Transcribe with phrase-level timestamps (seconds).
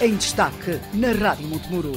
[0.00, 1.92] em destaque na Rádio Montemuro.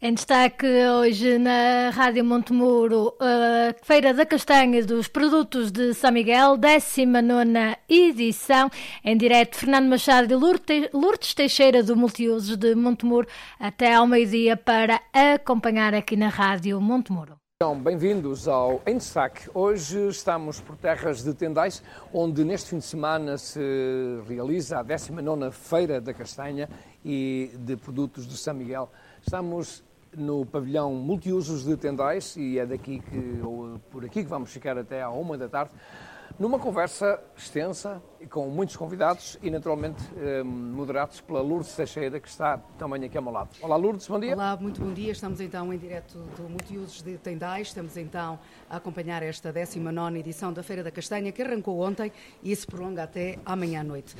[0.00, 6.56] Em destaque hoje na Rádio Montemuro, a Feira da Castanha dos Produtos de São Miguel,
[6.56, 8.70] 19 edição,
[9.04, 13.26] em direto Fernando Machado e Lourdes Teixeira do Multiusos de Montemuro,
[13.58, 17.36] até ao meio-dia para acompanhar aqui na Rádio Montemuro.
[17.62, 19.48] Então, bem-vindos ao Em Destaque.
[19.54, 21.80] Hoje estamos por terras de Tendais,
[22.12, 23.60] onde neste fim de semana se
[24.28, 26.68] realiza a 19ª Feira da Castanha
[27.04, 28.90] e de Produtos de São Miguel.
[29.20, 29.82] Estamos
[30.16, 34.76] no pavilhão multiusos de Tendais e é daqui que, ou por aqui que vamos ficar
[34.76, 35.72] até à uma da tarde,
[36.38, 42.58] numa conversa extensa com muitos convidados e naturalmente eh, moderados pela Lourdes Teixeira, que está
[42.78, 43.50] também aqui ao meu lado.
[43.60, 44.34] Olá Lourdes, bom dia.
[44.34, 45.12] Olá, muito bom dia.
[45.12, 47.68] Estamos então em direto do Multiusos de Tendais.
[47.68, 48.38] Estamos então
[48.72, 52.10] a acompanhar esta 19 edição da Feira da Castanha, que arrancou ontem
[52.42, 54.16] e se prolonga até amanhã à noite.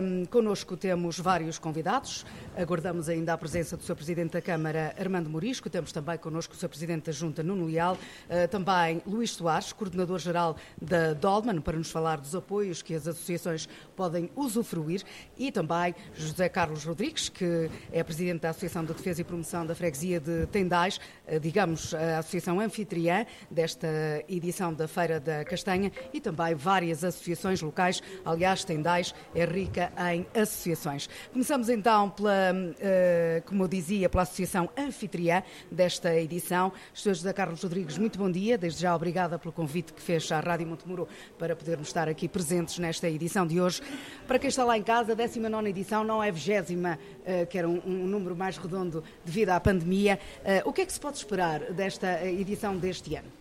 [0.00, 2.24] Um, connosco temos vários convidados.
[2.56, 3.96] Aguardamos ainda a presença do Sr.
[3.96, 5.68] Presidente da Câmara, Armando Morisco.
[5.68, 6.68] Temos também connosco o Sr.
[6.68, 7.94] Presidente da Junta, Nuno Leal.
[7.94, 13.68] Uh, também Luís Soares, Coordenador-Geral da Dolman, para nos falar dos apoios que as associações
[13.96, 15.02] podem usufruir
[15.36, 19.74] e também José Carlos Rodrigues, que é presidente da Associação de Defesa e Promoção da
[19.74, 23.87] Freguesia de Tendais, eh, digamos, a associação anfitriã desta
[24.28, 28.02] edição da Feira da Castanha e também várias associações locais.
[28.24, 31.08] Aliás, Tendais é rica em associações.
[31.32, 36.72] Começamos então pela, eh, como eu dizia, pela associação anfitriã desta edição.
[36.92, 37.14] Sr.
[37.14, 38.58] José Carlos Rodrigues, muito bom dia.
[38.58, 41.08] Desde já, obrigada pelo convite que fez à Rádio Montemuro
[41.38, 43.82] para podermos estar aqui presentes nesta edição de hoje.
[44.26, 47.58] Para quem está lá em casa, a 19 edição não é a 20, eh, que
[47.58, 50.18] era um, um, número mais redondo devido à pandemia.
[50.44, 53.37] Eh, o que é que se pode esperar desta edição deste ano?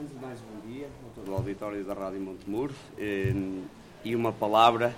[0.00, 3.34] Antes de mais, bom dia a todo o auditório da Rádio Montemuro eh,
[4.02, 4.94] e uma palavra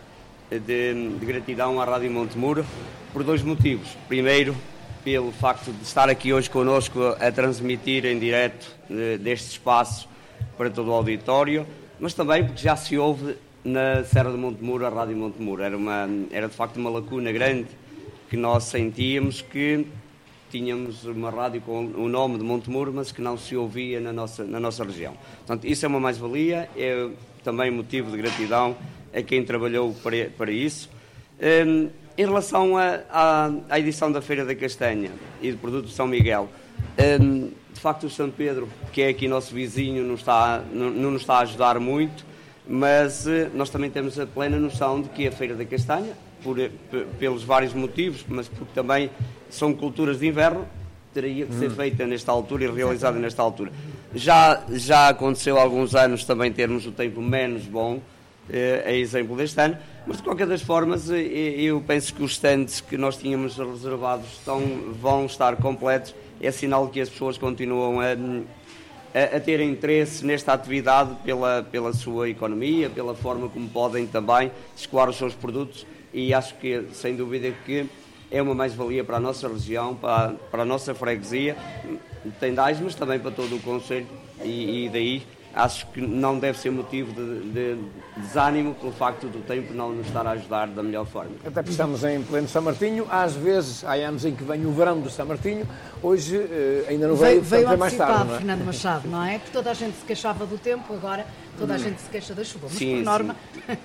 [0.48, 2.64] de, de gratidão à Rádio Montemuro
[3.12, 3.96] por dois motivos.
[4.06, 4.54] Primeiro,
[5.02, 8.72] pelo facto de estar aqui hoje connosco a transmitir em direto
[9.18, 10.08] deste espaço
[10.56, 11.66] para todo o auditório,
[11.98, 15.64] mas também porque já se ouve na Serra de Montemuro, a Rádio Montemuro.
[15.64, 17.66] Era, uma, era de facto uma lacuna grande
[18.30, 19.84] que nós sentíamos que
[20.52, 24.44] tínhamos uma rádio com o nome de Montemuro, mas que não se ouvia na nossa,
[24.44, 25.14] na nossa região.
[25.38, 27.08] Portanto, isso é uma mais-valia, é
[27.42, 28.76] também motivo de gratidão
[29.14, 30.90] a quem trabalhou para, para isso.
[31.40, 36.50] Um, em relação à edição da Feira da Castanha e do produto de São Miguel,
[37.18, 41.10] um, de facto o São Pedro, que é aqui nosso vizinho, não, está, não, não
[41.12, 42.26] nos está a ajudar muito,
[42.68, 46.58] mas eh, nós também temos a plena noção de que a Feira da Castanha, por,
[46.58, 46.70] eh,
[47.18, 49.10] pelos vários motivos, mas porque também
[49.50, 50.66] são culturas de inverno,
[51.12, 51.74] teria que ser hum.
[51.74, 53.72] feita nesta altura e realizada nesta altura.
[54.14, 58.00] Já, já aconteceu há alguns anos também termos o tempo menos bom,
[58.50, 59.76] eh, a exemplo deste ano,
[60.06, 64.60] mas de qualquer das formas eu penso que os stands que nós tínhamos reservados estão,
[65.00, 68.16] vão estar completos, é sinal que as pessoas continuam a
[69.14, 74.50] a, a ter interesse nesta atividade pela, pela sua economia, pela forma como podem também
[74.76, 77.88] escoar os seus produtos e acho que, sem dúvida, que
[78.30, 81.56] é uma mais-valia para a nossa região, para, para a nossa freguesia,
[82.38, 84.06] Tendais, mas também para todo o Conselho
[84.44, 87.78] e, e daí acho que não deve ser motivo de, de,
[88.16, 91.32] desânimo pelo facto do tempo não nos estar a ajudar da melhor forma.
[91.40, 94.72] Até porque estamos em pleno São Martinho, às vezes há anos em que vem o
[94.72, 95.66] verão do São Martinho,
[96.02, 98.24] hoje uh, ainda não veio, veio, veio mais tarde.
[98.24, 98.38] Não é?
[98.38, 99.38] Fernando Machado, não é?
[99.38, 101.26] Porque toda a gente se queixava do tempo, agora
[101.58, 103.36] toda a gente se queixa da chuva, mas sim, por norma.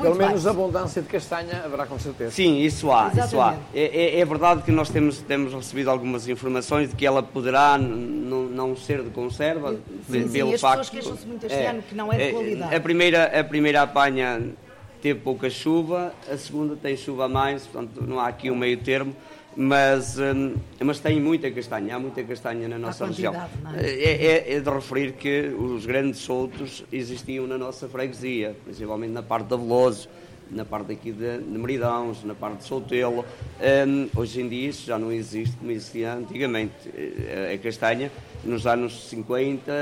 [0.00, 2.30] Pelo menos abundância de castanha haverá com certeza.
[2.30, 3.12] Sim, isso há.
[3.16, 3.56] Isso há.
[3.74, 7.78] É, é, é, verdade que nós temos, temos recebido algumas informações de que ela poderá
[7.78, 9.76] não ser de conserva,
[10.08, 10.80] sim, pelo sim, facto.
[10.80, 12.74] As pessoas queixam-se muito este é, ano que não é de é, qualidade.
[12.74, 14.42] A primeira, a primeira apanha
[15.00, 18.78] teve pouca chuva, a segunda tem chuva a mais, portanto não há aqui um meio
[18.78, 19.14] termo
[19.56, 23.34] mas, hum, mas tem muita castanha, há muita castanha na nossa região.
[23.74, 23.80] É?
[23.80, 29.22] É, é, é, de referir que os grandes soltos existiam na nossa freguesia, principalmente na
[29.22, 30.08] parte da Veloso,
[30.50, 33.24] na parte aqui de, de Meridãos, na parte de Soutelo.
[33.88, 36.74] Um, hoje em dia isso já não existe como existia antigamente.
[36.94, 38.12] Eh, a castanha,
[38.44, 39.72] nos anos 50,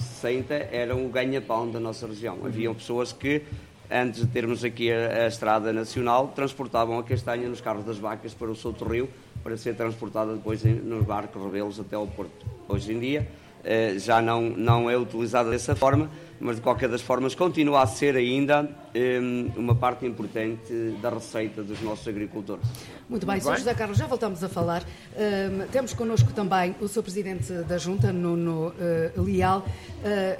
[0.00, 2.38] 60, era um ganha-pão da nossa região.
[2.44, 3.42] Havia pessoas que
[3.90, 8.34] antes de termos aqui a, a, estrada nacional, transportavam a castanha nos carros das vacas
[8.34, 9.08] para o Souto Rio,
[9.42, 12.46] para ser transportada depois em, nos barcos rebelos até ao Porto.
[12.68, 13.28] Hoje em dia
[13.64, 17.86] eh, já não, não é utilizada dessa forma mas de qualquer das formas continua a
[17.86, 22.64] ser ainda um, uma parte importante da receita dos nossos agricultores.
[23.08, 23.56] Muito bem, Sr.
[23.56, 24.82] José Carlos, já voltamos a falar.
[24.82, 27.02] Um, temos connosco também o Sr.
[27.02, 28.68] Presidente da Junta, Nuno
[29.16, 29.64] uh, Leal.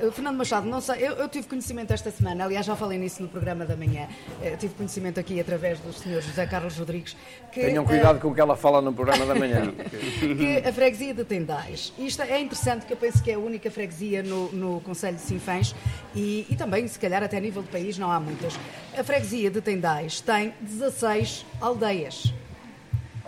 [0.00, 3.22] Uh, Fernando Machado, não sei, eu, eu, tive conhecimento esta semana, aliás já falei nisso
[3.22, 4.06] no programa da manhã,
[4.40, 6.20] uh, tive conhecimento aqui através do Sr.
[6.20, 7.16] José Carlos Rodrigues.
[7.50, 9.72] Que, Tenham cuidado com o que ela fala no programa da manhã.
[10.20, 13.70] que a freguesia de Tendais, isto é interessante, que eu penso que é a única
[13.70, 15.74] freguesia no, no Conselho de Sinfãs
[16.14, 18.54] e, e também, se calhar, até a nível do país não há muitas.
[18.96, 22.32] A freguesia de Tendais tem 16 aldeias.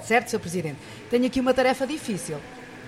[0.02, 0.38] Certo, Sr.
[0.40, 0.78] Presidente?
[1.10, 2.38] Tenho aqui uma tarefa difícil.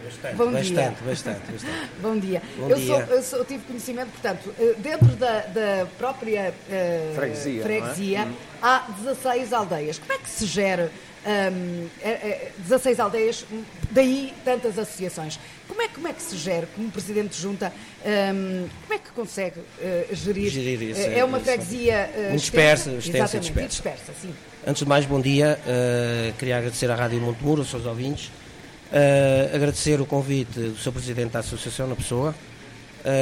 [0.05, 0.95] Bastante, Bom bastante, dia.
[1.07, 1.75] bastante, bastante.
[2.03, 2.43] Bom dia.
[2.59, 2.87] Bom eu, dia.
[2.87, 8.19] Sou, eu, sou, eu, tive conhecimento, portanto, eh, dentro da, da própria uh, freguesia, freguesia
[8.21, 8.29] é?
[8.61, 9.99] há 16 aldeias.
[9.99, 10.91] Como é que se gera
[11.25, 13.47] um, é, 16 aldeias,
[13.91, 15.39] daí tantas associações?
[15.69, 17.73] Como é, como é que se gera, como Presidente de Junta,
[18.05, 20.51] um, como é que consegue uh, gerir?
[20.51, 23.69] gerir isso, é uma freguesia uh, dispersa, extensa, dispersa.
[23.69, 24.35] dispersa sim.
[24.67, 25.59] Antes de mais, bom dia.
[25.67, 28.27] Uh, queria agradecer à Rádio Montemuro, aos seus ouvintes.
[28.27, 30.93] Uh, agradecer o convite do Sr.
[30.93, 32.35] Presidente da Associação na pessoa.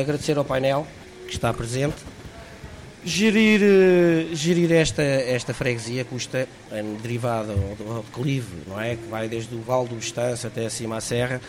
[0.03, 0.87] Agradecer ao painel
[1.27, 1.97] que está presente.
[3.03, 3.61] Gerir,
[4.35, 8.97] gerir esta, esta freguesia custa, é, derivada do declive, não é?
[8.97, 11.41] Que vai desde o Val do Estância até acima à Serra.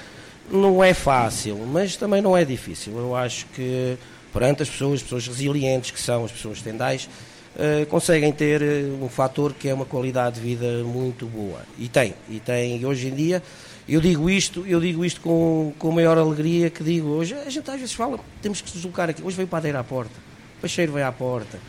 [0.49, 2.97] Não é fácil, mas também não é difícil.
[2.97, 3.97] Eu acho que
[4.31, 7.09] perante as pessoas, as pessoas resilientes que são as pessoas tendais,
[7.55, 11.59] uh, conseguem ter eh, um fator que é uma qualidade de vida muito boa.
[11.77, 12.83] E tem, e tem.
[12.85, 13.43] Hoje em dia,
[13.87, 17.33] eu digo isto, eu digo isto com, com maior alegria que digo hoje.
[17.33, 19.21] A gente às vezes fala, temos que se deslocar aqui.
[19.21, 20.13] Hoje veio padeiro à porta,
[20.61, 21.59] peixeiro veio à porta.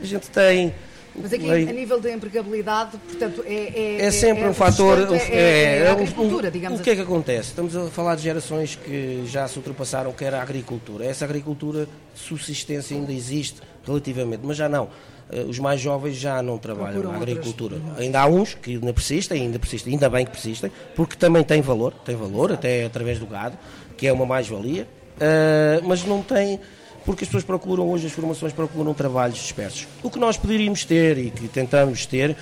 [0.00, 0.74] A gente tem.
[1.14, 3.98] Mas aqui, a nível de empregabilidade, portanto, é...
[3.98, 4.96] É, é sempre é, um fator...
[5.12, 7.48] É, é, é a agricultura, digamos O que é que acontece?
[7.48, 11.04] Estamos a falar de gerações que já se ultrapassaram, que era a agricultura.
[11.04, 14.88] Essa agricultura de subsistência ainda existe, relativamente, mas já não.
[15.32, 17.76] Eh, os mais jovens já não trabalham Procuram na agricultura.
[17.76, 17.98] Outras...
[17.98, 21.60] Ainda há uns que ainda persistem, ainda persistem, ainda bem que persistem, porque também tem
[21.60, 23.56] valor, tem valor, até através do gado,
[23.96, 26.58] que é uma mais-valia, uh, mas não tem,
[27.04, 29.86] porque as pessoas procuram, hoje as formações procuram trabalhos dispersos.
[30.02, 32.36] O que nós poderíamos ter e que tentamos ter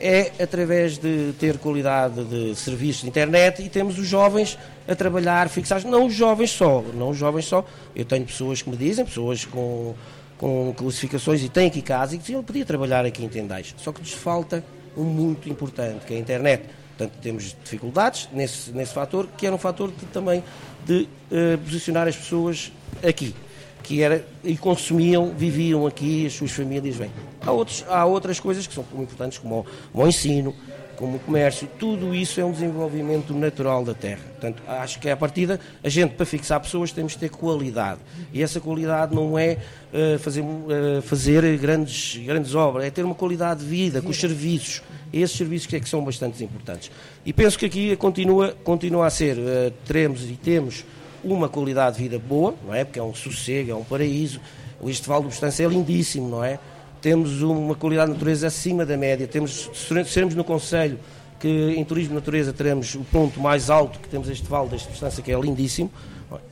[0.00, 4.58] é através de ter qualidade de serviços de internet e temos os jovens
[4.88, 7.64] a trabalhar fixados, não os jovens só, não os jovens só.
[7.94, 9.94] Eu tenho pessoas que me dizem, pessoas com
[10.42, 13.72] com classificações e tem aqui casa e que ele podia trabalhar aqui em Tendais.
[13.78, 14.64] Só que nos falta
[14.96, 16.64] um muito importante, que é a internet.
[16.98, 20.42] Portanto, temos dificuldades nesse, nesse fator, que era um fator de, também
[20.84, 22.72] de uh, posicionar as pessoas
[23.06, 23.36] aqui.
[23.82, 27.10] Que era, e consumiam, viviam aqui, as suas famílias vêm.
[27.44, 30.54] Há, outros, há outras coisas que são importantes, como o, o ensino,
[31.02, 34.20] como o comércio, tudo isso é um desenvolvimento natural da terra.
[34.30, 37.98] Portanto, acho que é a partida, a gente para fixar pessoas temos que ter qualidade.
[38.32, 39.58] E essa qualidade não é
[39.92, 44.16] uh, fazer, uh, fazer grandes, grandes obras, é ter uma qualidade de vida com os
[44.16, 44.80] serviços.
[45.12, 46.88] Esses serviços que é que são bastante importantes.
[47.26, 50.84] E penso que aqui continua, continua a ser, uh, teremos e temos
[51.24, 52.84] uma qualidade de vida boa, não é?
[52.84, 54.40] Porque é um sossego, é um paraíso.
[54.80, 56.58] O Val do Bustância é lindíssimo, não é?
[57.02, 59.26] temos uma qualidade de natureza acima da média.
[59.26, 59.68] Temos,
[60.06, 60.98] seremos no Conselho
[61.40, 64.88] que em turismo de natureza teremos o ponto mais alto que temos este vale desta
[64.88, 65.90] distância, que é lindíssimo,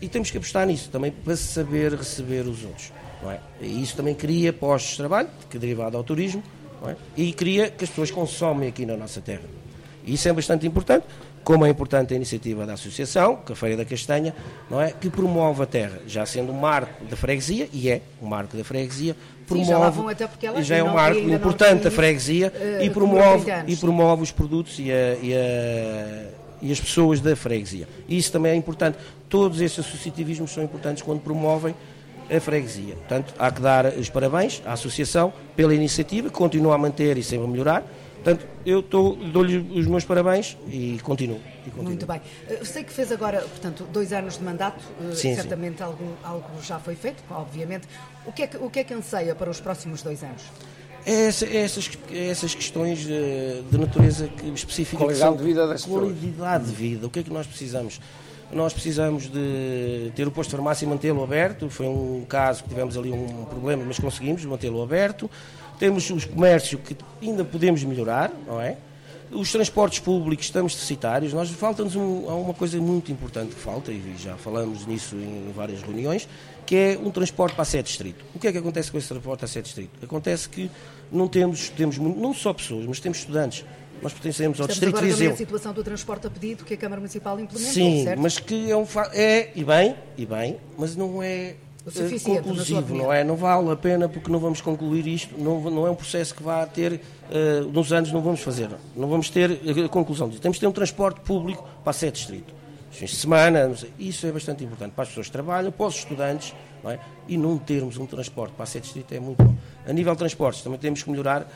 [0.00, 2.92] e temos que apostar nisso também para saber receber os outros.
[3.28, 3.38] É?
[3.60, 6.42] E isso também cria postos de trabalho, que é derivado ao turismo,
[6.84, 6.96] é?
[7.16, 9.44] e cria que as pessoas consomem aqui na nossa terra.
[10.04, 11.06] E isso é bastante importante,
[11.42, 14.34] como é importante a iniciativa da Associação, que é a Feira da Castanha,
[14.70, 14.92] não é?
[14.92, 18.64] que promove a terra, já sendo um marco da freguesia, e é um marco da
[18.64, 19.16] freguesia,
[19.46, 24.22] promove, Sim, já, já é um marco importante da freguesia uh, e, promove, e promove
[24.22, 26.28] os produtos e, a, e, a,
[26.62, 27.88] e, as pessoas da freguesia.
[28.08, 28.98] Isso também é importante.
[29.28, 31.74] Todos esses associativismos são importantes quando promovem
[32.30, 32.94] a freguesia.
[32.94, 37.22] Portanto, há que dar os parabéns à Associação pela iniciativa, que continua a manter e
[37.22, 37.84] sempre a melhorar
[38.22, 41.84] Portanto, eu dou-lhe os meus parabéns e continuo, e continuo.
[41.84, 42.20] Muito bem.
[42.48, 45.84] Eu sei que fez agora, portanto, dois anos de mandato, eh, sim, certamente sim.
[45.84, 47.88] Algo, algo já foi feito, obviamente.
[48.26, 50.42] O que, é que, o que é que anseia para os próximos dois anos?
[51.06, 55.02] É essa, é essas, é essas questões de, de natureza que, específica.
[55.02, 56.12] Qualidade de vida das pessoas.
[56.12, 57.06] Qualidade de vida.
[57.06, 58.00] O que é que nós precisamos?
[58.52, 61.70] Nós precisamos de ter o posto de farmácia e mantê-lo aberto.
[61.70, 65.30] Foi um caso que tivemos ali um problema, mas conseguimos mantê-lo aberto.
[65.80, 68.76] Temos os comércios que ainda podemos melhorar, não é?
[69.32, 71.32] Os transportes públicos estamos deficitários.
[71.32, 75.80] Nós falta-nos um, uma coisa muito importante que falta, e já falamos nisso em várias
[75.80, 76.28] reuniões,
[76.66, 78.22] que é um transporte para a sede distrito.
[78.34, 80.04] O que é que acontece com esse transporte para a sede distrito?
[80.04, 80.70] Acontece que
[81.10, 83.64] não temos, temos não só pessoas, mas temos estudantes.
[84.02, 85.32] Nós pertencemos ao Estamos Distrito agora Viseu.
[85.32, 88.20] a situação do transporte a pedido que a Câmara Municipal implementou, Sim, certo?
[88.20, 91.54] mas que é um é, e bem, e bem, mas não é
[92.20, 93.24] conclusivo, não é?
[93.24, 96.42] Não vale a pena porque não vamos concluir isto, não, não é um processo que
[96.42, 100.40] vá ter, uh, nos anos não vamos fazer, não vamos ter a conclusão disso.
[100.40, 102.54] Temos de ter um transporte público para a sede distrito.
[102.90, 106.54] Fins de semana, isso é bastante importante para as pessoas que trabalham, para os estudantes,
[106.82, 106.98] não é?
[107.28, 109.54] e não termos um transporte para a sede distrito é muito bom.
[109.86, 111.46] A nível de transportes também temos que melhorar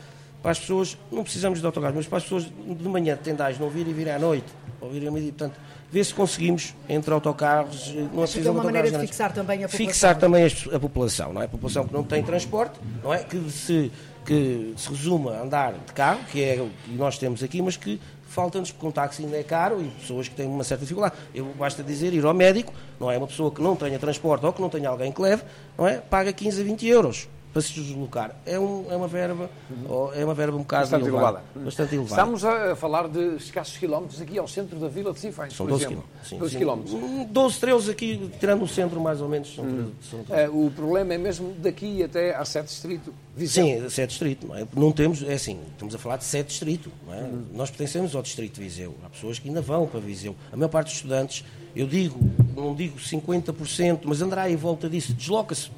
[0.45, 3.67] para as pessoas, não precisamos de autocarros, mas para as pessoas de manhã tendais não
[3.67, 4.45] virem e virem à noite,
[4.79, 5.59] ou virem a meio portanto,
[5.91, 9.87] ver se conseguimos, entre autocarros, não é preciso uma maneira de fixar também a população.
[9.87, 11.45] Fixar também a, a, população, não é?
[11.45, 13.23] A população que não tem transporte, não é?
[13.23, 13.91] Que se,
[14.23, 17.75] que se resume a andar de carro, que é o que nós temos aqui, mas
[17.75, 21.15] que falta-nos, porque um táxi ainda é caro e pessoas que têm uma certa dificuldade.
[21.33, 23.17] Eu basta dizer, ir ao médico, não é?
[23.17, 25.41] Uma pessoa que não tenha transporte ou que não tenha alguém que leve,
[25.75, 25.97] não é?
[25.97, 28.35] Paga 15 a 20 euros para se deslocar.
[28.45, 30.11] É, um, é uma verba, uhum.
[30.13, 31.41] é uma verba um bocado bastante elevada.
[31.55, 32.21] Bastante elevada.
[32.21, 35.87] Estamos a falar de escassos quilómetros aqui ao centro da vila de Sinfães, São 12
[35.87, 36.27] quilómetros.
[36.27, 36.57] Sim, 12 sim.
[36.57, 36.95] quilómetros.
[37.29, 39.55] 12, 13 aqui, tirando o centro mais ou menos.
[39.55, 39.89] São hum.
[40.01, 40.49] 13, são 13.
[40.49, 43.13] o problema é mesmo daqui até a sete distrito.
[43.33, 43.65] Viseu.
[43.65, 44.47] Sim, sete distrito.
[44.47, 44.67] Não, é?
[44.75, 46.91] não temos, é assim, estamos a falar de sete distrito.
[47.09, 47.21] É?
[47.21, 47.45] Hum.
[47.53, 48.93] Nós pertencemos ao distrito de Viseu.
[49.05, 50.35] Há pessoas que ainda vão para Viseu.
[50.51, 52.19] A maior parte dos estudantes, eu digo,
[52.53, 55.69] não digo 50%, mas andará em volta disso, desloca-se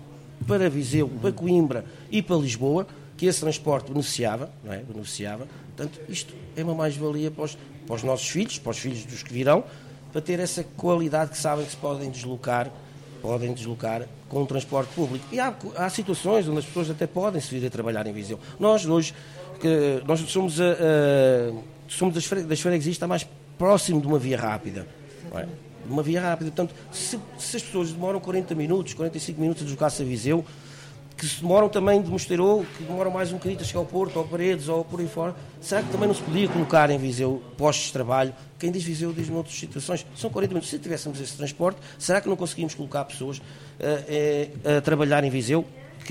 [0.46, 4.77] para Viseu, para Coimbra e para Lisboa, que esse transporte beneficiava, não é?
[4.77, 5.48] beneficiava.
[5.75, 7.50] Portanto, isto é uma mais-valia para,
[7.86, 9.63] para os, nossos filhos, para os filhos dos que virão,
[10.12, 12.72] para ter essa qualidade que sabem que se podem deslocar,
[13.22, 15.25] podem deslocar com o transporte público.
[15.32, 18.39] E há, há situações onde as pessoas até podem se vir a trabalhar em Viseu.
[18.60, 19.13] Nós hoje,
[19.60, 21.53] que, nós somos, a, a,
[21.88, 23.27] somos das, das freguesias está mais
[23.58, 24.88] próximo de uma via rápida.
[25.32, 25.48] Não é?
[25.89, 26.51] Uma via rápida.
[26.51, 30.46] Portanto, se, se, as pessoas demoram 40 minutos, 45 minutos a deslocar-se a Viseu,
[31.15, 34.17] que se demoram também de Mosteiro, que demoram mais um bocadinho a chegar ao Porto,
[34.17, 37.41] ou Paredes, ou por aí fora, será que também não se podia colocar em Viseu
[37.58, 38.34] postos de trabalho?
[38.60, 40.06] Quem diz Viseu diz noutras situações.
[40.15, 40.70] São 40 minutos.
[40.70, 43.41] Se tivéssemos esse transporte, será que não conseguimos colocar pessoas
[43.79, 45.65] a, a, a trabalhar em Viseu?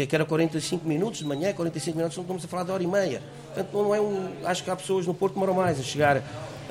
[0.04, 2.87] que era 45 minutos de manhã, 45 minutos, não estamos a falar de hora e
[2.87, 3.23] meia.
[3.47, 4.30] Portanto, não é um.
[4.45, 6.23] Acho que há pessoas no Porto que demoram mais a chegar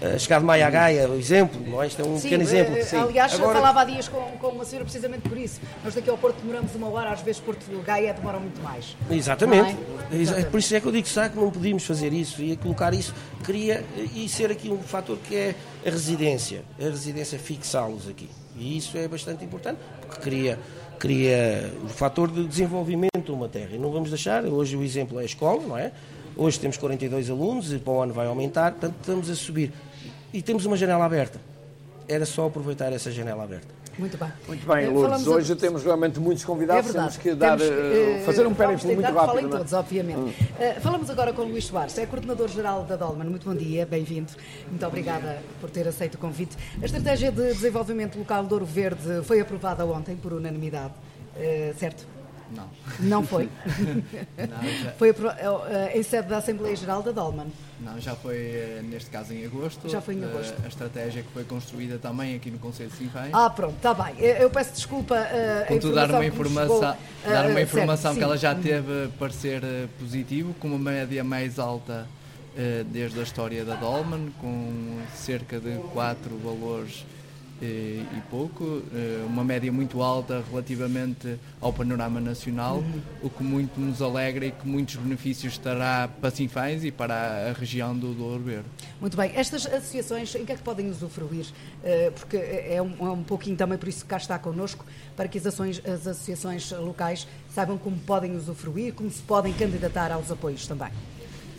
[0.05, 1.88] Uh, chegar de Maia à Gaia, exemplo, não é?
[1.88, 2.75] Isto é um Sim, pequeno exemplo.
[2.75, 2.97] Uh, Sim.
[2.97, 3.55] Aliás, Agora...
[3.55, 5.59] falava há dias com, com uma senhora precisamente por isso.
[5.83, 8.95] Nós daqui ao Porto demoramos uma hora, às vezes Porto Gaia demora muito mais.
[9.09, 9.75] Exatamente.
[10.12, 10.15] É?
[10.15, 10.50] Exatamente.
[10.50, 13.13] Por isso é que eu digo, será que não podíamos fazer isso e colocar isso?
[13.45, 13.83] Queria
[14.13, 18.29] e ser aqui um fator que é a residência, a residência fixá-los aqui.
[18.57, 20.59] E isso é bastante importante, porque cria,
[20.97, 23.71] cria o fator de desenvolvimento de uma terra.
[23.74, 25.91] E não vamos deixar, hoje o exemplo é a escola, não é?
[26.38, 29.71] Hoje temos 42 alunos e para o ano vai aumentar, portanto estamos a subir.
[30.35, 31.39] E temos uma janela aberta.
[32.09, 33.73] Era só aproveitar essa janela aberta.
[33.97, 34.27] Muito bem.
[34.49, 35.25] Muito bem, eh, Lourdes.
[35.25, 35.55] Hoje a...
[35.55, 36.89] temos realmente muitos convidados.
[36.89, 39.25] É temos que dar, temos, uh, fazer um périplo muito rápido.
[39.27, 39.47] Falem é?
[39.47, 40.17] todos, obviamente.
[40.17, 40.27] Hum.
[40.27, 43.29] Uh, falamos agora com o Luís Soares, é coordenador-geral da Dolman.
[43.29, 44.33] Muito bom dia, bem-vindo.
[44.69, 46.57] Muito obrigada por ter aceito o convite.
[46.81, 50.95] A estratégia de desenvolvimento local de Ouro Verde foi aprovada ontem por unanimidade,
[51.37, 52.05] uh, certo?
[52.53, 52.69] Não.
[52.99, 53.49] Não foi?
[54.37, 54.91] Não, já...
[54.91, 55.15] Foi
[55.93, 57.47] em sede da Assembleia Geral da Dolman.
[57.79, 59.89] Não, já foi eh, neste caso em agosto.
[59.89, 60.55] Já foi em agosto.
[60.63, 63.29] A, estratégia que foi construída também aqui no Conselho de Sinfãs.
[63.34, 64.15] Ah, pronto, está bem.
[64.20, 68.38] Eu peço desculpa uh, Contudo, dar uma informação, chegou, dar uma informação certo, que ela
[68.38, 69.62] já teve parecer
[70.00, 72.08] positivo, com uma média mais alta
[72.88, 77.03] desde a história da Dolman, com cerca de quatro valores
[77.62, 82.83] e, pouco, eh, uma média muito alta relativamente ao panorama nacional,
[83.21, 87.53] o que muito nos alegra e que muitos benefícios terá para Sinfãs e para a
[87.53, 88.65] região do Douro Verde.
[89.00, 91.45] Muito bem, estas associações em que é que podem usufruir?
[91.83, 94.85] Eh, porque é um, é um pouquinho também por isso que cá está connosco,
[95.15, 100.12] para que as, ações, as associações locais saibam como podem usufruir, como se podem candidatar
[100.12, 100.89] aos apoios também.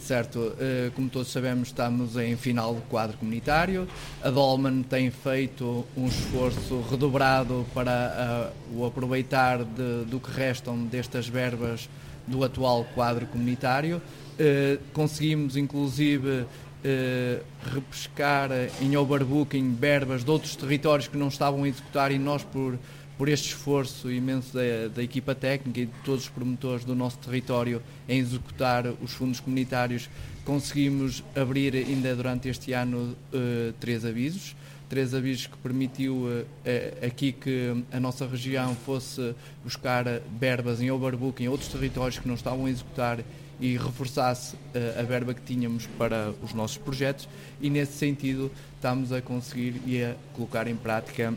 [0.07, 3.89] Certo, eh, como todos sabemos, estamos em final do quadro comunitário.
[4.23, 10.79] A Dolman tem feito um esforço redobrado para uh, o aproveitar de, do que restam
[10.85, 11.89] destas verbas
[12.25, 14.01] do atual quadro comunitário.
[14.39, 16.47] Uh, conseguimos, inclusive,
[17.75, 22.79] repescar em overbooking verbas de outros territórios que não estavam a executar e nós, por
[23.19, 27.19] por este esforço imenso da, da, equipa técnica e de todos os promotores do nosso
[27.19, 30.09] território em executar os fundos comunitários,
[30.45, 34.55] conseguimos abrir ainda durante este ano uh, três avisos.
[34.89, 36.47] Três avisos que permitiu uh,
[37.05, 40.05] aqui que a nossa região fosse buscar
[40.39, 43.19] verbas em overbook em outros territórios que não estavam a executar
[43.59, 47.29] e reforçasse uh, a verba que tínhamos para os nossos projetos
[47.61, 51.35] e nesse sentido estamos a conseguir e a colocar em prática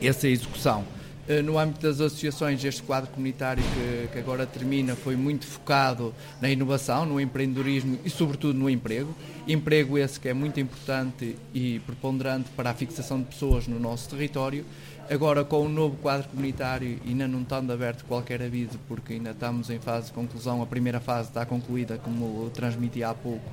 [0.00, 0.84] essa execução.
[1.30, 6.12] Eh, no âmbito das associações, este quadro comunitário que, que, agora termina foi muito focado
[6.40, 9.14] na inovação, no empreendedorismo e, sobretudo, no emprego.
[9.46, 14.08] Emprego esse que é muito importante e preponderante para a fixação de pessoas no nosso
[14.10, 14.64] território.
[15.08, 19.70] Agora, com o novo quadro comunitário, ainda não estando aberto qualquer aviso, porque ainda estamos
[19.70, 23.50] em fase de conclusão, a primeira fase está concluída, como transmiti há pouco,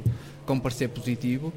[0.47, 1.53] com parecer positivo.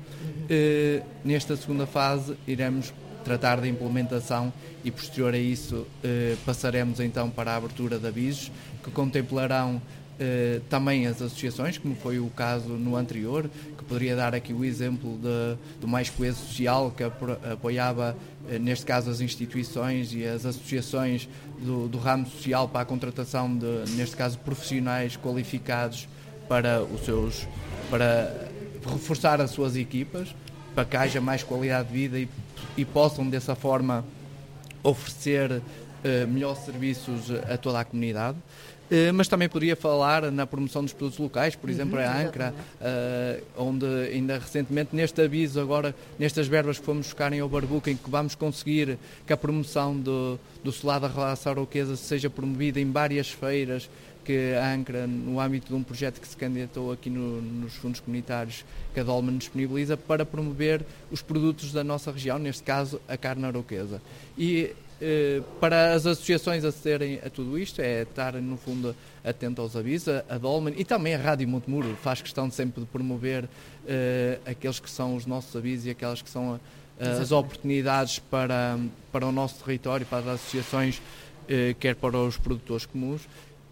[0.51, 2.93] Eh, nesta segunda fase, iremos
[3.25, 4.53] tratar da implementação
[4.85, 8.51] e posterior a isso eh, passaremos então para a abertura de avisos
[8.83, 9.81] que contemplarão
[10.23, 13.49] eh, também as associações, como foi o caso no anterior,
[13.79, 18.15] que poderia dar aqui o exemplo de, do Mais Coeso Social, que apoiava,
[18.51, 21.27] eh, neste caso, as instituições e as associações
[21.59, 26.07] do, do, ramo social para a contratação de, neste caso, profissionais qualificados
[26.47, 27.49] para os seus,
[27.89, 28.47] para
[28.93, 30.35] reforçar as suas equipas,
[30.75, 32.29] para que haja mais qualidade de vida e
[32.77, 34.05] e possam dessa forma
[34.83, 35.63] oferecer uh,
[36.29, 38.39] melhores serviços a toda a comunidade.
[38.91, 42.55] Uh, mas também poderia falar na promoção dos produtos locais, por exemplo, uhum, a Ancra,
[42.81, 47.97] uh, onde ainda recentemente, neste aviso, agora, nestas verbas que fomos buscar em Obarbuca, em
[47.97, 52.91] que vamos conseguir que a promoção do, do solado da raça aroquesa seja promovida em
[52.91, 53.89] várias feiras
[54.25, 58.01] que a ANCRA, no âmbito de um projeto que se candidatou aqui no, nos fundos
[58.01, 63.17] comunitários que a Dolman disponibiliza, para promover os produtos da nossa região, neste caso a
[63.17, 64.01] carne aroquesa.
[64.39, 69.75] E eh, para as associações acederem a tudo isto, é estar, no fundo, atento aos
[69.75, 73.49] avisos, a, Dolman e também a Rádio Montemuro faz questão sempre de promover
[73.87, 76.61] eh, aqueles que são os nossos avisos e aquelas que são
[77.01, 78.79] a, as oportunidades para,
[79.11, 81.01] para o nosso território, para as associações,
[81.49, 83.23] eh, quer para os produtores comuns.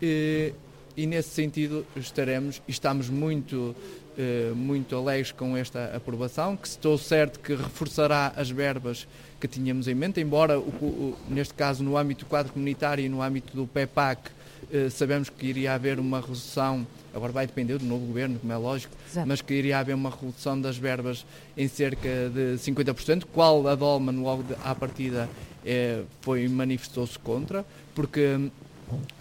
[0.01, 0.53] E,
[0.97, 3.75] e nesse sentido estaremos e estamos muito
[4.19, 9.07] eh, muito alegres com esta aprovação, que estou certo que reforçará as verbas
[9.41, 13.09] que tínhamos em mente, embora o, o, neste caso no âmbito do quadro comunitário e
[13.09, 14.31] no âmbito do PEPAC
[14.73, 18.57] eh, sabemos que iria haver uma redução, agora vai depender do novo governo, como é
[18.57, 19.29] lógico, Exato.
[19.29, 21.25] mas que iria haver uma redução das verbas
[21.57, 25.29] em cerca de 50%, qual a Dolman logo de, à partida
[25.65, 27.65] eh, foi manifestou-se contra,
[27.95, 28.51] porque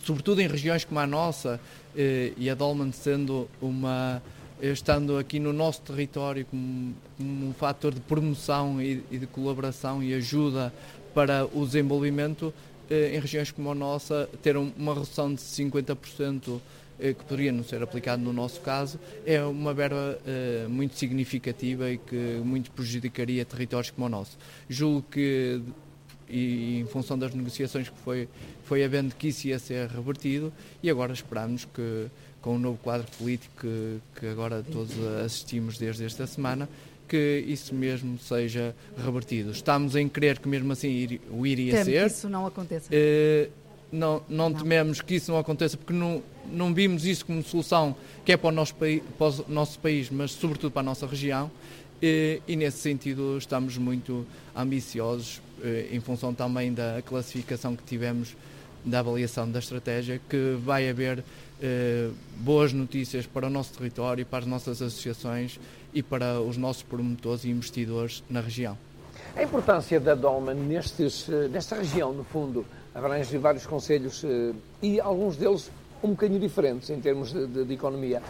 [0.03, 1.59] sobretudo em regiões como a nossa,
[1.95, 4.21] eh, e a Dolman sendo uma
[4.59, 10.73] estando aqui no nosso território como, um fator de promoção e, de colaboração e ajuda
[11.13, 12.53] para o desenvolvimento
[12.89, 16.59] eh, em regiões como a nossa, ter uma redução de 50%
[16.99, 21.91] eh, que poderia não ser aplicado no nosso caso, é uma verba eh, muito significativa
[21.91, 24.37] e que muito prejudicaria territórios como o nosso.
[24.69, 25.61] Julgo que
[26.29, 28.27] e em função das negociações que foi,
[28.63, 30.51] foi havendo que isso ia ser revertido
[30.83, 32.07] e agora esperamos que
[32.41, 36.69] com o novo quadro político que, que agora todos assistimos desde esta semana,
[37.07, 39.51] que isso mesmo seja revertido.
[39.51, 42.01] Estamos em crer que mesmo assim ir, o iria Temo ser.
[42.01, 42.89] que isso não aconteça.
[42.93, 43.51] Uh,
[43.91, 47.95] não, não, não, tememos que isso não aconteça porque não, não vimos isso como solução
[48.25, 51.07] que é para o nosso, país, para o nosso país, mas sobretudo para a nossa
[51.07, 51.49] região.
[52.01, 55.46] E, e nesse sentido estamos muito ambiciosos eh,
[55.91, 58.35] em função também da classificação que tivemos
[58.87, 61.23] da avaliação da estratégia, que vai haver
[61.61, 65.59] eh, boas notícias para o nosso território, para as nossas associações
[65.93, 68.77] e para os nossos promotores e investidores na região.
[69.35, 74.99] A importância da Dolman nestes, eh, nesta região, no fundo, abrange vários conselhos eh, e
[74.99, 75.69] alguns deles
[76.03, 78.21] um bocadinho diferentes em termos de, de, de economia.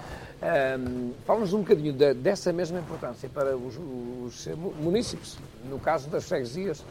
[0.42, 4.48] Um, Fala-nos um bocadinho de, dessa mesma importância para os, os
[4.80, 5.38] municípios,
[5.70, 6.84] no caso das freguesias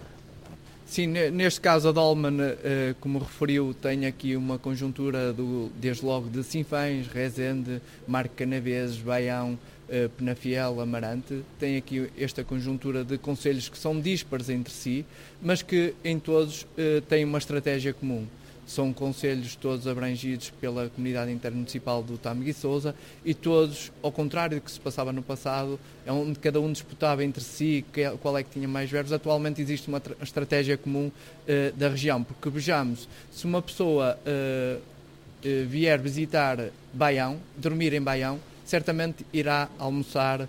[0.87, 6.29] Sim, neste caso a Dolman, eh, como referiu, tem aqui uma conjuntura do, desde logo
[6.31, 11.43] de Sinfãs, Rezende, Marco Canaveses, Baião, eh, Penafiel, Amarante.
[11.59, 15.05] Tem aqui esta conjuntura de conselhos que são dispares entre si,
[15.43, 18.25] mas que em todos eh, têm uma estratégia comum
[18.67, 24.63] são conselhos todos abrangidos pela comunidade intermunicipal do Tâmega e e todos, ao contrário do
[24.63, 27.85] que se passava no passado, é onde cada um disputava entre si
[28.21, 29.13] qual é que tinha mais verbos.
[29.13, 35.67] Atualmente existe uma estratégia comum uh, da região, porque vejamos, se uma pessoa uh, uh,
[35.69, 40.47] vier visitar Baião, dormir em Baião, certamente irá almoçar eh,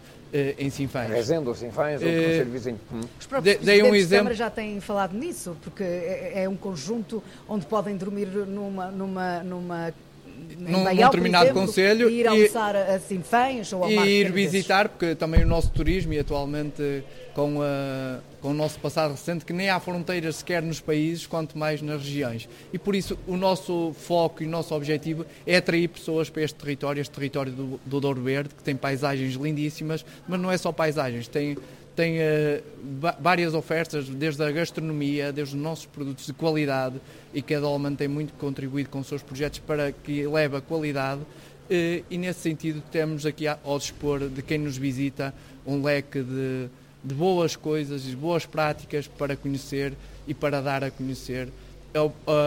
[0.58, 1.10] em Sinfãs.
[1.10, 2.80] Rezendo Sinfãs ou uh, Conselho Vizinho.
[2.94, 3.02] Hum.
[3.20, 4.34] Os próprios de, um exemplo...
[4.34, 9.94] já têm falado nisso, porque é, é, um conjunto onde podem dormir numa, numa, numa
[10.58, 14.32] num, num determinado exemplo, conselho e ir almoçar e, a Sinfãs ou ao E ir
[14.32, 19.46] visitar, porque também o nosso turismo e atualmente com, a, com o nosso passado recente,
[19.46, 22.48] que nem há fronteiras sequer nos países, quanto mais nas regiões.
[22.74, 26.56] E por isso o nosso foco e o nosso objetivo é atrair pessoas para este
[26.56, 30.72] território, este território do, do Douro Verde, que tem paisagens lindíssimas, mas não é só
[30.72, 31.58] paisagens, tem
[31.98, 32.64] tem uh,
[33.20, 37.02] várias ofertas, desde a gastronomia, desde os nossos produtos de qualidade,
[37.34, 40.62] e que a Dolman tem muito contribuído com os seus projetos para que leve a
[40.62, 41.22] qualidade.
[41.22, 45.34] Uh, e nesse sentido temos aqui ao dispor de quem nos visita
[45.66, 46.70] um leque de,
[47.04, 49.94] de boas coisas e boas práticas para conhecer
[50.28, 51.50] e para dar a conhecer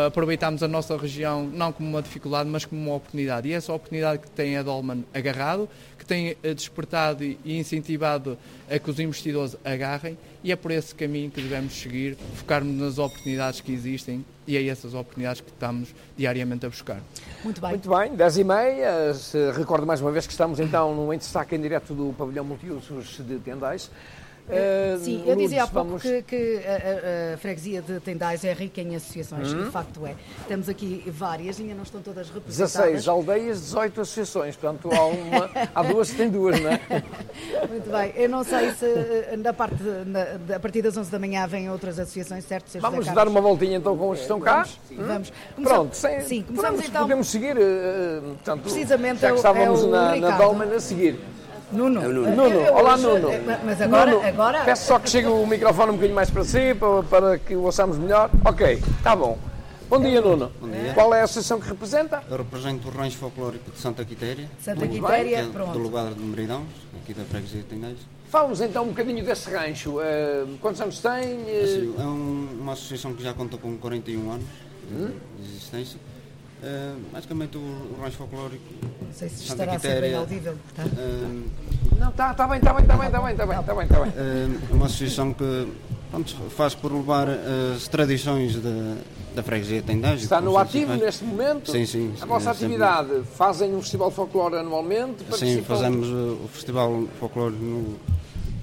[0.07, 3.49] aproveitámos a nossa região não como uma dificuldade, mas como uma oportunidade.
[3.49, 8.39] E essa oportunidade que tem a Dolman agarrado, que tem uh, despertado e incentivado
[8.71, 12.99] a que os investidores agarrem, e é por esse caminho que devemos seguir, focarmos nas
[12.99, 17.01] oportunidades que existem e é essas oportunidades que estamos diariamente a buscar.
[17.45, 17.71] Muito bem.
[17.71, 18.93] Muito bem, 10 e meia.
[19.57, 23.21] Recordo mais uma vez que estamos então no em destaque em direto do pavilhão multiusos
[23.25, 23.91] de Tendais.
[24.49, 26.03] Uh, Sim, eu dizia há pouco vamos...
[26.03, 29.65] que, que a, a, freguesia de Tendais é rica em associações, uhum.
[29.65, 30.15] de facto é.
[30.49, 32.73] Temos aqui várias, ainda não estão todas representadas.
[32.73, 36.81] 16 aldeias, 18 associações, portanto há, uma, há duas que têm duas, não é?
[37.69, 41.19] Muito bem, eu não sei se eh, na parte, na, a partir das 11 da
[41.19, 42.69] manhã vêm outras associações, certo?
[42.69, 44.67] Seja vamos dar uma voltinha então com os que estão cá?
[44.91, 44.91] Vamos.
[44.91, 45.07] Hum?
[45.07, 45.33] vamos.
[45.63, 47.03] Pronto, sem, sim, começamos podemos, então.
[47.03, 51.19] Podemos seguir, uh, portanto, Precisamente já que estávamos é na, na Dolman a seguir.
[51.73, 52.03] Nuno.
[52.03, 52.37] É Nuno.
[52.37, 52.73] Nuno.
[52.73, 53.29] Olá, Nuno.
[53.65, 54.65] Mas agora, Nuno, agora...
[54.65, 57.63] Peço só que chegue o microfone um bocadinho mais para si, para, para que o
[57.63, 58.31] ouçamos melhor.
[58.45, 59.39] Ok, está bom.
[59.89, 60.51] Bom dia, Nuno.
[60.61, 60.95] Bom dia.
[60.95, 62.23] Qual é a associação que representa?
[62.29, 64.49] Eu represento o Rancho Folclórico de Santa Quitéria.
[64.61, 65.73] Santa Quitéria, é pronto.
[65.73, 66.65] Do lugar de Meridão,
[67.03, 67.99] aqui da freguesia de Tendais.
[68.29, 69.99] Fala-nos então um bocadinho desse rancho.
[69.99, 71.35] Uh, quantos anos tem?
[71.43, 72.01] Uh...
[72.01, 74.47] É um, uma associação que já conta com 41 anos
[74.93, 75.11] hum?
[75.39, 75.99] de existência.
[76.63, 78.63] Uh, basicamente o, o rancho folclórico.
[79.01, 80.55] Não sei se estará a ser bem audível.
[80.77, 80.85] Tá?
[80.85, 81.51] Uh,
[81.99, 84.01] não, está tá bem, está bem, está bem, está bem, está bem, está bem, tá
[84.01, 84.11] bem.
[84.11, 85.69] Uh, uma associação que
[86.11, 87.29] pronto, faz por levar
[87.75, 88.95] as tradições de,
[89.35, 90.25] da freguesia Tendagem.
[90.25, 91.71] Está no ativo neste momento?
[91.71, 92.15] Sim, sim.
[92.21, 93.25] A vossa atividade, sempre...
[93.35, 95.25] fazem um festival folclore anualmente?
[95.39, 97.97] Sim, fazemos o festival folclore no,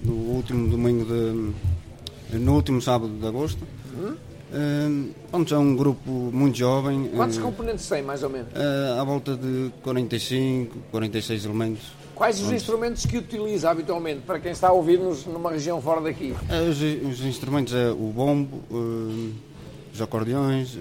[0.03, 3.65] no último domingo de, no último sábado de agosto.
[3.97, 4.15] Uhum.
[4.49, 5.13] Uh,
[5.51, 7.09] é um grupo muito jovem.
[7.15, 8.47] Quantos uh, componentes tem, mais ou menos?
[8.53, 11.83] Uh, à volta de 45, 46 elementos.
[12.15, 16.33] Quais os instrumentos que utiliza habitualmente, para quem está a ouvir-nos numa região fora daqui?
[16.67, 16.77] Os,
[17.11, 18.63] os, instrumentos é o bombo,
[19.93, 20.75] os acordeões,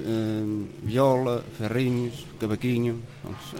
[0.83, 3.03] viola, ferrinhos, cavaquinho.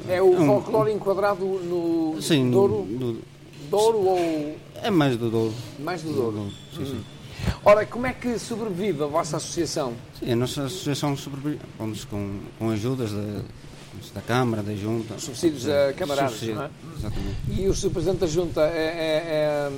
[0.09, 2.87] É o é um, folclore enquadrado no sim, Douro?
[2.89, 3.19] No,
[3.71, 4.57] Douro ou...
[4.83, 5.53] É mais do Douro.
[5.79, 6.31] Mais do Douro.
[6.31, 6.53] Do Douro.
[6.75, 6.87] Sim, hum.
[6.87, 7.16] sim.
[7.65, 9.95] Ora, como é que sobrevive a vossa associação?
[10.19, 11.59] Sim, a nossa associação sobrevive
[12.09, 13.43] com, com ajudas da,
[14.15, 15.19] da Câmara, da Junta.
[15.19, 16.71] Subsídios da camaradas, não é?
[16.97, 17.37] Exatamente.
[17.49, 17.91] E o Sr.
[17.91, 19.71] Presidente da Junta é, é,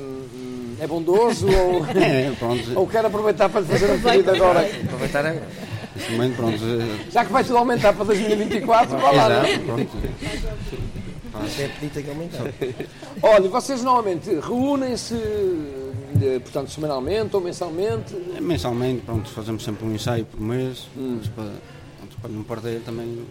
[0.80, 2.32] é, é bondoso ou, é,
[2.74, 4.60] ou quer aproveitar para lhe fazer um pedido agora?
[4.60, 5.42] Aproveitar é...
[6.10, 6.58] Momento, pronto.
[7.10, 9.26] Já que vai tudo aumentar para 2024, vá lá.
[9.26, 9.58] Exato, é?
[9.58, 9.88] pronto.
[11.34, 12.44] Até tem que aumentar.
[13.22, 15.14] Olha, vocês normalmente reúnem-se
[16.42, 18.14] portanto, semanalmente ou mensalmente?
[18.36, 21.20] É, mensalmente, pronto, fazemos sempre um ensaio por mês, hum.
[21.34, 21.52] para,
[22.20, 23.26] para não perder também o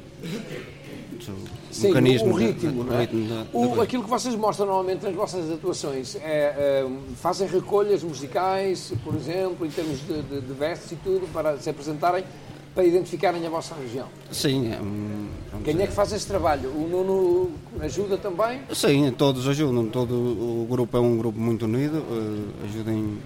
[1.71, 2.99] Sim, mecanismo, o, ritmo, da, é?
[3.01, 7.47] ritmo da, o, da aquilo que vocês mostram normalmente nas vossas atuações é, é, fazem
[7.47, 12.23] recolhas musicais, por exemplo, em termos de, de, de vestes e tudo, para se apresentarem
[12.77, 14.07] para identificarem a vossa região?
[14.31, 14.71] Sim.
[14.71, 14.77] É,
[15.63, 16.69] Quem é que faz esse trabalho?
[16.69, 18.61] O Nuno ajuda também?
[18.71, 19.87] Sim, todos ajudam.
[19.87, 21.97] Todo o grupo é um grupo muito unido.
[21.97, 23.17] Uh, ajudem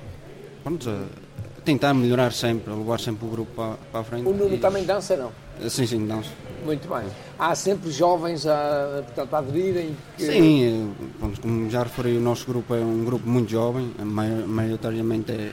[0.64, 4.26] pronto, a tentar melhorar sempre, a levar sempre o grupo para, para a frente.
[4.26, 4.58] O Nuno e...
[4.58, 5.34] também dança, não?
[5.62, 6.30] Eh, sim, sim, dança.
[6.64, 7.10] Muito bem.
[7.38, 9.98] Há sempre jovens a, portanto, a aderirem?
[10.16, 10.28] Que...
[10.28, 15.30] Sim, eh, pronto, como já referi, o nosso grupo é um grupo muito jovem, maioritariamente
[15.34, 15.52] é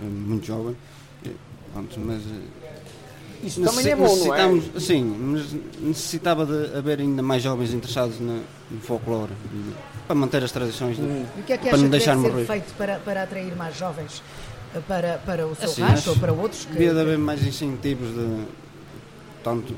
[0.00, 0.74] muito jovem.
[1.98, 2.22] Mas
[3.46, 4.80] isso também é bom, não é?
[4.80, 9.32] Sim, mas necessitava de haver ainda mais jovens interessados no, no folclore,
[10.06, 11.24] para manter as tradições, hum.
[11.36, 12.46] e o que é que para não deixar que deve morrer.
[12.46, 14.22] ser feito para, para atrair mais jovens
[14.74, 16.64] eh, para, para o seu assim, rancho ou para outros?
[16.64, 16.72] Que...
[16.72, 18.44] Devia de haver mais incentivos de
[19.42, 19.76] tanto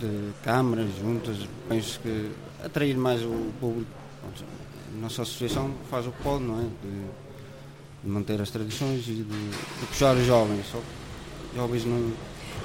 [0.00, 1.36] de câmaras, juntas,
[1.68, 2.30] penso que
[2.64, 3.90] atrair mais o público.
[4.24, 6.62] A nossa associação faz o que pode, não é?
[6.62, 10.66] De, de manter as tradições e de, de puxar os jovens.
[10.70, 10.80] Só
[11.54, 12.12] jovens não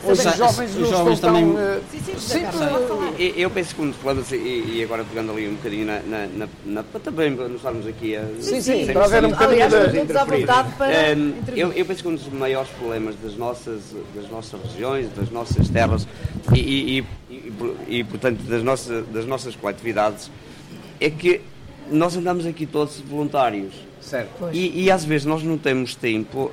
[0.03, 1.43] Hoje os jovens os jovens também.
[1.43, 2.41] Tão, uh, sim, sim,
[3.17, 6.47] eu, eu penso que falamos, e, e agora pegando ali um bocadinho na, na, na,
[6.65, 8.23] na para também para nos estarmos aqui a.
[8.39, 9.67] Sim, sim, para haver um bocadinho
[10.07, 10.17] de.
[10.17, 11.17] à vontade para.
[11.17, 13.81] Um, eu, eu penso que um dos maiores problemas das nossas,
[14.15, 16.07] das nossas regiões, das nossas terras
[16.53, 17.53] e, e, e,
[17.87, 20.31] e portanto, das nossas, das nossas coletividades
[20.99, 21.41] é que
[21.91, 23.73] nós andamos aqui todos voluntários.
[24.01, 24.49] Certo.
[24.53, 26.51] E, e às vezes nós não temos tempo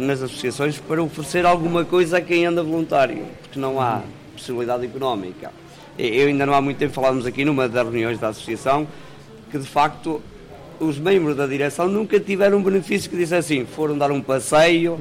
[0.00, 5.52] nas associações para oferecer alguma coisa a quem anda voluntário, porque não há possibilidade económica.
[5.98, 8.86] Eu ainda não há muito tempo falávamos aqui numa das reuniões da associação
[9.50, 10.20] que de facto
[10.78, 14.98] os membros da direção nunca tiveram um benefício que disse assim, foram dar um passeio,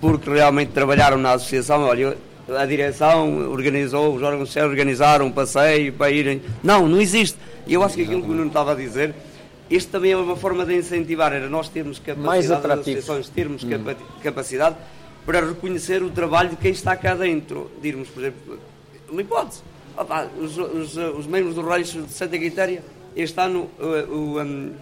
[0.00, 2.16] porque realmente trabalharam na associação, olha,
[2.48, 6.42] a direção organizou, os órgãos sociais organizaram um passeio para irem.
[6.62, 7.38] Não, não existe.
[7.66, 9.14] E eu acho que aquilo que o Nuno estava a dizer,
[9.68, 13.68] isto também é uma forma de incentivar, era nós termos capacidade, as associações termos hum.
[14.22, 14.76] capacidade
[15.24, 17.70] para reconhecer o trabalho de quem está cá dentro.
[17.82, 18.58] Dirmos, por exemplo,
[19.96, 22.82] opa, os, os, os membros do rancho de Santa Quitéria,
[23.16, 24.72] este ano o um,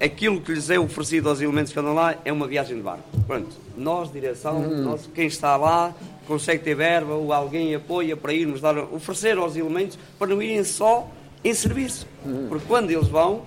[0.00, 3.04] aquilo que lhes é oferecido aos elementos que andam lá é uma viagem de barco.
[3.26, 4.82] Pronto, nós, direção, hum.
[4.82, 5.94] nós, quem está lá,
[6.26, 10.64] consegue ter verba ou alguém apoia para irmos dar, oferecer aos elementos para não irem
[10.64, 11.08] só
[11.44, 12.06] em serviço.
[12.26, 12.46] Hum.
[12.48, 13.42] Porque quando eles vão,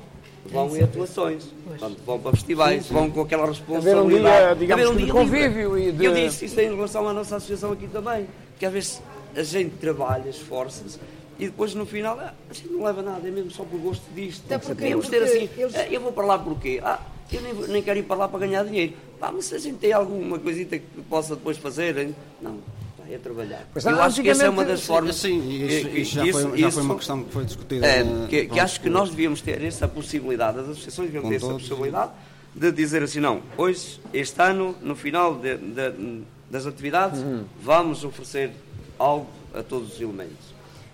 [0.46, 2.94] vão em atuações, portanto, vão para festivais, sim, sim.
[2.94, 3.92] vão com aquela responsabilidade.
[3.92, 6.06] Haver um dia, digamos, um dia de convívio e de...
[6.06, 8.28] Eu disse isso em relação à nossa associação aqui também,
[8.60, 9.02] que às vezes
[9.36, 11.00] a gente trabalha, esforça-se,
[11.40, 14.04] e depois no final ah, a gente não leva nada, é mesmo só por gosto
[14.14, 14.44] disto.
[14.46, 15.76] Até porque, Podemos ter assim, eles...
[15.76, 16.80] ah, eu vou para lá porquê?
[16.84, 17.00] Ah,
[17.32, 18.94] eu nem, nem quero ir para lá para ganhar dinheiro.
[19.20, 22.60] Mas se a gente tem alguma coisita que possa depois fazer, não,
[23.14, 23.68] é trabalhar.
[23.74, 25.16] Pois, eu acho que essa é uma das formas.
[25.16, 27.86] Sim, isso, isso, já, isso, foi, já foi uma questão que foi discutida.
[27.86, 31.54] É, que, que, acho que nós devíamos ter essa possibilidade, as associações deviam ter essa
[31.54, 32.12] possibilidade
[32.56, 37.44] de dizer assim: não, hoje, este ano, no final de, de, das atividades, uhum.
[37.62, 38.52] vamos oferecer
[38.98, 40.52] algo a todos os elementos.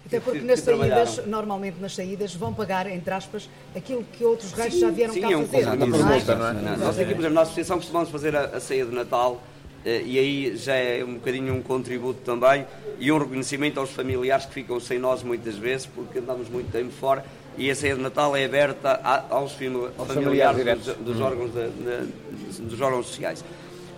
[0.08, 4.80] Até porque nas saídas, normalmente nas saídas, vão pagar, entre aspas, aquilo que outros reis
[4.80, 5.64] já vieram sim, cá é um fazer.
[5.64, 6.54] Sim, é não é?
[6.54, 6.78] Não, é?
[6.78, 10.20] Nós aqui, por exemplo, na associação costumamos fazer a, a ceia de Natal eh, e
[10.20, 12.66] aí já é um bocadinho um contributo também
[13.00, 16.92] e um reconhecimento aos familiares que ficam sem nós muitas vezes porque andamos muito tempo
[16.92, 17.24] fora
[17.58, 21.24] e a ceia de Natal é aberta aos, familiares, dos, dos, hum.
[21.24, 23.44] órgãos de, de, dos órgãos sociais.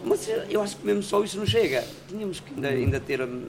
[0.03, 1.83] Mas eh, eu acho que mesmo só isso não chega.
[2.07, 3.43] Tínhamos que ainda, ainda ter um,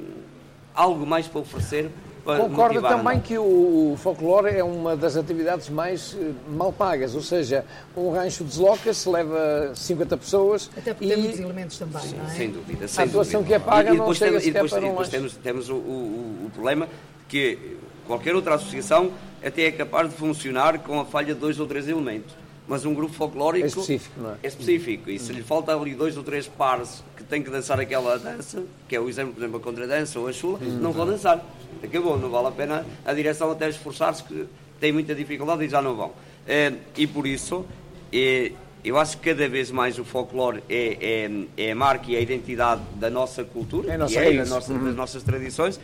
[0.74, 1.90] algo mais para oferecer
[2.38, 7.64] Concorda também que o folclore é uma das atividades mais eh, mal pagas, ou seja,
[7.96, 10.70] um rancho desloca-se, leva 50 pessoas.
[10.76, 11.08] Até porque e...
[11.08, 12.28] tem muitos elementos também, Sim, não é?
[12.30, 12.88] Sem dúvida.
[12.88, 15.08] Sem a atuação que é paga e, e não chega temos, sequer para um depois
[15.08, 16.88] temos, temos o, o, o problema
[17.28, 19.10] que qualquer outra associação
[19.44, 22.40] até é capaz de funcionar com a falha de dois ou três elementos
[22.70, 24.34] mas um grupo folclórico é específico, não é?
[24.44, 25.10] É específico.
[25.10, 28.62] E se lhe falta ali dois ou três pares que têm que dançar aquela dança,
[28.86, 31.44] que é o exemplo, por exemplo, a contradança ou a chula, hum, não vão dançar.
[31.82, 34.46] Acabou, não vale a pena a direção até esforçar-se, que
[34.78, 36.12] tem muita dificuldade e já não vão.
[36.46, 37.64] É, e por isso,
[38.12, 38.52] é,
[38.84, 42.20] eu acho que cada vez mais o folclore é, é, é a marca e a
[42.20, 44.84] identidade da nossa cultura, é, nossa é da nossa, uhum.
[44.84, 45.78] das nossas tradições,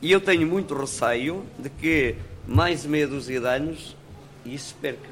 [0.00, 2.14] e eu tenho muito receio de que
[2.46, 3.96] mais meia dúzia de anos
[4.46, 5.08] isso perca.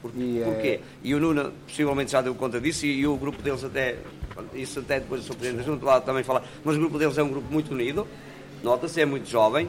[0.00, 0.68] Porque, e, porquê?
[0.68, 0.80] É...
[1.02, 3.96] E o Nuno possivelmente já deu conta disso e, e o grupo deles até,
[4.54, 5.36] isso até depois o Sr.
[5.36, 8.06] Presidente junto lá também falar, mas o grupo deles é um grupo muito unido,
[8.62, 9.68] nota-se, é muito jovem,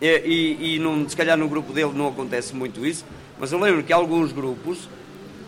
[0.00, 3.04] e, e, e não, se calhar no grupo dele não acontece muito isso,
[3.38, 4.88] mas eu lembro que alguns grupos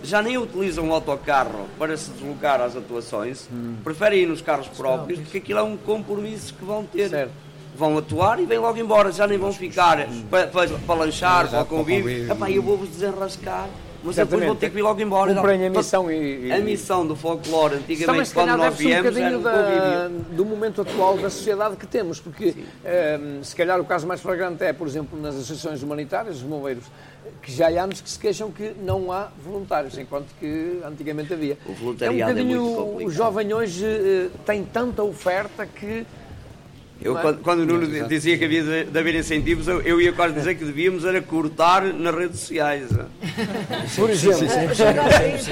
[0.03, 3.77] já nem utilizam o autocarro para se deslocar às atuações, hum.
[3.85, 7.09] preferem ir nos carros próprios, porque aquilo é um compromisso que vão ter.
[7.09, 7.33] Certo.
[7.75, 11.65] Vão atuar e vêm logo embora, já nem vão ficar para, para, para lanchar, para
[11.65, 12.31] convívio.
[12.31, 13.67] Epá, eu vou-vos desenrascar
[14.03, 15.35] mas depois vão ter que ir logo embora.
[15.35, 19.39] Cumprem a missão e, e, A missão do folclore, antigamente, quando nós viemos, um era
[19.39, 23.85] um da, do momento atual da sociedade que temos, porque um, ehm, se calhar o
[23.85, 26.85] caso mais flagrante é, por exemplo, nas associações humanitárias, os bombeiros,
[27.41, 31.57] que já há anos que se queixam que não há voluntários, enquanto que antigamente havia.
[31.67, 33.09] O voluntariado é, um bocadinho, é muito complicado.
[33.09, 36.07] O jovem hoje uh, tem tanta oferta que
[37.03, 40.13] eu, quando, quando o Nuno dizia que havia de, de haver incentivos, eu, eu, ia
[40.13, 42.89] quase dizer que devíamos era cortar nas redes sociais.
[43.97, 44.49] Por exemplo.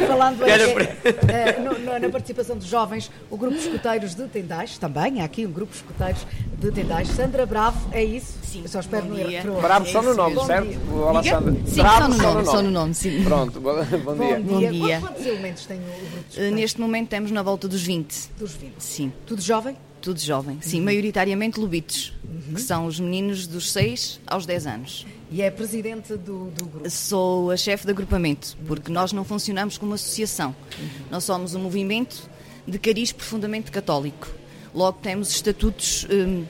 [0.07, 5.45] falando aí, na participação dos jovens, o grupo de escuteiros de Tendais, também há aqui
[5.47, 6.27] um grupo de escuteiros
[6.59, 7.09] de Tendais.
[7.09, 8.39] Sandra Bravo, é isso?
[8.43, 8.63] Sim.
[8.63, 9.61] Eu só espero no erro.
[9.61, 10.79] Bravo só no nome, certo?
[10.93, 11.55] Olá, Sandra.
[11.67, 12.47] Sim, Bravo, só no nome.
[12.47, 13.25] Só no nome, sim.
[13.25, 14.39] Pronto, bom, bom dia.
[14.41, 15.01] Bom dia.
[15.01, 18.31] Quantos elementos tem o grupo de uh, Neste momento temos na volta dos 20.
[18.39, 18.75] Dos 20?
[18.79, 19.13] Sim.
[19.27, 19.77] Tudo jovem?
[20.01, 20.87] Tudo jovem, sim, uhum.
[20.87, 22.55] maioritariamente lobitos, uhum.
[22.55, 25.07] que são os meninos dos 6 aos 10 anos.
[25.31, 26.91] E é presidente do, do grupo?
[26.91, 30.55] Sou a chefe de agrupamento, porque nós não funcionamos como associação.
[30.79, 30.89] Uhum.
[31.11, 32.29] Nós somos um movimento
[32.67, 34.29] de cariz profundamente católico.
[34.75, 36.45] Logo temos estatutos um,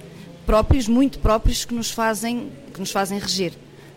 [0.46, 3.52] próprios, muito próprios, que nos fazem, que nos fazem reger.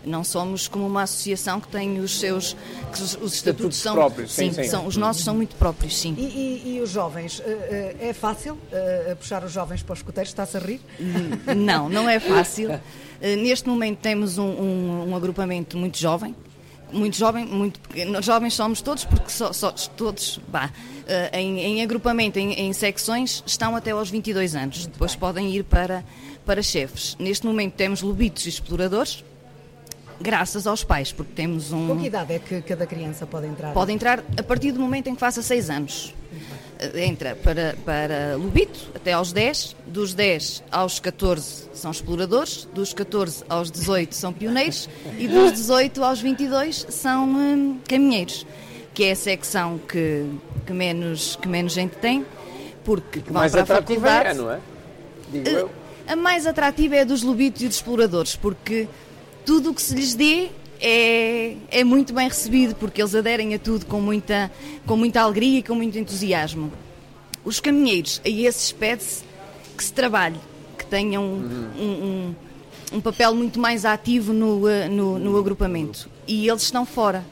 [0.06, 2.56] Não somos como uma associação que tem os seus.
[2.92, 3.94] Que os, os estatutos são.
[3.94, 4.68] próprios, sim, sim, sim.
[4.68, 6.14] São, os nossos são muito próprios, sim.
[6.18, 7.40] E, e, e os jovens?
[7.44, 10.30] Eh, eh, é fácil uh, puxar os jovens para os escuteiros?
[10.30, 10.80] Está-se a rir?
[11.56, 12.70] Não, não é fácil.
[13.20, 16.34] Neste momento temos um, um, um, agrupamento muito jovem.
[16.92, 20.70] Muito jovem, muito Nós jovens somos todos, porque só, só todos, bah,
[21.04, 24.78] uh, em, em, agrupamento, em, em, secções, estão até aos 22 anos.
[24.78, 25.20] Muito Depois bem.
[25.20, 26.04] podem ir para,
[26.44, 27.16] para chefes.
[27.18, 29.24] Neste momento temos lobitos e exploradores,
[30.24, 31.86] graças aos pais, porque temos um.
[31.86, 33.74] Com que idade é que cada criança pode entrar?
[33.74, 36.14] Pode entrar a partir do momento em que faça 6 anos.
[36.80, 42.94] Eh, entra para, para Lubito até aos 10, dos 10 aos 14 são exploradores, dos
[42.94, 48.46] 14 aos 18 são pioneiros e dos 18 aos 22 são hum, caminheiros,
[48.94, 50.26] que é a secção que,
[50.66, 52.24] que, menos, que menos gente tem,
[52.82, 54.30] porque que mais para a faculdade.
[54.30, 54.60] É, não é?
[55.30, 55.70] Digo eu.
[56.06, 58.88] A mais atrativa é a dos Lubitos e dos exploradores, porque
[59.44, 60.48] tudo o que se lhes dê
[60.80, 64.50] é, é muito bem recebido, porque eles aderem a tudo com muita,
[64.86, 66.72] com muita alegria e com muito entusiasmo.
[67.44, 69.24] Os caminheiros, a esses pede-se
[69.76, 70.38] que se trabalhe,
[70.78, 71.70] que tenham uhum.
[71.78, 72.34] um, um,
[72.96, 76.08] um, papel muito mais ativo no, eh, no, no agrupamento.
[76.26, 77.24] E eles estão fora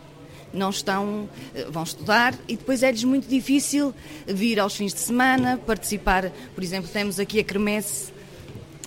[0.53, 3.95] não estão, eh, vão estudar e depois é-lhes muito difícil
[4.27, 8.13] vir aos fins de semana, participar, por exemplo, temos aqui a Cremesse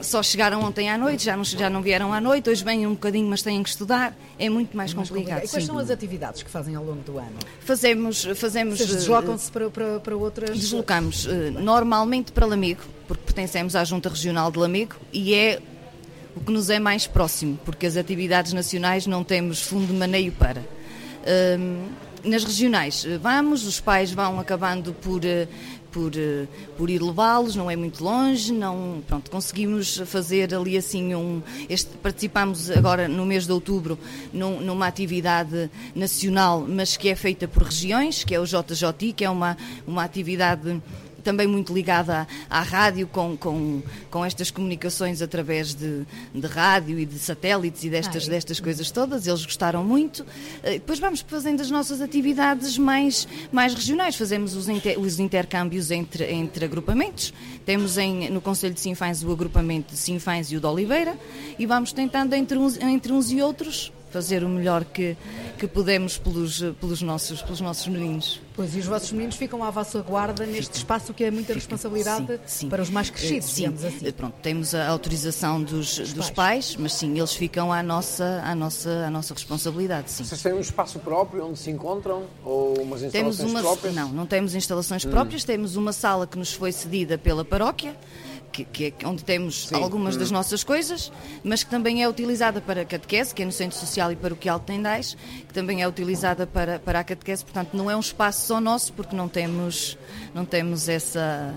[0.02, 2.92] só chegaram ontem à noite, já não, já não vieram à noite, hoje vêm um
[2.92, 5.40] bocadinho, mas têm que estudar, é muito mais, mais complicado.
[5.40, 5.48] complicado.
[5.48, 5.72] E quais sim.
[5.72, 7.38] são as atividades que fazem ao longo do ano?
[7.62, 8.24] Fazemos.
[8.36, 10.58] fazemos Vocês deslocam-se para, para, para outras.
[10.58, 15.62] Deslocamos uh, normalmente para Lamego, porque pertencemos à Junta Regional de Lamego e é
[16.36, 20.32] o que nos é mais próximo, porque as atividades nacionais não temos fundo de maneio
[20.34, 20.62] para.
[20.62, 25.22] Uh, nas regionais eh, vamos, os pais vão acabando por
[25.96, 26.46] por, eh,
[26.78, 31.92] por ir levá-los, não é muito longe, não, pronto, conseguimos fazer ali assim um, este,
[32.04, 33.98] participamos agora no mês de outubro
[34.34, 39.24] num, numa atividade nacional, mas que é feita por regiões, que é o JJI, que
[39.24, 39.56] é uma,
[39.88, 40.82] uma atividade
[41.26, 47.00] também muito ligada à, à rádio, com, com, com estas comunicações através de, de rádio
[47.00, 49.26] e de satélites e destas, destas coisas todas.
[49.26, 50.26] Eles gostaram muito.
[50.64, 54.16] Eh, depois vamos fazendo as nossas atividades mais, mais regionais.
[54.16, 57.34] Fazemos os, inter, os intercâmbios entre, entre agrupamentos.
[57.66, 61.18] Temos em, no Conselho de Sinfães o agrupamento de Sinfães e o de Oliveira
[61.58, 65.18] e vamos tentando entre uns, entre uns e outros fazer o melhor que,
[65.60, 68.40] que podemos pelos, pelos, nossos, pelos nossos meninos.
[68.56, 72.40] Pois, e os vossos meninos ficam à vossa guarda neste espaço que é muita responsabilidade
[72.46, 72.70] sim, sim.
[72.70, 73.64] para os mais crescidos, sim.
[73.64, 74.12] digamos assim.
[74.14, 76.68] Pronto, temos a autorização dos, dos, dos pais.
[76.68, 76.78] pais.
[76.80, 80.24] mas sim, eles ficam à nossa, à nossa, à nossa responsabilidade, sim.
[80.24, 82.24] Vocês têm um espaço próprio onde se encontram?
[82.46, 83.96] Ou umas instalações temos uma, próprias?
[83.96, 85.10] Não, não temos instalações hum.
[85.10, 87.94] próprias, temos uma sala que nos foi cedida pela paróquia,
[88.64, 89.76] que, que é onde temos Sim.
[89.76, 90.36] algumas das hum.
[90.36, 91.12] nossas coisas,
[91.44, 94.66] mas que também é utilizada para catequese, que é no Centro Social e Paroquial de
[94.66, 98.62] Tendais, que também é utilizada para, para a catequese, portanto não é um espaço só
[98.62, 99.98] nosso, porque não temos,
[100.34, 101.54] não temos essa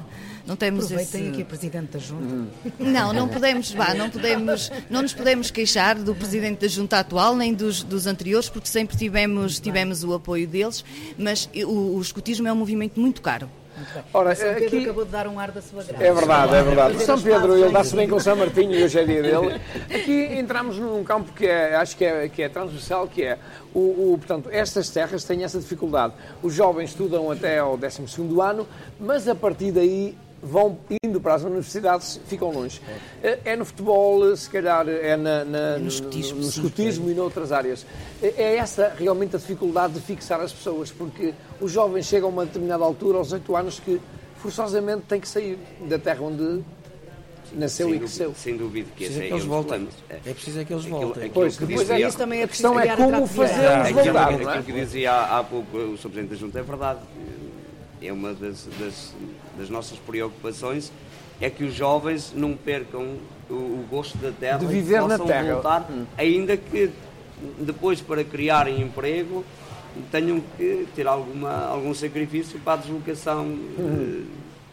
[0.48, 1.30] não temos Aproveitem esse...
[1.30, 2.24] aqui a Presidente da Junta.
[2.24, 2.48] Hum.
[2.78, 7.36] Não, não podemos, vá, não podemos, não nos podemos queixar do Presidente da Junta atual,
[7.36, 10.82] nem dos, dos anteriores, porque sempre tivemos, tivemos o apoio deles,
[11.18, 13.50] mas o, o escutismo é um movimento muito caro.
[14.12, 14.84] Ora, São Pedro aqui...
[14.84, 16.04] acabou de dar um ar da sua graça.
[16.04, 17.02] É verdade, é verdade.
[17.02, 19.60] São Pedro, ele dá-se bem com São Martinho e hoje é dia dele.
[19.94, 23.38] Aqui entramos num campo que é, acho que é, que é transversal, que é,
[23.74, 26.14] o, o, portanto, estas terras têm essa dificuldade.
[26.42, 28.66] Os jovens estudam até ao 12º ano,
[28.98, 32.80] mas a partir daí vão indo para as universidades, ficam longe.
[33.22, 37.52] É, é no futebol, se calhar é na, na, no escutismo, no, escutismo e noutras
[37.52, 37.84] áreas.
[38.22, 42.32] É, é essa realmente a dificuldade de fixar as pessoas, porque os jovens chegam a
[42.32, 44.00] uma determinada altura, aos 8 anos, que
[44.36, 46.62] forçosamente têm que sair da terra onde
[47.52, 48.34] nasceu sem e cresceu.
[48.34, 49.88] Sem dúvida que esse é, é eles voltem.
[50.08, 50.16] É.
[50.24, 51.30] é preciso é que eles voltem.
[51.30, 54.28] pois, depois é isso também a questão é como fazê-los voltar.
[54.28, 56.10] Aquilo que dizia há, há pouco o Sr.
[56.10, 57.00] Presidente da Junta é verdade
[58.00, 59.14] é uma das, das,
[59.58, 60.92] das, nossas preocupações,
[61.40, 63.16] é que os jovens não percam
[63.48, 65.54] o, o gosto da terra de viver na terra.
[65.54, 66.90] voltar, ainda que
[67.58, 69.44] depois para criarem emprego
[70.10, 73.58] tenham que ter alguma, algum sacrifício para a deslocação.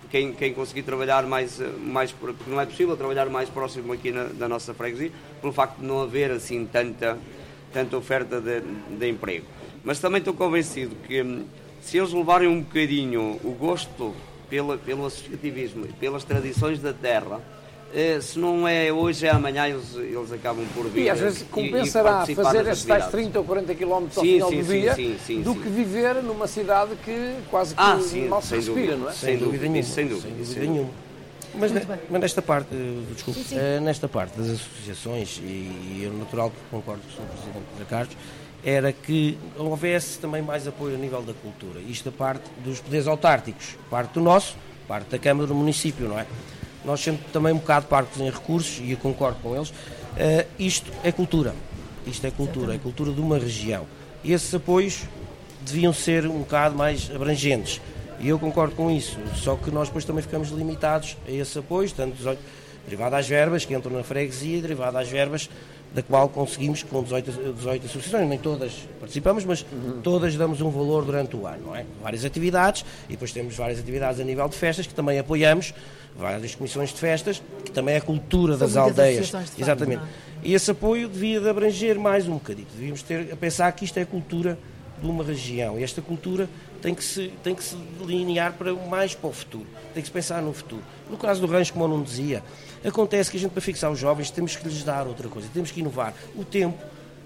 [0.09, 4.25] Quem, quem conseguir trabalhar mais, mais, porque não é possível trabalhar mais próximo aqui na,
[4.25, 5.11] da nossa freguesia,
[5.41, 7.17] pelo facto de não haver assim tanta,
[7.73, 8.61] tanta oferta de,
[8.97, 9.45] de emprego.
[9.83, 11.43] Mas também estou convencido que
[11.85, 14.13] se eles levarem um bocadinho o gosto
[14.49, 17.39] pela, pelo associativismo, pelas tradições da terra,
[17.93, 21.03] eh, se não é hoje, é amanhã, eles, eles acabam por vir.
[21.03, 24.33] E às vezes compensará e, e fazer estes tais 30 ou 40 km ao sim,
[24.33, 27.99] final sim, do dia sim, sim, do que viver numa cidade que quase que ah,
[28.01, 29.13] sim, mal se respira, dúvida, não é?
[29.13, 29.83] Sem, dúvida, nenhuma.
[29.83, 30.89] Sem dúvida, sem dúvida nenhuma.
[31.53, 31.71] Mas,
[32.09, 32.75] mas, nesta parte,
[33.13, 37.31] desculpe, eh, nesta parte das associações, e, e é natural que concordo com o Sr.
[37.31, 38.17] Presidente José Carlos,
[38.65, 41.79] era que houvesse também mais apoio a nível da cultura.
[41.79, 46.19] Isto a parte dos poderes autárticos, parte do nosso, parte da Câmara do município, não
[46.19, 46.25] é?
[46.83, 49.73] Nós sempre também um bocado parcos em recursos, e eu concordo com eles, uh,
[50.57, 51.53] isto é cultura.
[52.07, 53.85] Isto é cultura, é cultura de uma região.
[54.23, 55.03] E esses apoios
[55.61, 57.79] deviam ser um bocado mais abrangentes.
[58.19, 59.19] E eu concordo com isso.
[59.35, 62.15] Só que nós depois também ficamos limitados a esse apoio, tanto
[62.85, 65.49] derivado às verbas que entram na freguesia, derivado às verbas
[65.95, 70.01] da qual conseguimos com 18, 18 associações, nem todas participamos, mas uhum.
[70.03, 71.85] todas damos um valor durante o ano, não é?
[72.03, 75.73] Várias atividades, e depois temos várias atividades a nível de festas que também apoiamos,
[76.17, 79.31] várias comissões de festas, que também é a cultura das aldeias.
[79.57, 80.01] Exatamente.
[80.01, 80.11] Facto,
[80.43, 80.47] é?
[80.47, 82.67] e esse apoio devia de abranger mais um bocadinho.
[82.73, 84.59] Devíamos ter a pensar que isto é a cultura
[85.01, 85.79] de uma região.
[85.79, 86.49] E esta cultura
[86.81, 89.65] tem que se, tem que se delinear para, mais para o futuro.
[89.93, 90.83] Tem que se pensar no futuro.
[91.09, 92.43] No caso do rancho, como eu não dizia,
[92.87, 95.47] acontece que a gente, para fixar os jovens, temos que lhes dar outra coisa.
[95.53, 96.13] Temos que inovar.
[96.35, 96.77] O tempo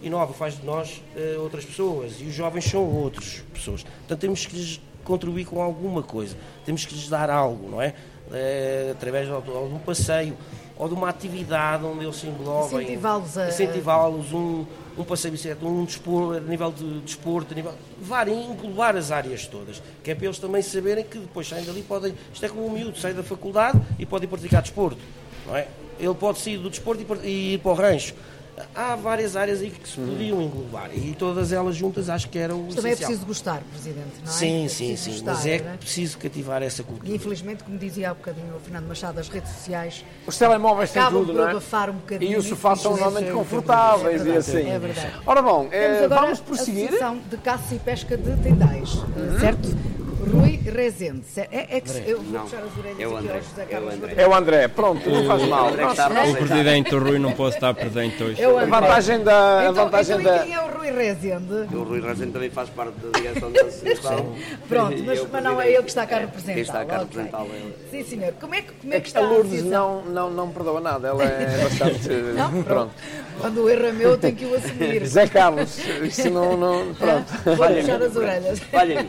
[0.02, 2.14] inova, faz de nós uh, outras pessoas.
[2.20, 3.84] E os jovens são outras pessoas.
[3.84, 6.36] Portanto, temos que lhes contribuir com alguma coisa.
[6.66, 7.94] Temos que lhes dar algo, não é?
[8.30, 10.38] Uh, através de, de um passeio
[10.80, 12.84] ou de uma atividade onde eles se englobem.
[12.84, 13.50] Incentivá-los a.
[13.50, 14.66] Incentivá-los, um,
[14.98, 17.74] um passeio bicicleta, um desporto, a nível de desporto, a nível.
[18.00, 19.84] Levar, englobar as áreas todas.
[20.02, 22.16] Que é para eles também saberem que depois saem dali, podem.
[22.34, 25.00] Isto é como um miúdo, sai da faculdade e pode ir praticar desporto.
[25.50, 25.68] Não é?
[26.00, 28.14] Ele pode sair do desporto e ir para o rancho
[28.76, 32.56] há várias áreas aí que se podiam englobar e todas elas juntas acho que era
[32.56, 34.36] o Também é preciso gostar, Presidente, não é?
[34.36, 37.12] Sim, é sim, sim, gostar, mas é, é preciso cativar essa cultura.
[37.12, 41.06] E infelizmente, como dizia há bocadinho o Fernando Machado, as redes sociais os telemóveis têm
[41.10, 41.54] tudo, não é?
[41.54, 42.32] um bocadinho.
[42.32, 44.70] E os sofás são normalmente confortáveis é e assim.
[44.70, 45.14] É verdade.
[45.26, 47.04] Ora bom, é, vamos prosseguir.
[47.04, 49.40] a de Caça e Pesca de Tendais, uhum.
[49.40, 49.70] certo?
[50.20, 51.24] Rui Rezende.
[51.38, 53.90] É, é que se, eu vou puxar as orelhas é o André, aqui é o
[53.90, 54.14] André.
[54.18, 55.70] É o André, pronto, não faz mal.
[55.70, 58.42] O presidente, o Rui, não pode estar presente hoje.
[58.42, 59.68] É a vantagem da.
[59.70, 60.44] Então, vantagem então, da...
[60.44, 61.54] quem é o Rui Rezende?
[61.74, 64.36] O Rui Rezende também faz parte da direção da associação.
[64.68, 66.54] Pronto, mas, mas não é ele que está cá a representar.
[66.54, 67.76] Quem está cá a representar okay.
[67.90, 68.34] Sim, senhor.
[68.40, 71.24] Como é que, como é que está a Lourdes não, não, não perdoa nada, ela
[71.24, 72.10] é bastante.
[72.40, 72.94] Não, pronto.
[73.40, 75.06] Quando o erro é meu, tenho que o assumir.
[75.08, 76.58] Zé Carlos, isso não.
[76.58, 77.32] não pronto.
[77.46, 78.62] Vou puxar as orelhas.
[78.74, 79.08] Olha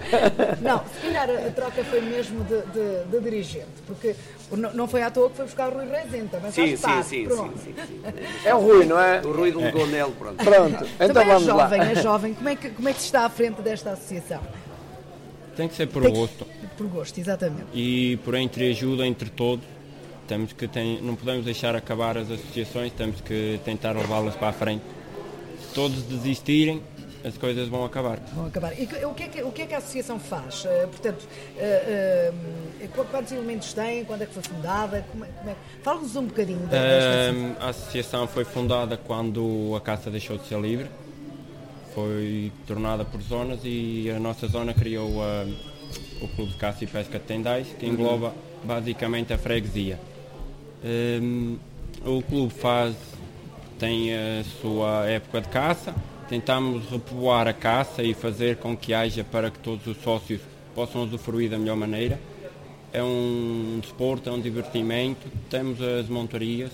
[0.62, 4.14] Não, se calhar a troca foi mesmo de, de, de dirigente, porque
[4.74, 7.50] não foi à toa que foi buscar o Rui Rezende, também sim, faz sim, sim,
[7.64, 8.02] sim, sim,
[8.44, 9.20] É o Rui, não é?
[9.20, 10.44] O Rui do Gondel, pronto.
[10.44, 11.90] Pronto, então também vamos é jovem, lá.
[11.90, 12.34] é jovem.
[12.34, 14.40] Como é, que, como é que se está à frente desta associação?
[15.56, 16.44] Tem que ser por Tem gosto.
[16.44, 17.66] Que, por gosto, exatamente.
[17.72, 19.73] E por entre ajuda entre todos.
[20.26, 24.52] Temos que tem, não podemos deixar acabar as associações, temos que tentar levá-las para a
[24.52, 24.82] frente.
[25.60, 26.82] Se todos desistirem,
[27.24, 28.18] as coisas vão acabar.
[28.34, 28.78] Vão acabar.
[28.78, 30.64] E o que é que, o que, é que a associação faz?
[30.64, 34.04] Uh, portanto, uh, uh, quantos elementos tem?
[34.04, 35.04] Quando é que foi fundada?
[35.10, 35.56] Como é, como é...
[35.82, 40.86] Fala-nos um bocadinho desta A associação foi fundada quando a caça deixou de ser livre.
[41.94, 45.22] Foi tornada por zonas e a nossa zona criou
[46.20, 48.34] o Clube de Caça e Pesca de Tendais, que engloba uhum.
[48.66, 49.98] basicamente a freguesia.
[50.84, 51.56] Um,
[52.04, 52.94] o clube faz,
[53.78, 55.94] tem a sua época de caça,
[56.28, 60.40] tentamos repovoar a caça e fazer com que haja para que todos os sócios
[60.74, 62.20] possam usufruir da melhor maneira.
[62.92, 66.70] É um desporto, é um divertimento, temos as montarias.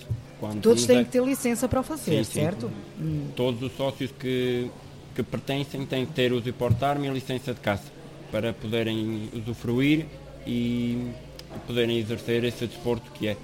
[0.60, 2.68] Todos têm que ter licença para o fazer, sim, certo?
[2.68, 3.04] Sim.
[3.04, 3.28] Hum.
[3.36, 4.70] Todos os sócios que,
[5.14, 7.92] que pertencem têm que ter uso e portar-me a licença de caça
[8.32, 10.06] para poderem usufruir
[10.46, 11.10] e
[11.66, 13.36] poderem exercer esse desporto que é.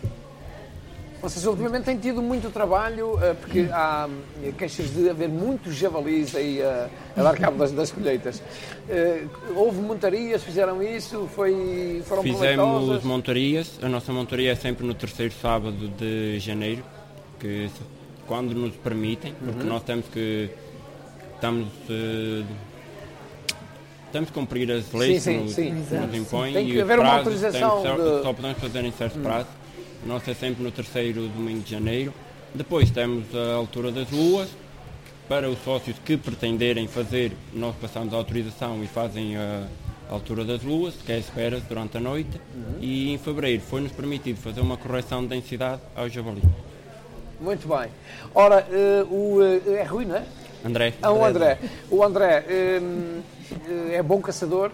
[1.20, 4.08] Vocês ultimamente têm tido muito trabalho, eh, porque há
[4.44, 8.42] eh, queixas de haver muitos javalis aí a, a dar cabo das, das colheitas.
[8.88, 11.28] Eh, houve montarias, fizeram isso?
[11.34, 13.04] Foi, foram Fizemos proveitosas?
[13.04, 16.84] montarias, a nossa montaria é sempre no terceiro sábado de janeiro,
[17.40, 17.70] que
[18.26, 19.68] quando nos permitem, porque uhum.
[19.68, 20.50] nós temos que
[21.34, 21.68] estamos
[24.12, 26.98] temos que cumprir as leis sim, que sim, nos, nos impõem Tem que e haver
[26.98, 28.22] uma autorização tem, de...
[28.22, 29.22] só podemos fazer em certo hum.
[29.22, 29.48] prazo.
[30.06, 32.14] Nós é sempre no terceiro domingo de janeiro.
[32.54, 34.48] Depois temos a altura das luas.
[35.28, 39.66] Para os sócios que pretenderem fazer, nós passamos a autorização e fazem a
[40.08, 42.40] altura das luas, que é espera durante a noite.
[42.54, 42.78] Uhum.
[42.80, 46.42] E em fevereiro foi-nos permitido fazer uma correção de densidade ao javali.
[47.40, 47.90] Muito bem.
[48.32, 50.24] Ora, uh, o, uh, é Rui, não é?
[50.64, 50.94] André.
[51.02, 51.58] Ah, o André.
[51.90, 52.44] O André
[52.80, 53.22] um,
[53.92, 54.70] é bom caçador?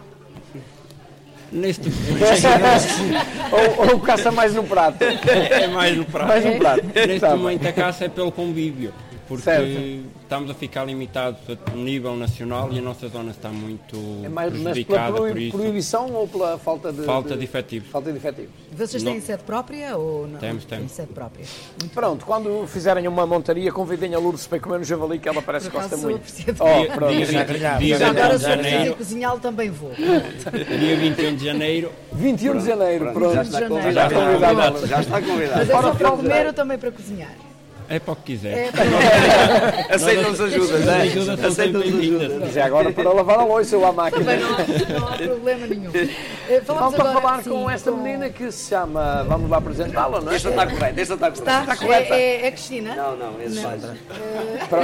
[1.52, 1.90] Neste
[3.52, 5.04] ou, ou caça mais no prato?
[5.04, 6.28] É mais no prato.
[6.28, 6.82] Mais no prato.
[6.94, 8.92] Neste tá momento a caça é pelo convívio
[9.32, 10.06] porque certo.
[10.22, 14.52] estamos a ficar limitados a nível nacional e a nossa zona está muito é mais,
[14.52, 15.56] prejudicada mas por isso.
[15.56, 17.02] proibição ou pela falta de...
[17.02, 17.88] Falta de, de efetivos.
[17.88, 18.50] Falta de efetivos.
[18.76, 19.20] Vocês têm não.
[19.22, 20.38] sede própria ou não?
[20.38, 20.86] Temos, temos.
[20.86, 21.44] Tem sede própria.
[21.80, 25.40] Muito pronto, quando fizerem uma montaria, convidem a Lourdes para comer no javali, que ela
[25.40, 26.22] parece que gosta muito.
[26.60, 27.14] Oh, pronto.
[27.14, 29.92] Dia, dia, dia, dia, dia agora se eu cozinhá-lo também vou.
[29.94, 31.92] Dia 21 de janeiro.
[32.12, 33.34] 21 de janeiro, pronto.
[33.34, 34.86] Já está convidado.
[34.86, 35.58] Já está convidado.
[35.58, 37.51] Mas é só para comer ou também para cozinhar?
[37.92, 38.56] É para o que quiser.
[38.56, 38.70] É,
[39.94, 41.46] Aceitam as ajudas, é?
[41.46, 42.54] Aceitam as ajudas.
[42.54, 44.34] Já agora para lavar a louça ou a máquina.
[44.34, 45.92] Não, não há problema nenhum.
[46.64, 47.98] Vamos agora, falar sim, com esta com...
[47.98, 49.24] menina que se chama.
[49.24, 50.36] Vamos lá apresentá-la, não é?
[50.36, 51.50] Esta está correta, esta está correta.
[51.50, 52.14] Está, está correta.
[52.14, 52.94] É, é, Cristina?
[52.94, 53.94] Não, não, é Sandra.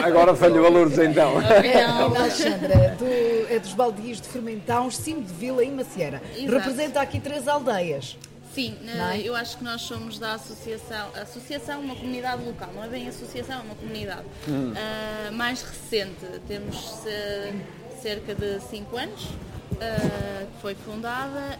[0.04, 1.32] Agora falhou a Lourdes então.
[1.40, 6.20] Não, Alexandra, do, é dos baldios de Fermentão, Cimo de Vila e Macieira.
[6.46, 8.18] Representa aqui três aldeias.
[8.58, 9.20] Sim, é?
[9.20, 11.10] eu acho que nós somos da associação.
[11.14, 14.24] A associação é uma comunidade local, não é bem associação, é uma comunidade.
[14.48, 14.72] Hum.
[14.72, 21.56] Uh, mais recente, temos uh, cerca de 5 anos uh, que foi fundada.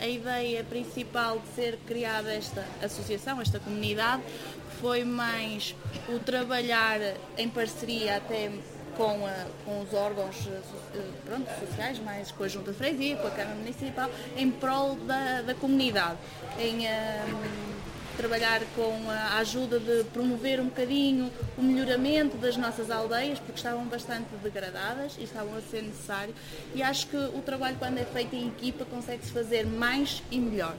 [0.00, 4.22] a ideia principal de ser criada esta associação, esta comunidade,
[4.80, 5.76] foi mais
[6.08, 6.98] o trabalhar
[7.38, 8.50] em parceria até
[9.00, 10.60] com, a, com os órgãos eh,
[10.94, 14.94] eh, pronto, sociais, mais com a Junta de Freguesia, com a Câmara Municipal, em prol
[15.06, 16.18] da, da comunidade,
[16.58, 17.80] em um, ehm,
[18.18, 23.86] trabalhar com a ajuda de promover um bocadinho o melhoramento das nossas aldeias, porque estavam
[23.86, 26.34] bastante degradadas e estavam a ser necessário.
[26.74, 30.76] E acho que o trabalho, quando é feito em equipa, consegue-se fazer mais e melhor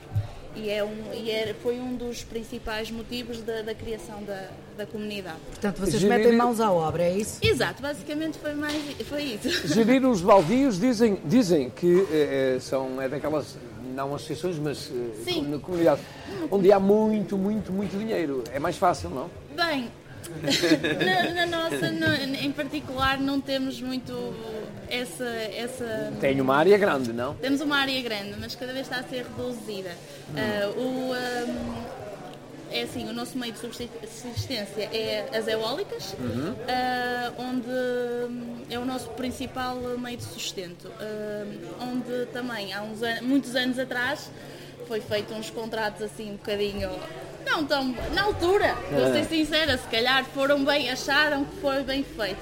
[0.56, 4.86] e, é um, e é, foi um dos principais motivos da, da criação da, da,
[4.86, 5.38] comunidade.
[5.50, 6.18] Portanto, vocês Gerir...
[6.18, 7.40] metem mãos à obra, é isso?
[7.42, 8.76] Exato, basicamente foi, mais,
[9.08, 9.68] foi isso.
[9.68, 13.58] Gerir os baldios dizem, dizem que é, são é daquelas,
[13.96, 14.92] não associações, mas
[15.24, 15.48] Sim.
[15.48, 16.02] na comunidade,
[16.50, 18.44] onde há muito, muito, muito dinheiro.
[18.52, 19.30] É mais fácil, não?
[19.56, 19.90] Bem,
[21.06, 24.14] na, na, nossa, no, em particular, não temos muito
[24.88, 26.14] essa, essa.
[26.20, 27.34] Tem uma área grande, não?
[27.36, 29.92] Temos uma área grande, mas cada vez está a ser reduzida.
[30.32, 30.78] Hum.
[30.78, 31.92] Uh, o, um,
[32.72, 36.54] é assim, o nosso meio de subsistência é as eólicas, uhum.
[36.54, 40.90] uh, onde é o nosso principal meio de sustento.
[41.82, 44.32] Onde também, há uns anos, muitos anos atrás,
[44.88, 46.90] foi feito uns contratos assim um bocadinho
[47.46, 47.96] não tão.
[48.14, 49.24] Na altura, vou ser é.
[49.24, 52.40] sincera, se calhar foram bem, acharam que foi bem feito.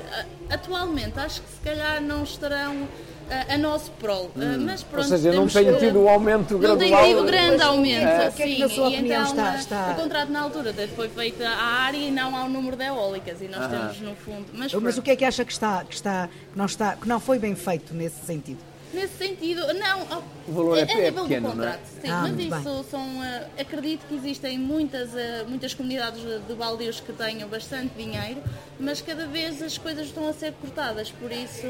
[0.49, 2.87] Atualmente, acho que se calhar não estarão
[3.29, 4.31] a, a nosso prol.
[4.35, 4.65] Hum.
[4.65, 6.89] Mas pronto, Ou seja, não tem tido um aumento gradual.
[6.89, 8.31] Não tem tido grande aumento, é.
[8.31, 8.37] sim.
[8.37, 9.91] Que é que, e então está, está...
[9.91, 13.47] o contrato na altura foi feito à área e não ao número de eólicas e
[13.47, 13.67] nós ah.
[13.67, 14.45] temos no fundo.
[14.53, 17.07] Mas, mas o que é que acha que está, que está, que não está, que
[17.07, 18.68] não foi bem feito nesse sentido?
[18.91, 20.23] Nesse sentido, não.
[20.47, 21.79] O valor é, é, é pequeno, não é?
[22.01, 23.19] Sim, ah, mas isso são.
[23.19, 28.41] Uh, acredito que existem muitas, uh, muitas comunidades de baldios que tenham bastante dinheiro,
[28.79, 31.11] mas cada vez as coisas estão a ser cortadas.
[31.11, 31.67] Por isso,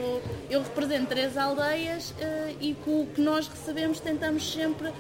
[0.50, 4.92] eu represento três aldeias uh, e com o que nós recebemos tentamos sempre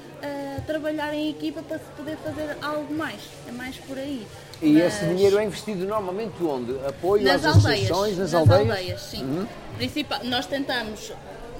[0.67, 3.21] trabalhar em equipa para se poder fazer algo mais.
[3.47, 4.27] É mais por aí.
[4.61, 4.83] E mas...
[4.83, 6.73] esse dinheiro é investido normalmente onde?
[6.85, 8.69] Apoio nas às aldeias, associações, nas, nas aldeias?
[8.69, 9.23] aldeias sim.
[9.23, 9.47] Uhum.
[9.77, 11.13] Principal, nós tentamos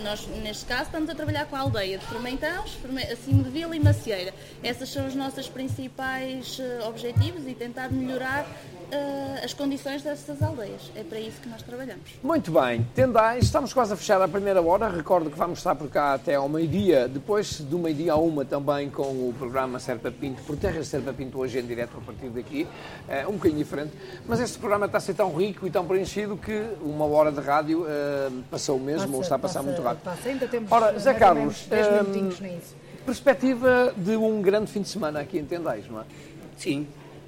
[0.04, 2.78] nós, neste caso, estamos a trabalhar com a aldeia de Fermentãos,
[3.12, 4.34] acima de Vila e Macieira.
[4.64, 10.92] Esses são os nossos principais uh, objetivos e tentar melhorar uh, as condições dessas aldeias.
[10.96, 12.04] É para isso que nós trabalhamos.
[12.24, 12.88] Muito bem.
[12.96, 14.90] Tendais, estamos quase a fechar a primeira hora.
[14.90, 17.08] Recordo que vamos estar por cá até ao meio-dia.
[17.08, 21.40] Depois do meio-dia a uma também com o programa Serpa Pinto, por Terra Serpa Pinto,
[21.40, 22.68] hoje em direto a partir daqui.
[23.08, 23.94] É um bocadinho diferente.
[24.28, 27.40] Mas este programa está a ser tão rico e tão preenchido que uma hora de
[27.40, 29.89] rádio uh, passou mesmo, passa, ou está a passar passa, muito rápido.
[29.96, 30.30] Passa.
[30.30, 35.46] Ainda temos Ora, Zé Carlos, um, perspectiva de um grande fim de semana aqui em
[35.46, 36.04] Tendais, não é?
[36.58, 36.88] Sim,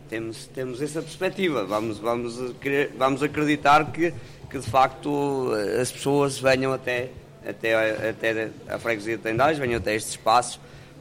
[0.09, 1.63] temos, temos essa perspectiva.
[1.65, 2.37] Vamos, vamos,
[2.97, 4.13] vamos acreditar que,
[4.49, 7.09] que de facto as pessoas venham até,
[7.47, 10.59] até, até a freguesia de Tendais, venham até este espaço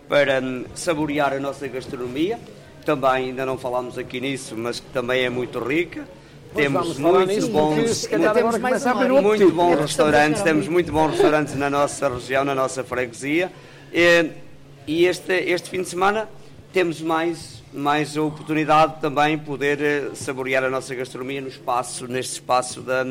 [0.08, 2.38] para hum, saborear a nossa gastronomia.
[2.84, 6.06] Também ainda não falámos aqui nisso, mas que também é muito rica.
[6.54, 12.54] Temos muito bons, muito, muito bons restaurantes, temos muito bons restaurantes na nossa região, na
[12.54, 13.52] nossa freguesia.
[13.92, 14.30] E,
[14.86, 16.28] e este, este fim de semana
[16.72, 22.32] temos mais mais a oportunidade também poder eh, saborear a nossa gastronomia no espaço, neste
[22.32, 23.04] espaço da,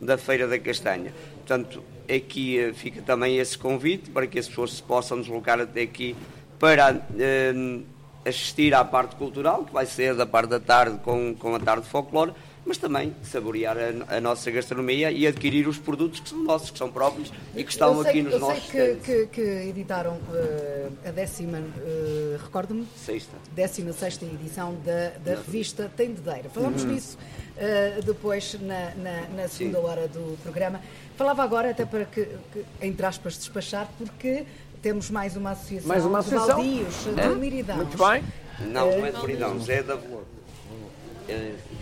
[0.00, 1.12] da Feira da Castanha.
[1.36, 5.82] Portanto, aqui eh, fica também esse convite para que as pessoas se possam deslocar até
[5.82, 6.16] aqui
[6.58, 7.80] para eh,
[8.24, 11.82] assistir à parte cultural, que vai ser da parte da tarde com, com a tarde
[11.82, 12.32] de folclore,
[12.68, 16.76] mas também saborear a, a, nossa gastronomia e adquirir os produtos que são nossos, que
[16.76, 20.12] são próprios e que estão sei, aqui nos nossos Eu sei que, que, que, editaram
[20.16, 23.34] uh, a décima, uh, recordo-me, sexta.
[23.52, 26.50] décima sexta edição da, da revista Tendedeira.
[26.50, 26.92] Falamos uhum.
[26.92, 27.16] nisso
[27.56, 29.84] uh, depois na, na, na segunda Sim.
[29.86, 30.82] hora do programa.
[31.16, 34.44] Falava agora até para que, que, entre aspas, despachar, porque
[34.82, 36.62] temos mais uma associação, mais uma associação?
[36.62, 37.28] de Baldios, é?
[37.28, 37.76] de Miridão.
[37.78, 38.22] Muito bem.
[38.60, 40.24] Não, não é de Miridão, é da Flor.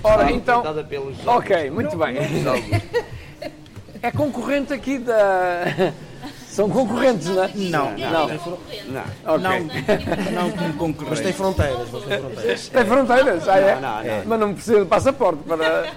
[0.06, 0.62] Ora, então.
[1.26, 2.16] Ok, muito bem.
[4.02, 5.92] É concorrente aqui da.
[6.48, 7.50] São concorrentes, não é?
[7.54, 8.28] Não, não.
[8.28, 9.72] Não, okay.
[10.32, 11.08] não, não como concorrentes.
[11.08, 12.68] Mas tem fronteiras, mas tem fronteiras.
[12.68, 13.74] Tem fronteiras, ah, é?
[13.74, 14.24] Não, não, não.
[14.26, 15.92] Mas não precisa de passaporte para.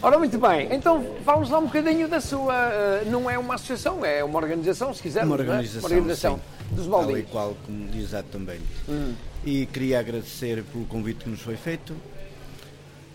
[0.00, 2.54] Ora, muito bem, então vamos lá um bocadinho da sua.
[2.54, 5.24] eh, Não é uma associação, é uma organização, se quiser.
[5.24, 5.48] Uma não é?
[5.48, 6.74] organização, Uma organização sim.
[6.76, 8.62] dos Tal e qual como diz exatamente.
[8.88, 9.14] Hum.
[9.44, 11.96] E queria agradecer pelo convite que nos foi feito.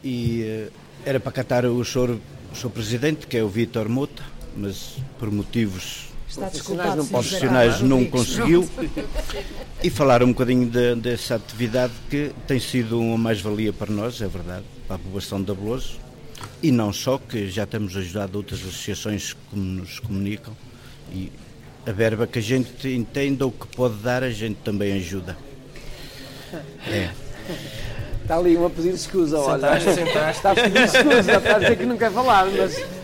[0.04, 0.70] E eh,
[1.06, 2.20] era para catar o senhor,
[2.52, 4.24] o senhor presidente, que é o Vítor Mota,
[4.56, 8.68] mas por motivos Está Profissionais não profissionais não conseguiu.
[9.84, 14.28] E falar um bocadinho de- dessa atividade que tem sido uma mais-valia para nós, é
[14.30, 16.00] verdade, para a população de Abeloso.
[16.62, 20.56] E não só, que já temos ajudado outras associações que nos comunicam.
[21.12, 21.30] E
[21.86, 25.38] a verba que a gente entende ou que pode dar, a gente também ajuda.
[26.88, 27.12] É.
[28.24, 29.80] Está ali um a pedir escusa, olha.
[29.80, 30.38] Sentaste, sentaste.
[30.38, 33.03] Está a pedir escusa, está a dizer que não quer falar, mas.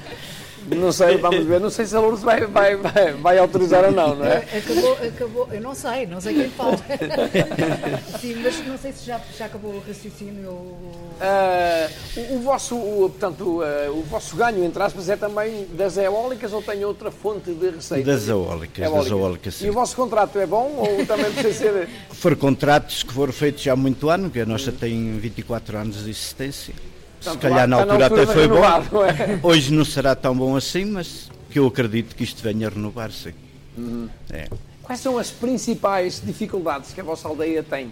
[0.75, 1.59] Não sei, vamos ver.
[1.59, 4.37] Não sei se a Lourdes vai, vai, vai, vai autorizar ou não, não é?
[4.57, 6.77] Acabou, acabou, eu não sei, não sei quem fala.
[8.19, 10.49] Sim, mas não sei se já, já acabou o raciocínio.
[10.49, 10.77] ou-
[11.21, 15.97] Ah, o, o vosso, o, portanto, ah, o vosso ganho, entre aspas, é também das
[15.97, 18.11] eólicas ou tem outra fonte de receita?
[18.11, 19.65] Das eólicas, das eólicas, sim.
[19.65, 21.89] E o vosso contrato é bom ou também precisa ser...
[22.11, 26.03] Foram contratos que foram feitos já há muito ano, que a nossa tem 24 anos
[26.03, 26.73] de existência.
[27.21, 28.55] Se calhar na altura altura até foi bom.
[28.55, 29.39] renovar, não é?
[29.43, 33.33] Hoje não será tão bom assim, mas que eu acredito que isto venha a renovar-se.
[33.77, 34.07] Uhum.
[34.29, 34.47] É.
[34.83, 37.91] Quais são as principais dificuldades que a vossa aldeia tem?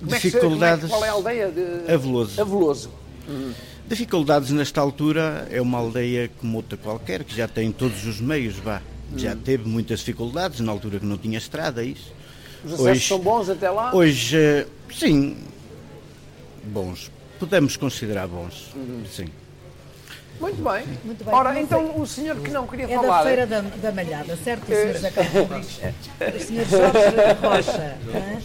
[0.00, 0.88] Como é que se- Dificuldades.
[0.90, 1.92] como é que- qual é a aldeia de...
[1.92, 2.40] Aveloso.
[2.40, 2.90] Aveloso.
[3.86, 8.54] Dificuldades nesta altura é uma aldeia como outra qualquer, que já tem todos os meios,
[8.56, 8.80] vá.
[9.16, 9.38] Já Hum.
[9.44, 12.12] teve muitas dificuldades, na altura que não tinha estrada, é isso.
[12.64, 13.94] Os acessos são bons até lá?
[13.94, 15.36] Hoje, eh, sim,
[16.64, 17.10] bons.
[17.38, 19.04] Podemos considerar bons, Uhum.
[19.10, 19.26] sim.
[20.40, 20.84] Muito bem.
[21.04, 21.32] Muito bem.
[21.34, 22.02] Ora, Não então sei.
[22.02, 23.18] o senhor que não queria É falar...
[23.18, 24.74] da Feira da, da Malhada, certo, É.
[24.88, 24.92] Sr.
[24.94, 25.78] José Carlos Rodrigues?
[25.78, 26.64] O Sr.
[26.68, 27.96] Jorge Rocha.
[28.06, 28.38] não é?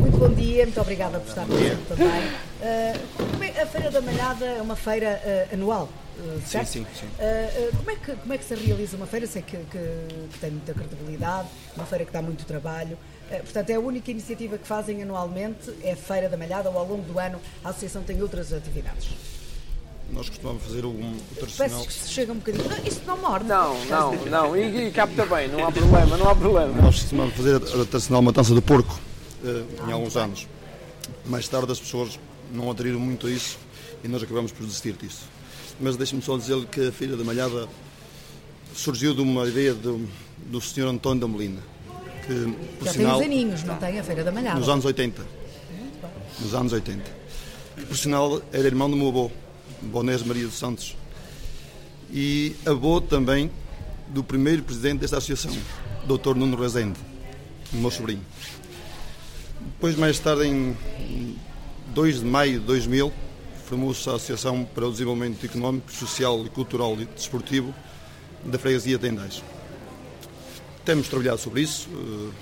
[0.00, 2.30] Muito bom dia, muito obrigada por estar presente também.
[2.62, 2.94] É-
[3.62, 5.88] a Feira da Malhada é uma feira ah, anual,
[6.46, 6.66] certo?
[6.68, 7.06] sim, sim.
[7.18, 9.26] Ah, ah, como, é que, como é que se realiza uma feira?
[9.26, 12.96] Sei que, que- que tem muita credibilidade, uma feira que dá muito trabalho.
[13.30, 16.78] Ah, portanto, é a única iniciativa que fazem anualmente, é a Feira da Malhada, ou
[16.78, 19.08] ao longo do ano a Associação tem outras atividades.
[20.12, 21.86] Nós costumamos fazer um, o Peço tradicional.
[21.86, 22.68] que se chega um bocadinho.
[22.68, 23.44] Não, Isto não morde.
[23.46, 24.56] Não, não, não.
[24.56, 26.82] E, e capta bem, não há problema, não há problema.
[26.82, 28.98] Nós costumamos fazer a, a tradicional matança do porco
[29.44, 30.48] eh, em alguns anos.
[31.26, 32.18] Mais tarde as pessoas
[32.52, 33.56] não aderiram muito a isso
[34.02, 35.22] e nós acabamos por desistir disso.
[35.80, 37.66] Mas deixe-me só dizer que a Feira da Malhada
[38.74, 40.06] surgiu de uma ideia do,
[40.46, 40.86] do Sr.
[40.86, 41.60] António da Molina,
[42.26, 43.98] que por Já sinal, tem uns aninhos, não tem?
[43.98, 44.58] A Feira da Malhada.
[44.58, 45.22] nos anos 80.
[46.40, 47.02] Nos anos 80.
[47.76, 49.30] Que, por sinal era irmão do meu avô,
[49.82, 50.96] Bonés Maria dos Santos.
[52.12, 53.50] E avô também
[54.08, 55.56] do primeiro presidente desta associação,
[56.06, 56.34] Dr.
[56.34, 56.98] Nuno Rezende,
[57.72, 58.24] meu sobrinho.
[59.60, 60.76] Depois, mais tarde, em
[61.94, 63.12] 2 de maio de 2000,
[63.70, 67.72] formou-se a Associação para o Desenvolvimento Económico, Social, e Cultural e Desportivo
[68.44, 69.44] da Freguesia de Tendais.
[70.84, 72.32] Temos trabalhado sobre isso, eh,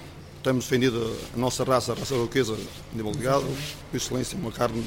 [0.43, 3.45] temos defendido a nossa raça, a raça roquesa, a nível de gado,
[3.91, 4.83] com excelência, uma carne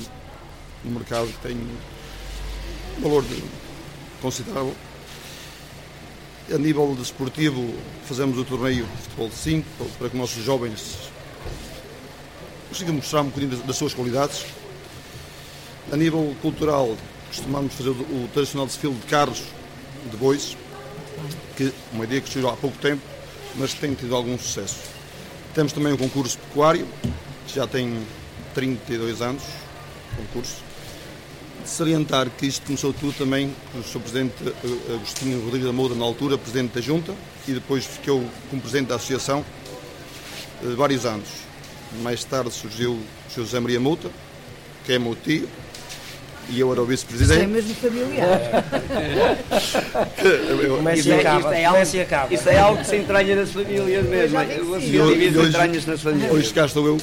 [0.84, 1.56] no mercado que tem
[2.98, 3.44] um valor de-
[4.20, 4.76] considerável.
[6.52, 7.72] A nível desportivo,
[8.08, 9.68] fazemos o torneio de futebol de 5
[10.00, 10.98] para que os nossos jovens
[12.70, 14.44] consigam mostrar um bocadinho das suas qualidades.
[15.92, 16.96] A nível cultural,
[17.28, 19.44] costumamos fazer o, tradicional desfile de carros
[20.10, 20.56] de bois,
[21.56, 23.02] que uma ideia que surgiu há pouco tempo,
[23.56, 24.80] mas tem tido algum sucesso.
[25.54, 26.88] Temos também o concurso pecuário,
[27.48, 28.06] que já tem
[28.54, 29.44] 32 anos,
[30.16, 30.58] concurso.
[31.66, 34.00] Salientar que isto começou tudo também com o Sr.
[34.00, 37.14] Presidente eh, Agostinho Rodrigues da Moura, na altura, Presidente da Junta,
[37.48, 39.46] e depois ficou como Presidente da Associação
[40.64, 41.28] eh, vários anos.
[42.02, 43.42] Mais tarde surgiu o Sr.
[43.42, 44.10] José Maria Mouta,
[44.86, 45.48] que é meu tio,
[46.52, 47.48] e eu era o Isto é Vice-Presidente.
[47.48, 48.40] mesmo familiar.
[50.78, 52.30] Começa Isto e é- acaba.
[52.30, 52.34] é.
[52.34, 54.30] Isso é algo que se entranha nas famílias mesmo.
[54.32, 54.86] já vi que O sim.
[54.86, 56.32] E senhor hoje- divide e hoje- entranhas nas famílias.
[56.32, 56.98] Hoje cá estou eu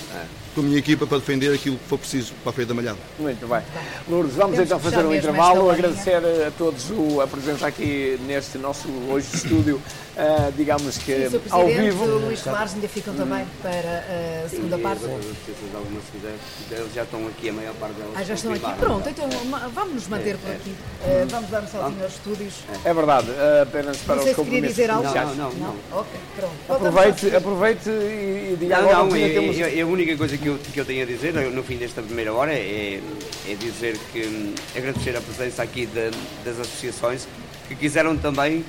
[0.55, 2.99] com a minha equipa para defender aquilo que for preciso para a Feira da Malhada.
[3.19, 3.61] Muito bem.
[4.09, 8.59] Lourdes, vamos Temos então fazer um intervalo, agradecer a todos o- a presença aqui neste
[8.59, 9.81] nosso hoje estúdio,
[10.19, 11.41] ah, digamos que E o Sr.
[11.51, 12.05] ao Presidente, vivo.
[12.05, 14.05] o Luís Soares ainda ficam também para
[14.45, 15.05] a segunda Sim, parte.
[15.05, 16.03] as algumas.
[16.71, 18.13] Eles já estão aqui, a maior parte delas.
[18.17, 18.73] Ah, já estão aqui.
[18.79, 19.29] Pronto, então
[19.73, 20.75] vamos nos manter por aqui.
[21.05, 22.55] Eh, vamos dar um saltinho aos estúdios.
[22.85, 25.03] É verdade, ah, apenas para Não sei os se queria dizer algo.
[25.09, 25.37] comerciais.
[25.39, 25.99] Não, não, não.
[26.01, 26.55] Ok, pronto.
[26.87, 29.59] Aproveite, aproveite e, e diga Não, não, é, ainda temos...
[29.61, 32.03] é- é a única coisa que eu, que eu tenho a dizer no fim desta
[32.03, 33.01] primeira hora é,
[33.49, 36.11] é dizer que hum, agradecer a presença aqui da-
[36.45, 37.27] das associações
[37.69, 38.65] que quiseram também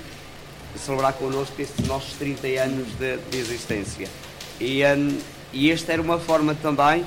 [0.78, 4.08] celebrar connosco estes nossos 30 anos de, de existência.
[4.60, 5.18] E, um,
[5.54, 7.06] e esta era uma forma também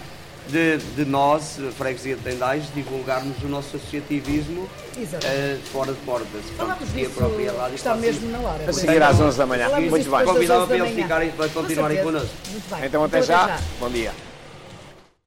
[0.49, 6.43] de, de nós, Freguesia de Tendais, divulgarmos o nosso associativismo uh, fora de portas.
[6.57, 8.69] Falamos disso, a própria rádio está mesmo na hora.
[8.69, 9.69] A seguir às 11 da manhã.
[9.69, 10.25] Muito bem.
[10.25, 12.35] Convidava para eles ficarem, para continuarem connosco.
[12.83, 13.59] Então até já.
[13.79, 14.13] Bom dia.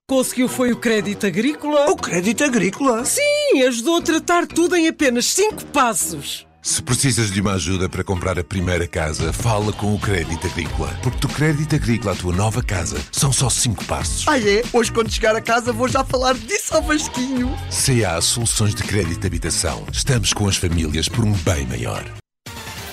[0.07, 1.89] Conseguiu foi o crédito agrícola.
[1.89, 3.03] O crédito agrícola?
[3.05, 6.44] Sim, ajudou a tratar tudo em apenas 5 passos.
[6.65, 10.89] Se precisas de uma ajuda para comprar a primeira casa, fala com o Crédito Agrícola.
[11.03, 14.27] Porque do Crédito Agrícola à tua nova casa são só 5 passos.
[14.27, 14.63] Ah é?
[14.73, 17.55] Hoje quando chegar a casa vou já falar disso ao Vasquinho.
[17.69, 19.85] CA Soluções de Crédito de Habitação.
[19.93, 22.03] Estamos com as famílias por um bem maior.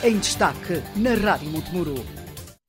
[0.04, 2.04] Em destaque na Rádio Montemuro.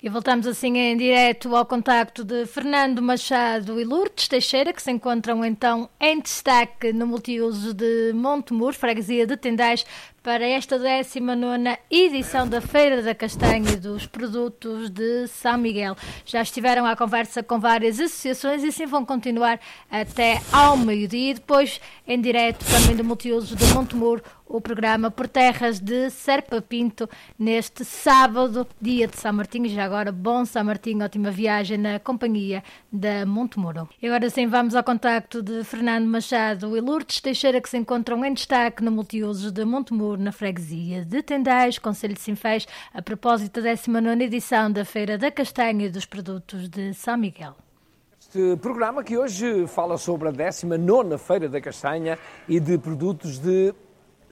[0.01, 4.91] E voltamos assim em direto ao contacto de Fernando Machado e Lourdes Teixeira, que se
[4.91, 9.85] encontram então em destaque no multiuso de Montemur, freguesia de Tendais,
[10.23, 15.97] para esta 19 edição da Feira da Castanha e dos Produtos de São Miguel.
[16.25, 19.59] Já estiveram à conversa com várias associações e assim vão continuar
[19.91, 21.31] até ao meio-dia.
[21.31, 26.61] E depois, em direto também do multiuso de Montemuro, o programa Por Terras de Serpa
[26.61, 27.09] Pinto,
[27.39, 29.67] neste sábado, dia de São Martinho.
[29.67, 33.89] Já agora, bom São Martinho, ótima viagem na companhia da Montemuro.
[34.01, 38.23] E agora sim, vamos ao contacto de Fernando Machado e Lourdes Teixeira, que se encontram
[38.23, 43.61] em destaque no multiuso de Montemuro, na freguesia de Tendais, Conselho de Sinfãs, a propósito
[43.61, 47.55] da 19 edição da Feira da Castanha e dos Produtos de São Miguel.
[48.19, 53.73] Este programa que hoje fala sobre a 19 Feira da Castanha e de produtos de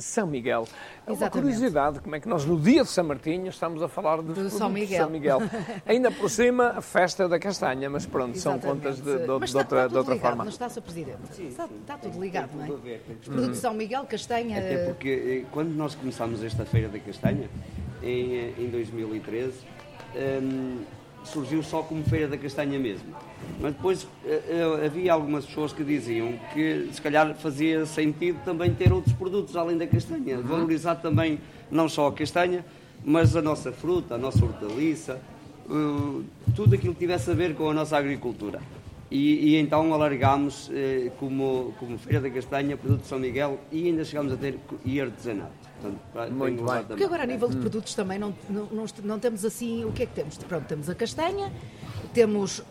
[0.02, 0.68] são Miguel.
[1.06, 4.22] É uma curiosidade, como é que nós no dia de São Martinho estamos a falar
[4.22, 5.04] de São Miguel.
[5.04, 5.40] São Miguel.
[5.86, 8.64] Ainda por cima, a festa da castanha, mas pronto, Exatamente.
[8.64, 10.46] são contas de, de, de outra, está, de outra ligado, forma.
[10.46, 10.82] Mas está, Sr.
[10.82, 12.70] Presidente, está, está, tudo ligado, não é?
[12.70, 14.58] Os produtos de São Miguel, castanha...
[14.58, 17.50] Até porque eh, quando nós começámos esta Feira da Castanha,
[18.02, 19.54] em, eh, em 2013,
[20.44, 20.84] um,
[21.24, 23.16] surgiu só como Feira da Castanha mesmo.
[23.60, 28.92] Mas depois uh, havia algumas pessoas que diziam que se calhar fazia sentido também ter
[28.92, 30.44] outros produtos além da castanha, uhum.
[30.44, 31.40] valorizar também
[31.70, 32.66] não só a castanha,
[33.04, 35.22] mas a nossa fruta, a nossa hortaliça,
[35.70, 36.24] uh,
[36.56, 38.60] tudo aquilo que tivesse a ver com a nossa agricultura.
[39.12, 43.88] E, e então alargámos uh, como, como Feira da Castanha, produto de São Miguel e
[43.88, 45.52] ainda chegámos a ter e artesanato.
[45.82, 46.84] Portanto, Muito bem.
[46.84, 47.62] Porque agora a nível de hum.
[47.62, 50.38] produtos também não, não, não, não, temos assim, o que é que temos?
[50.38, 51.52] Pronto, temos a castanha,
[52.14, 52.64] temos uh,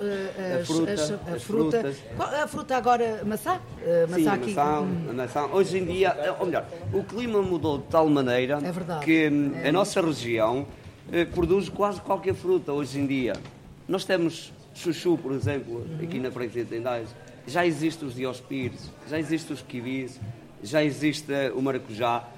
[0.60, 1.94] as, a fruta, as, a, as fruta.
[2.42, 3.56] a fruta agora, maçã?
[3.56, 4.54] Uh, maçã Sim, aqui.
[4.54, 5.06] Maçã, hum.
[5.10, 5.46] a maçã.
[5.46, 9.52] Hoje em dia, eh, ou melhor, o clima mudou de tal maneira é que hum,
[9.56, 9.68] é.
[9.68, 13.34] a nossa região uh, produz quase qualquer fruta hoje em dia.
[13.88, 17.08] Nós temos chuchu, por exemplo, aqui na freguesia de Tendais.
[17.46, 20.20] Já existem os diospires, já existem os kiwis,
[20.62, 22.28] já existe o maracujá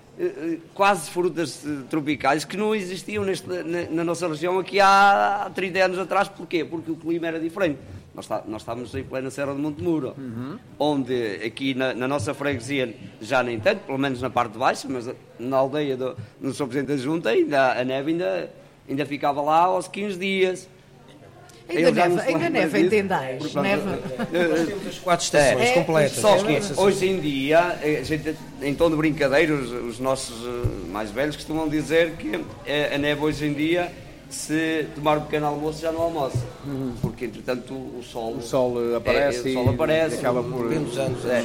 [0.75, 5.99] quase frutas tropicais que não existiam neste, na, na, nossa região aqui há 30 anos
[5.99, 6.29] atrás.
[6.29, 6.65] Porquê?
[6.65, 7.79] Porque o clima era diferente.
[8.15, 10.59] Nós, está, nós estávamos em plena Serra de Montemuro, uhum.
[10.79, 14.87] onde aqui na, na, nossa freguesia já nem tanto, pelo menos na parte de baixo,
[14.91, 16.67] mas na aldeia do, do Sr.
[16.67, 18.53] Presidente da Junta ainda, a neve ainda,
[18.87, 20.69] ainda ficava lá aos 15 dias.
[21.77, 23.41] Ainda neve, ainda neve em Tendais.
[23.41, 26.19] Nós temos as quatro estações é, completas.
[26.19, 30.91] Só que hoje em dia, a gente, em tom de brincadeira, os, os, nossos eh,
[30.91, 32.45] mais velhos costumam dizer que
[32.93, 33.91] a neve hoje em dia
[34.33, 36.39] se tomar um pequeno almoço já não almoça.
[36.67, 36.95] Uhum.
[37.01, 40.73] Porque entretanto o sol, o sol aparece, é, o sol aparece e acaba por.
[40.73, 40.97] Anos,
[41.27, 41.45] é.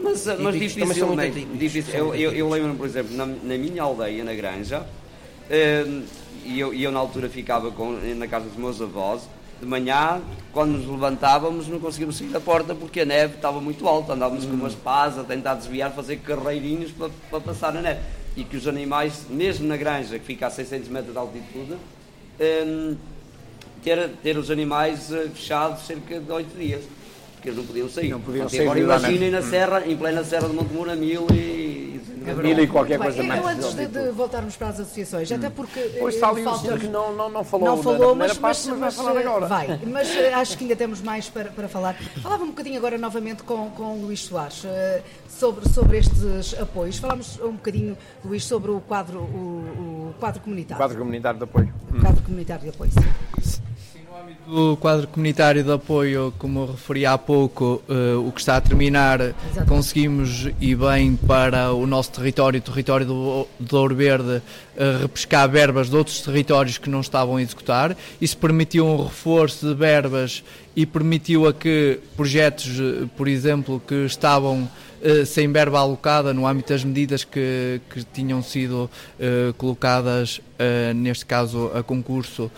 [0.00, 1.44] Mas, mas dificilmente.
[1.54, 4.86] Difícil, eu, eu, eu lembro, por exemplo, na, na, minha aldeia, na Granja,
[6.44, 9.22] e eu, eu na altura ficava com, na casa dos meus avós,
[9.60, 10.20] de manhã,
[10.52, 14.12] quando nos levantávamos, não conseguíamos sair da porta porque a neve estava muito alta.
[14.12, 14.50] Andávamos hum.
[14.50, 18.00] com umas pás a tentar desviar, fazer carreirinhos para, para passar na neve.
[18.36, 21.76] E que os animais, mesmo na granja, que fica a 600 metros de altitude,
[22.40, 22.96] um,
[23.82, 26.84] ter, ter os animais eh, fechados cerca de 8 dias.
[27.48, 28.08] Porque eles não podiam sair.
[28.08, 28.60] Não podiam sair.
[28.62, 31.78] Agora imaginem na serra, em plena serra de Montemuro, a mil e
[32.42, 33.40] Mil e qualquer coisa mais.
[33.40, 35.36] Eu, antes de, de, voltarmos para as associações, hum.
[35.36, 35.80] até porque.
[35.98, 36.74] Pois está ali falta...
[36.74, 39.46] o que não, não, não falou, não falou mas, parte, mas, mas, vai falar agora.
[39.46, 41.94] Vai, mas eh, acho que ainda temos mais para, para falar.
[42.22, 44.62] Falava um bocadinho agora novamente com, com o Luís Soares
[45.26, 46.98] sobre, sobre estes apoios.
[46.98, 50.76] Falámos um bocadinho, Luís, sobre o quadro, o, o quadro comunitário.
[50.76, 51.74] O quadro comunitário de apoio.
[51.90, 53.62] O quadro comunitário de apoio, sim.
[54.48, 59.20] Do quadro comunitário de apoio, como referi há pouco, uh, o que está a terminar,
[59.20, 59.68] Exatamente.
[59.68, 65.48] conseguimos e bem para o nosso território, o território do, do Ouro Verde, uh, repescar
[65.50, 67.94] verbas de outros territórios que não estavam a executar.
[68.18, 70.42] Isso permitiu um reforço de verbas
[70.74, 74.68] e permitiu a que projetos, eh, por exemplo, que estavam
[75.26, 78.88] sem verba alocada no âmbito das medidas que, que tinham sido
[79.56, 80.40] colocadas,
[80.94, 82.48] neste caso a concurso,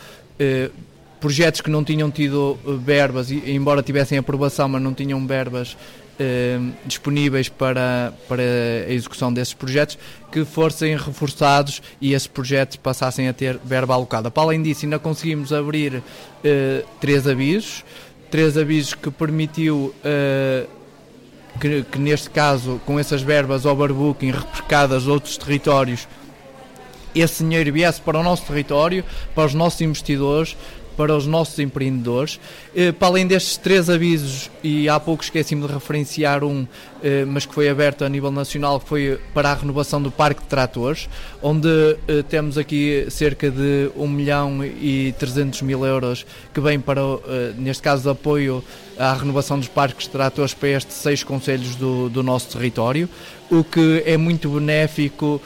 [1.20, 5.76] projetos que não tinham tido eh, verbas, embora tivessem aprovação, mas não tinham verbas
[6.22, 9.98] eh, disponíveis para, para a execução desses projetos,
[10.30, 14.30] que fossem reforçados e esses projetos passassem a ter verba alocada.
[14.30, 16.02] Para além disso, ainda conseguimos abrir
[16.44, 17.84] eh, três avisos,
[18.30, 19.94] três avisos que permitiu.
[20.04, 20.66] Eh,
[21.58, 26.06] que, que, neste caso, com essas verbas overbooking replicadas de outros territórios,
[27.14, 29.04] esse dinheiro viesse para o nosso território,
[29.34, 30.56] para os nossos investidores,
[31.00, 32.38] para os nossos empreendedores.
[32.76, 36.66] Eh, para além destes três avisos, e há pouco esqueci-me de referenciar um,
[37.02, 40.42] eh, mas que foi aberto a nível nacional, que foi para a renovação do Parque
[40.42, 41.08] de Tratores,
[41.40, 41.70] onde
[42.06, 47.00] eh, temos aqui cerca de 1 milhão e 300 mil euros que vem para,
[47.56, 48.62] neste caso, de apoio
[48.98, 53.08] à renovação dos parques de tratores para estes seis conselhos do, do nosso território,
[53.50, 55.40] o que é muito benéfico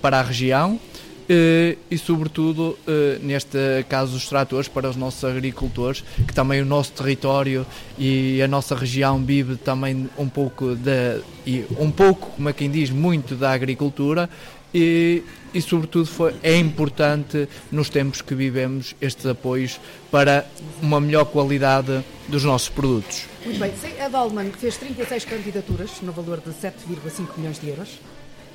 [0.00, 0.78] para a região.
[1.24, 3.56] Uh, e sobretudo uh, neste
[3.88, 7.66] caso os tratores para os nossos agricultores que também o nosso território
[7.98, 12.70] e a nossa região vive também um pouco da e um pouco como é quem
[12.70, 14.28] diz muito da agricultura.
[14.74, 15.22] E,
[15.54, 20.44] e sobretudo foi, é importante nos tempos que vivemos estes apoios para
[20.82, 23.22] uma melhor qualidade dos nossos produtos.
[23.44, 28.00] Muito bem, a Dalman fez 36 candidaturas no valor de 7,5 milhões de euros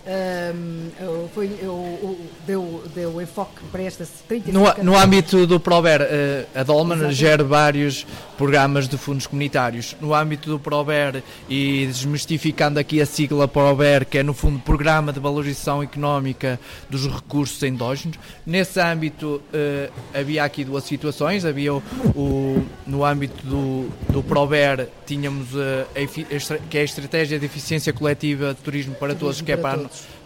[0.10, 6.60] um, foi, eu, deu, deu enfoque para estas 35 no, no âmbito do Prover, uh,
[6.60, 9.96] a Dolman gera vários programas de fundos comunitários.
[10.02, 15.14] No âmbito do Prover, e desmistificando aqui a sigla Prover, que é no fundo Programa
[15.14, 21.46] de Valorização Económica dos Recursos Endógenos, nesse âmbito uh, havia aqui duas situações.
[21.46, 21.84] Havia o,
[22.16, 27.94] o no âmbito do, do Prover, tínhamos uh, a, que é a Estratégia de Eficiência
[27.94, 29.78] Coletiva de Turismo para Turismo Todos, que é para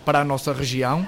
[0.05, 1.01] para a nossa região.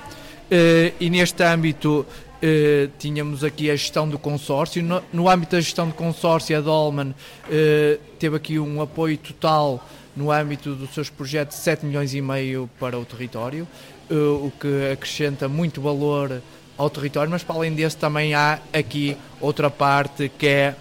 [0.46, 4.84] Uh, e neste âmbito uh, tínhamos aqui a gestão do consórcio.
[4.84, 9.84] No, no âmbito da gestão do consórcio, a Dolman uh, teve aqui um apoio total
[10.16, 13.68] no âmbito dos seus projetos de 7 milhões e meio para o território,
[14.10, 16.42] o que acrescenta muito valor
[16.78, 20.76] ao território, mas para além desse também há aqui outra parte que é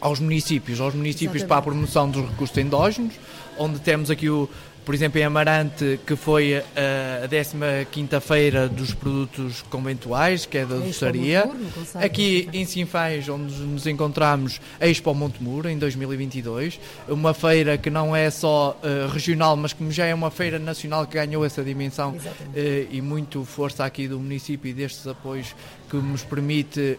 [0.00, 1.48] aos municípios, aos municípios Exatamente.
[1.48, 3.14] para a promoção dos recursos endógenos,
[3.58, 4.48] onde temos aqui o,
[4.86, 10.64] por exemplo, em Amarante, que foi a, a 15 feira dos produtos conventuais, que é
[10.64, 11.50] da doçaria.
[11.96, 16.78] Aqui em Sinfãs, onde nos encontramos, a Expo Montemuro, em 2022.
[17.08, 21.04] Uma feira que não é só uh, regional, mas como já é uma feira nacional
[21.04, 25.52] que ganhou essa dimensão uh, e muito força aqui do município e destes apoios
[25.90, 26.96] que nos permite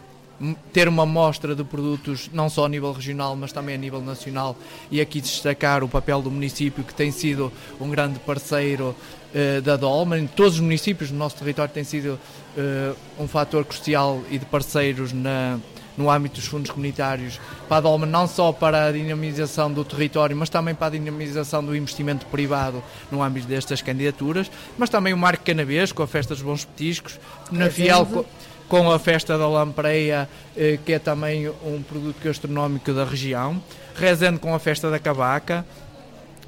[0.72, 4.56] ter uma mostra de produtos não só a nível regional, mas também a nível nacional
[4.92, 8.96] e aqui destacar o papel do município que tem sido um grande parceiro
[9.34, 10.28] uh, da Dolman.
[10.28, 12.20] Todos os municípios do nosso território têm sido
[12.58, 15.60] uh, um fator crucial e de parceiros na,
[15.98, 20.38] no âmbito dos fundos comunitários para a Dolman, não só para a dinamização do território,
[20.38, 25.18] mas também para a dinamização do investimento privado no âmbito destas candidaturas, mas também o
[25.18, 27.20] Marco Canabês, com a Festa dos Bons Petiscos,
[27.52, 28.24] na Fiel com
[28.92, 33.62] a Festa da Lampreia, eh, que é também um produto gastronómico da região,
[33.96, 35.66] Rezende com a Festa da Cavaca,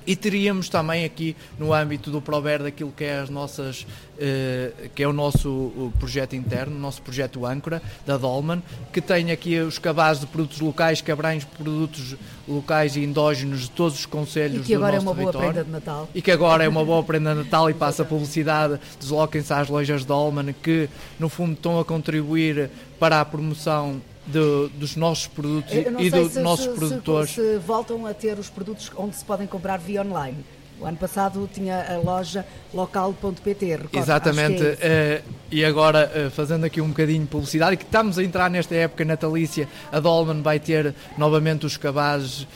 [0.06, 3.86] e teríamos também aqui no âmbito do Prover daquilo que é as nossas
[4.22, 9.32] eh, que é o nosso projeto interno, o nosso projeto âncora da Dolman, que tem
[9.32, 14.06] aqui os cabazes de produtos locais que abrange produtos locais e endógenos de todos os
[14.06, 15.40] conselhos e que agora é uma território.
[15.40, 18.02] boa prenda de Natal e que agora é uma boa prenda de Natal e passa
[18.02, 22.70] a publicidade desloquem-se às lojas Dolman que no fundo estão a contribuir
[23.00, 24.02] para a promoção
[24.32, 27.32] de, dos nossos produtos e dos nossos se, produtores.
[27.32, 30.44] Se, se voltam a ter os produtos onde se podem comprar via online.
[30.80, 33.80] O ano passado tinha a loja local.pt.
[33.92, 34.64] Exatamente.
[34.80, 38.50] É uh, e agora, uh, fazendo aqui um bocadinho de publicidade, que estamos a entrar
[38.50, 42.48] nesta época natalícia, a Dolman vai ter novamente os cabazes, uh,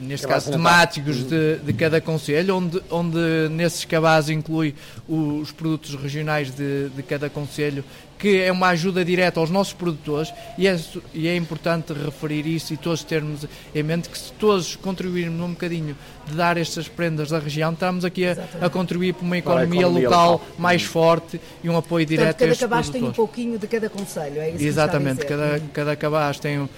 [0.00, 4.74] neste caso temáticos, de, de, cada conselho, onde, onde nesses cabazes inclui
[5.06, 7.84] os produtos regionais de, de cada conselho
[8.24, 10.80] que é uma ajuda direta aos nossos produtores e é,
[11.12, 15.50] e é importante referir isso e todos termos em mente que se todos contribuirmos um
[15.50, 15.94] bocadinho
[16.26, 20.06] de dar estas prendas da região, estamos aqui a, a contribuir para uma economia, economia
[20.06, 20.88] local, local, mais uhum.
[20.88, 23.90] forte e um apoio Portanto, direto cada a estes cabaz tem um pouquinho de cada
[23.90, 26.68] conselho, é isso Exatamente, cada, cada cabaz tem um,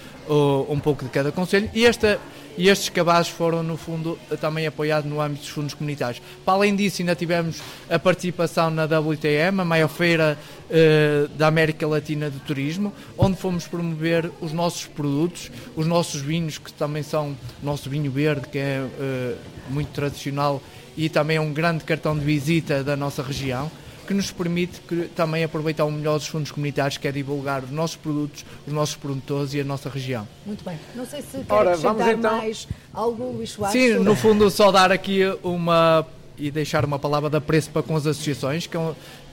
[0.67, 1.69] um pouco de cada conselho.
[1.73, 2.19] E esta
[2.57, 6.21] e estes cabazes foram, no fundo, também apoiados no âmbito dos fundos comunitários.
[6.43, 10.37] Para além disso, ainda tivemos a participação na WTM, a maior feira
[10.69, 16.57] eh, da América Latina de Turismo, onde fomos promover os nossos produtos, os nossos vinhos,
[16.57, 17.29] que também são
[17.61, 19.35] o nosso vinho verde, que é eh,
[19.69, 20.61] muito tradicional
[20.97, 23.71] e também é um grande cartão de visita da nossa região
[24.07, 27.69] que nos permite que, também aproveitar o melhor dos fundos comunitários, que é divulgar os
[27.69, 30.27] nossos produtos, os nossos produtores e a nossa região.
[30.45, 30.79] Muito bem.
[30.95, 32.37] Não sei se quer Ora, acrescentar então...
[32.37, 33.79] mais algo, Luís Soares.
[33.79, 36.05] Sim, no fundo só dar aqui uma
[36.37, 38.77] e deixar uma palavra de apreço para com as associações que,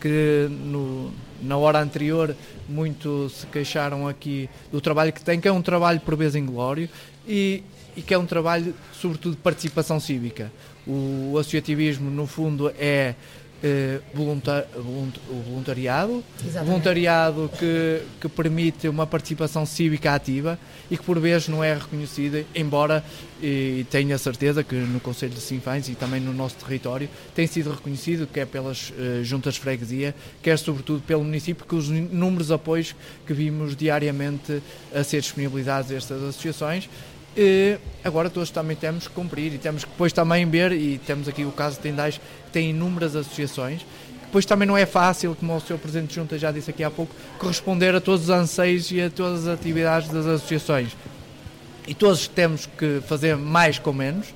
[0.01, 1.13] que no,
[1.43, 2.35] na hora anterior
[2.69, 6.89] muito se queixaram aqui do trabalho que tem, que é um trabalho por vezes inglório
[7.29, 7.63] e,
[7.95, 10.51] e que é um trabalho sobretudo de participação cívica.
[10.87, 13.15] O associativismo no fundo é
[13.67, 16.71] eh, voluntar, o voluntariado, Exatamente.
[16.71, 20.59] voluntariado que, que permite uma participação cívica ativa
[20.91, 23.03] e que por vezes não é reconhecida, embora
[23.43, 27.71] e tenha certeza que no Conselho de Sinfãs e também no nosso território tem sido
[27.71, 32.95] reconhecido, quer pelas uh, juntas de freguesia, quer sobretudo pelo município, que os inúmeros apoios
[33.27, 34.63] que vimos diariamente
[34.95, 36.89] a ser disponibilizados a estas associações
[37.37, 41.29] e agora todos também temos que cumprir e temos que depois também ver, e temos
[41.29, 43.85] aqui o caso de Tendais, que tem inúmeras associações,
[44.35, 45.79] depois também não é fácil, como o Sr.
[45.79, 49.09] Presidente de Junta já disse aqui há pouco, corresponder a todos os anseios e a
[49.09, 50.97] todas as atividades das associações.
[51.87, 54.35] E todos temos que fazer mais com menos,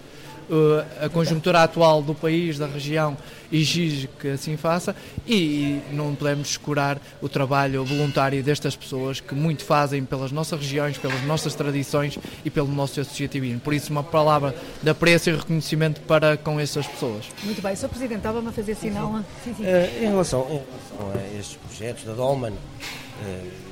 [1.00, 3.16] a conjuntura atual do país, da região,
[3.50, 4.94] exige que assim faça
[5.26, 10.98] e não podemos descurar o trabalho voluntário destas pessoas que muito fazem pelas nossas regiões,
[10.98, 13.60] pelas nossas tradições e pelo nosso associativismo.
[13.60, 17.26] Por isso, uma palavra de apreço e reconhecimento para com essas pessoas.
[17.42, 17.74] Muito bem.
[17.74, 17.88] Sr.
[17.88, 19.20] Presidente, estava-me a fazer sinal.
[19.44, 19.64] Sim, sim.
[19.64, 23.67] Uh, em, relação, em relação a estes projetos da Dolman, uh,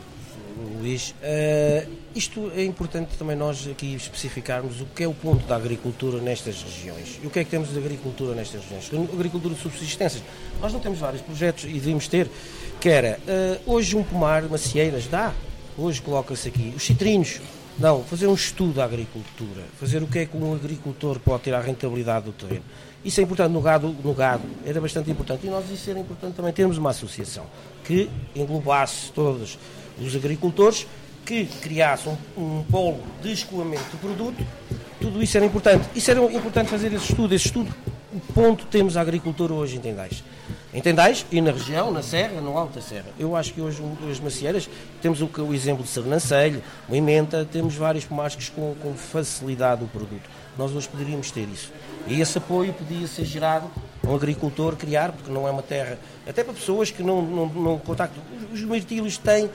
[0.57, 1.11] Luís.
[1.11, 6.18] Uh, isto é importante também nós aqui especificarmos o que é o ponto da agricultura
[6.20, 7.20] nestas regiões.
[7.22, 9.11] E o que é que temos de agricultura nestas regiões?
[9.12, 10.22] Agricultura de subsistências.
[10.61, 12.28] Nós não temos vários projetos e devíamos ter,
[12.80, 13.18] que era,
[13.66, 15.32] uh, hoje um pomar, macieiras, dá.
[15.76, 16.72] Hoje coloca-se aqui.
[16.74, 17.40] Os citrinos,
[17.78, 18.02] não.
[18.04, 19.62] Fazer um estudo da agricultura.
[19.78, 22.64] Fazer o que é que um agricultor pode ter a rentabilidade do terreno.
[23.04, 25.46] Isso é importante no gado, no gado, era bastante importante.
[25.46, 27.44] E nós isso era importante também termos uma associação
[27.84, 29.59] que englobasse todos
[30.01, 30.86] os agricultores,
[31.24, 34.47] que criassem um, polo de escoamento de produto,
[35.01, 35.88] tudo isso era importante.
[35.94, 37.74] Isso era importante fazer esse estudo, esse estudo,
[38.14, 40.22] o ponto temos a agricultura hoje em Tendais.
[40.72, 43.07] Em Tendais e na região, na Serra, no Alto da Serra.
[43.18, 44.68] Eu acho que hoje as macieiras,
[45.03, 50.28] temos o, o exemplo de Sernancelho, Moimenta, temos vários pomares com, com facilidade o produto.
[50.57, 51.72] Nós hoje poderíamos ter isso.
[52.07, 53.70] E esse apoio podia ser gerado
[54.05, 57.78] um agricultor criar, porque não é uma terra, até para pessoas que não, não, não
[57.78, 58.22] contactam.
[58.53, 59.51] Os mirtilos têm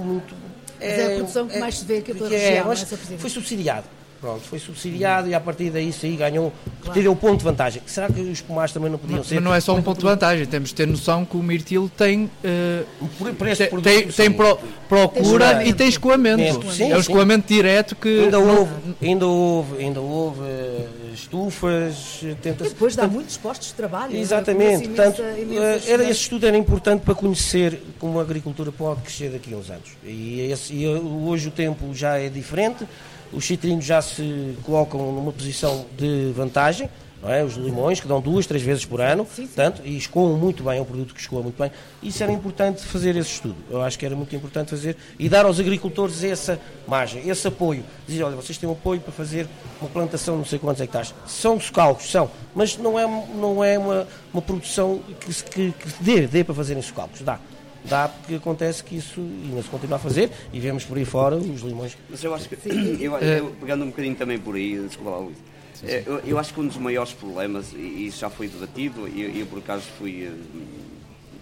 [0.00, 0.34] muito.
[0.80, 2.82] É, Mas é a produção que é, mais se vê pela é, região, mas
[3.18, 3.86] foi subsidiado.
[4.24, 6.50] Pronto, foi subsidiado e a partir daí sim ganhou,
[6.80, 6.98] claro.
[6.98, 7.82] tirou um ponto de vantagem.
[7.84, 9.34] Será que os pomares também não podiam ser?
[9.34, 11.90] Mas não é só um ponto de vantagem, temos de ter noção que o mirtilo
[11.90, 12.86] tem, uh,
[13.18, 14.58] por, por tem, tem, tem pro,
[14.88, 16.72] procura tem e tem escoamento.
[16.72, 17.54] Sim, é o escoamento sim.
[17.54, 18.20] direto que.
[18.20, 18.72] Ainda houve,
[19.02, 22.24] ainda houve, ainda houve uh, estufas.
[22.40, 24.16] Tenta depois dá muitos postos de trabalho.
[24.16, 24.88] Exatamente.
[24.88, 29.52] Portanto, imensa, era, esse estudo era importante para conhecer como a agricultura pode crescer daqui
[29.52, 29.90] a uns anos.
[30.02, 32.86] E, esse, e hoje o tempo já é diferente
[33.32, 36.88] os citrinos já se colocam numa posição de vantagem,
[37.26, 37.42] é?
[37.42, 39.52] os limões, que dão duas, três vezes por ano, sim, sim.
[39.54, 41.70] Tanto, e escoam muito bem, é um produto que escoa muito bem.
[42.02, 43.56] Isso era importante fazer esse estudo.
[43.70, 47.82] Eu acho que era muito importante fazer e dar aos agricultores essa margem, esse apoio.
[48.06, 49.48] Dizer, olha, vocês têm um apoio para fazer
[49.80, 51.14] uma plantação não sei quantos hectares.
[51.26, 56.02] São dos cálculos, são, mas não é, não é uma, uma produção que, que, que
[56.02, 57.22] dê, dê para fazerem cálculos.
[57.22, 57.38] Dá
[57.84, 61.36] dá porque acontece que isso ainda se continua a fazer e vemos por aí fora
[61.36, 61.96] os limões.
[62.08, 62.56] Mas eu acho que,
[63.00, 65.36] eu, eu, pegando um bocadinho também por aí, desculpa lá, Luís,
[65.82, 69.22] eh, eu, eu, acho que um dos maiores problemas, e isso já foi debatido, e
[69.22, 70.32] eu, eu, por acaso fui, eh,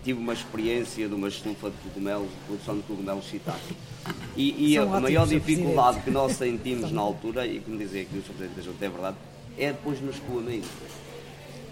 [0.05, 3.77] tive uma experiência de uma estufa de cogumelo, de produção de cogumelos shiitake.
[4.37, 8.23] E, e a maior dificuldade que nós sentimos na altura, e como dizia aqui o
[8.23, 8.33] Sr.
[8.33, 9.17] Presidente da Junta, é verdade,
[9.59, 10.69] é depois no escoamento.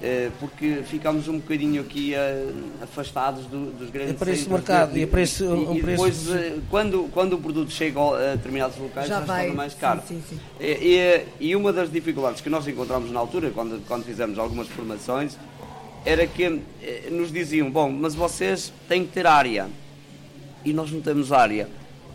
[0.02, 4.96] Eh, porque ficamos um bocadinho aqui uh, afastados do, dos grandes é para esse mercado
[4.96, 9.06] e, é esse, um e depois uh, quando, quando o produto chega a determinados locais
[9.06, 10.00] já, já vai, se torna mais caro.
[10.08, 10.40] Sim, sim, sim.
[10.58, 15.36] E, e, uma das dificuldades que nós encontramos na altura quando, quando fizemos algumas formações
[16.02, 16.62] era que
[17.10, 19.68] nos diziam, bom, mas vocês têm que ter área.
[20.64, 21.68] E nós não temos área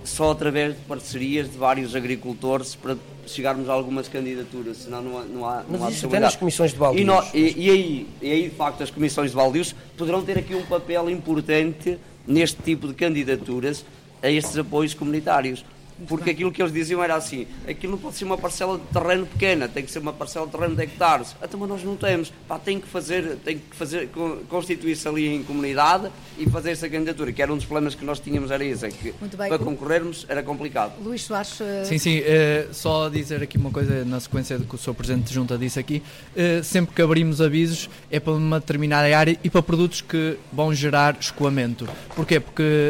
[0.03, 5.23] só através de parcerias de vários agricultores para chegarmos a algumas candidaturas, senão não há,
[5.23, 7.01] não há, Mas não há isso até nas comissões de baldios.
[7.01, 10.37] E, nós, e, e, aí, e aí, de facto, as comissões de baldios poderão ter
[10.37, 11.97] aqui um papel importante
[12.27, 13.85] neste tipo de candidaturas
[14.21, 15.63] a estes apoios comunitários
[16.07, 19.25] porque aquilo que eles diziam era assim: aquilo não pode ser uma parcela de terreno
[19.25, 21.35] pequena, tem que ser uma parcela de terreno de hectares.
[21.41, 22.31] Até mas nós não temos.
[22.47, 24.09] Pá, tem que fazer, tem que fazer,
[24.49, 28.19] constituir-se ali em comunidade e fazer essa candidatura, que era um dos problemas que nós
[28.19, 30.93] tínhamos, era isso, é que para concorrermos era complicado.
[31.01, 31.59] Luís Soares.
[31.59, 31.85] Uh...
[31.85, 34.93] Sim, sim, uh, só dizer aqui uma coisa na sequência do que o Sr.
[34.93, 36.03] Presidente de Junta disse aqui:
[36.35, 40.73] uh, sempre que abrimos avisos é para uma determinada área e para produtos que vão
[40.73, 41.87] gerar escoamento.
[42.15, 42.39] Porquê?
[42.39, 42.89] Porque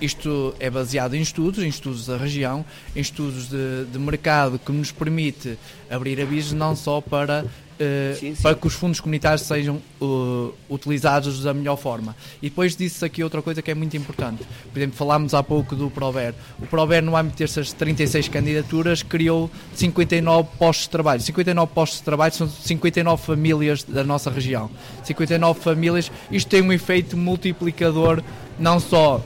[0.00, 4.72] isto é baseado em estudos, em estudos da região, em estudos de, de mercado que
[4.72, 5.58] nos permite
[5.90, 7.44] abrir avisos não só para
[7.78, 8.42] Uh, sim, sim.
[8.42, 12.16] para que os fundos comunitários sejam uh, utilizados da melhor forma.
[12.42, 14.42] E depois disse aqui outra coisa que é muito importante.
[14.72, 16.34] Por exemplo, falámos há pouco do Prover.
[16.60, 21.20] O Prover, no âmbito dessas 36 candidaturas, criou 59 postos de trabalho.
[21.20, 24.68] 59 postos de trabalho são 59 famílias da nossa região.
[25.04, 26.10] 59 famílias.
[26.32, 28.24] Isto tem um efeito multiplicador
[28.58, 29.24] não só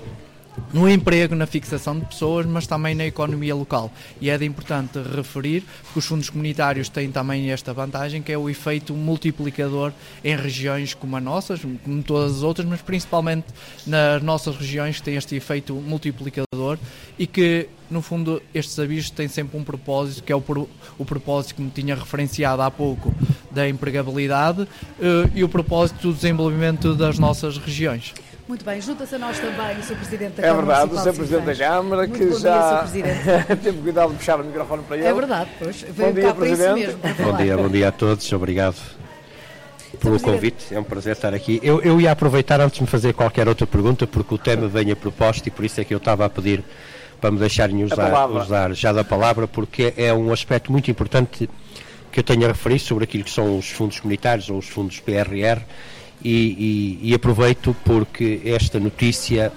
[0.72, 3.90] no emprego, na fixação de pessoas, mas também na economia local.
[4.20, 8.38] E é de importante referir que os fundos comunitários têm também esta vantagem, que é
[8.38, 9.92] o efeito multiplicador
[10.24, 13.46] em regiões como a nossas, como todas as outras, mas principalmente
[13.86, 16.78] nas nossas regiões que têm este efeito multiplicador
[17.18, 20.42] e que no fundo, estes avisos têm sempre um propósito, que é o,
[20.98, 23.14] o propósito que me tinha referenciado há pouco
[23.50, 24.68] da empregabilidade uh,
[25.34, 28.14] e o propósito do desenvolvimento das nossas regiões.
[28.52, 29.96] Muito bem, junta-se a nós também o Sr.
[29.96, 31.16] Presidente da é Câmara É verdade, o Sr.
[31.16, 32.84] Presidente da Câmara, Muito que já
[33.64, 35.06] teve cuidado de puxar o microfone para ele.
[35.06, 35.80] É verdade, pois.
[35.80, 36.74] Veio bom dia, Presidente.
[36.74, 38.76] Mesmo, bom dia, bom dia a todos, obrigado
[39.98, 41.60] pelo convite, é um prazer estar aqui.
[41.62, 44.90] Eu, eu ia aproveitar antes de me fazer qualquer outra pergunta, porque o tema vem
[44.90, 46.62] a proposta e por isso é que eu estava a pedir
[47.22, 51.48] para me deixarem usar, usar já da palavra, porque é um aspecto muito importante
[52.12, 55.00] que eu tenho a referir sobre aquilo que são os fundos comunitários ou os fundos
[55.00, 55.62] PRR
[56.24, 59.52] e, e, e aproveito porque esta notícia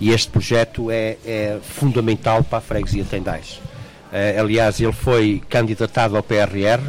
[0.00, 3.60] e este projeto é, é fundamental para a freguesia Tendais.
[4.10, 6.80] Uh, aliás, ele foi candidatado ao PRR,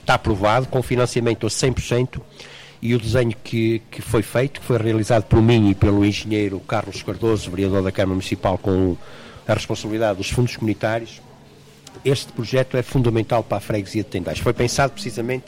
[0.00, 2.20] está aprovado, com financiamento a 100%,
[2.80, 6.58] e o desenho que, que foi feito, que foi realizado por mim e pelo engenheiro
[6.60, 8.96] Carlos Cardoso, vereador da Câmara Municipal, com
[9.46, 11.20] a responsabilidade dos fundos comunitários,
[12.04, 14.38] este projeto é fundamental para a freguesia de Tendais.
[14.38, 15.44] Foi pensado precisamente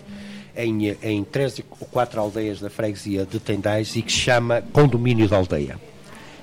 [0.57, 5.29] em, em três ou quatro aldeias da freguesia de Tendais e que se chama Condomínio
[5.29, 5.79] da Aldeia.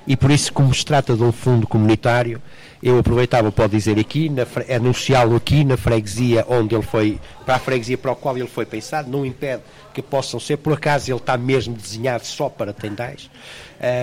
[0.06, 2.42] E por isso, como se trata de um fundo comunitário,
[2.82, 4.28] eu aproveitava para dizer aqui,
[4.74, 8.66] anunciá-lo aqui na freguesia onde ele foi, para a freguesia para a qual ele foi
[8.66, 9.62] pensado, não impede
[9.94, 13.30] que possam ser, por acaso ele está mesmo desenhado só para Tendais,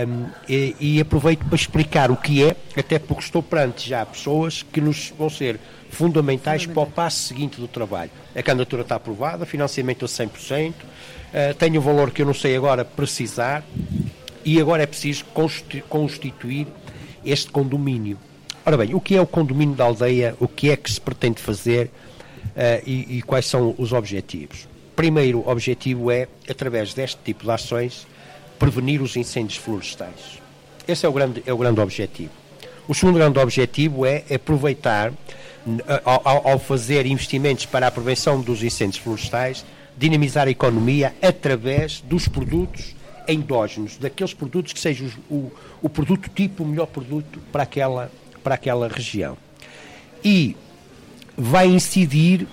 [0.07, 4.63] um, e, e aproveito para explicar o que é, até porque estou perante já pessoas
[4.63, 8.11] que nos vão ser fundamentais para o passo seguinte do trabalho.
[8.33, 12.55] A candidatura está aprovada, financiamento a 100%, uh, tem um valor que eu não sei
[12.55, 13.63] agora precisar
[14.45, 15.25] e agora é preciso
[15.87, 16.67] constituir
[17.25, 18.17] este condomínio.
[18.65, 21.41] Ora bem, o que é o condomínio da aldeia, o que é que se pretende
[21.41, 24.67] fazer uh, e, e quais são os objetivos?
[24.95, 28.05] Primeiro objetivo é, através deste tipo de ações,
[28.57, 30.39] prevenir os incêndios florestais.
[30.87, 32.31] Esse é o grande, é o grande objetivo.
[32.87, 35.13] O segundo grande objetivo é aproveitar
[36.03, 39.63] ao, ao, fazer investimentos para a prevenção dos incêndios florestais,
[39.97, 42.95] dinamizar a economia através dos produtos
[43.31, 45.51] endógenos, daqueles produtos que sejam o,
[45.81, 48.11] o produto tipo, o melhor produto para aquela,
[48.43, 49.37] para aquela região.
[50.23, 50.55] E
[51.37, 52.47] vai incidir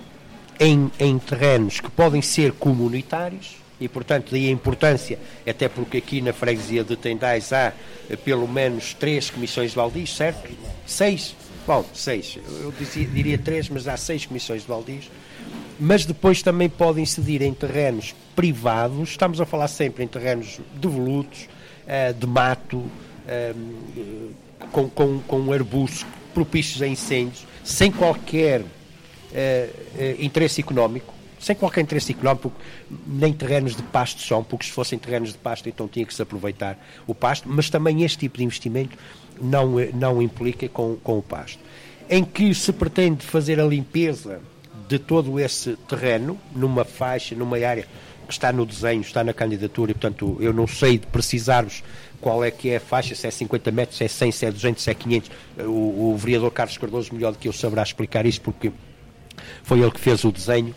[0.60, 6.20] em, em terrenos que podem ser comunitários, e portanto daí a importância, até porque aqui
[6.20, 7.72] na freguesia de Tendais há
[8.08, 10.48] eh, pelo menos três comissões de Valdiz, certo?
[10.86, 11.34] Seis?
[11.66, 12.38] Bom, seis.
[12.62, 15.10] Eu dizia, diria três, mas há seis comissões de baldios.
[15.78, 21.48] Mas depois também podem incidir em terrenos privados, estamos a falar sempre em terrenos devolutos,
[21.86, 24.34] uh, de mato, uh,
[24.72, 28.66] com, com, com arbustos propícios a incêndios, sem qualquer uh,
[30.18, 32.52] interesse económico, sem qualquer interesse económico,
[33.06, 36.22] nem terrenos de pasto são, porque se fossem terrenos de pasto então tinha que se
[36.22, 38.96] aproveitar o pasto, mas também este tipo de investimento
[39.40, 41.58] não, não implica com, com o pasto.
[42.08, 44.40] Em que se pretende fazer a limpeza
[44.88, 47.86] de todo esse terreno, numa faixa, numa área
[48.26, 51.82] que está no desenho, está na candidatura, e portanto eu não sei de precisar-vos
[52.20, 54.50] qual é que é a faixa, se é 50 metros, se é 100, se é
[54.50, 55.30] 200, se é 500.
[55.60, 58.72] O, o vereador Carlos Cardoso, melhor do que eu, saberá explicar isso, porque
[59.62, 60.74] foi ele que fez o desenho.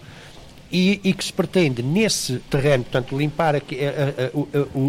[0.72, 3.80] e, e, que se pretende nesse terreno, portanto, limpar aqui,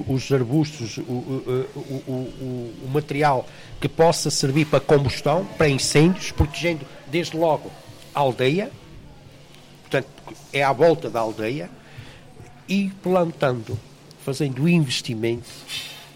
[0.07, 3.47] os arbustos, o, o, o, material
[3.81, 7.71] que possa servir para combustão, para incêndios, protegendo desde logo
[8.15, 8.71] a aldeia,
[9.91, 10.09] portanto,
[10.53, 11.69] é à volta da aldeia,
[12.69, 13.77] e plantando,
[14.25, 15.49] fazendo investimento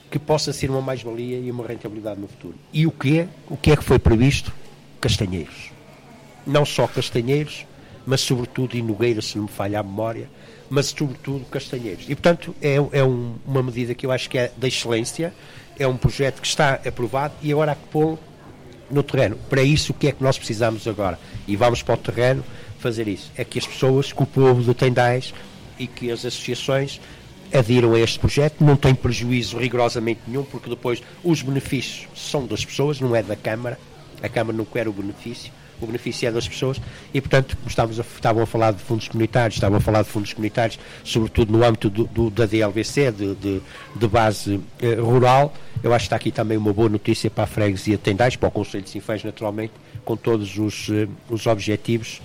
[0.09, 2.55] que possa ser uma mais-valia e uma rentabilidade no futuro.
[2.73, 3.29] E o que é?
[3.51, 4.53] O que é que foi previsto?
[5.01, 5.73] Castanheiros.
[6.47, 7.67] Não só castanheiros,
[8.07, 10.31] mas sobretudo, e Nogueira, se não me falha a memória,
[10.71, 12.05] mas sobretudo Castanheiros.
[12.09, 15.35] E, portanto, é, é um, uma medida que eu acho que é da excelência,
[15.77, 18.19] é um projeto que está aprovado e agora há que pô-lo
[18.89, 19.37] no terreno.
[19.51, 21.19] Para isso, o que é que nós precisamos agora?
[21.49, 22.45] E vamos para o terreno
[22.85, 23.33] fazer isso.
[23.35, 25.33] É que as pessoas, que o povo de Tendais
[25.79, 27.01] e que as associações
[27.51, 32.63] adiram a este projeto, não tem prejuízo rigorosamente nenhum, porque depois os benefícios são das
[32.63, 33.79] pessoas, não é da Câmara,
[34.23, 35.51] a Câmara não quer o benefício,
[35.81, 36.79] o benefício é das pessoas
[37.13, 40.35] e, portanto, estávamos a, estavam a falar de fundos comunitários, estavam a falar de fundos
[40.35, 43.63] comunitários, sobretudo no âmbito do, do, da DLVC, de, de,
[43.97, 45.55] de base eh, rural.
[45.83, 48.49] Eu acho que está aqui também uma boa notícia para a freguesia de Tendais, para
[48.49, 49.73] o Conselho de Sinfãs, naturalmente,
[50.05, 52.21] com todos os, eh, os objetivos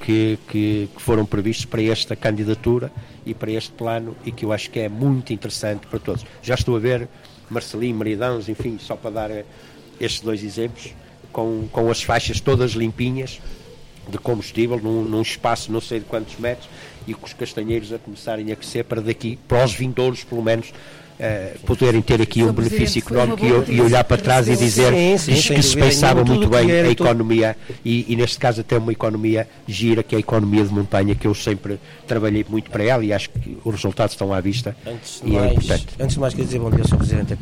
[0.00, 2.92] que, que, que foram previstos para esta candidatura
[3.26, 6.24] e para este plano e que eu acho que é muito interessante para todos.
[6.42, 7.08] Já estou a ver
[7.50, 9.44] Marcelinho, Maridãos, enfim, só para dar eh,
[10.00, 10.94] estes dois exemplos
[11.32, 13.40] com, com as faixas todas limpinhas
[14.08, 16.68] de combustível num, num, espaço não sei de quantos metros
[17.06, 20.72] e com os castanheiros a começarem a crescer para daqui, para os vindouros pelo menos
[21.18, 25.36] uh, poderem ter aqui um benefício económico e, e, olhar para trás e dizer sim,
[25.36, 29.48] sim, que se pensava muito bem a economia e, e, neste caso até uma economia
[29.66, 33.12] gira que é a economia de montanha que eu sempre trabalhei muito para ela e
[33.12, 35.86] acho que os resultados estão à vista antes e é mais, é importante.
[36.00, 36.96] Antes de mais queria dizer bom dia, Sr.
[36.96, 37.38] Presidente.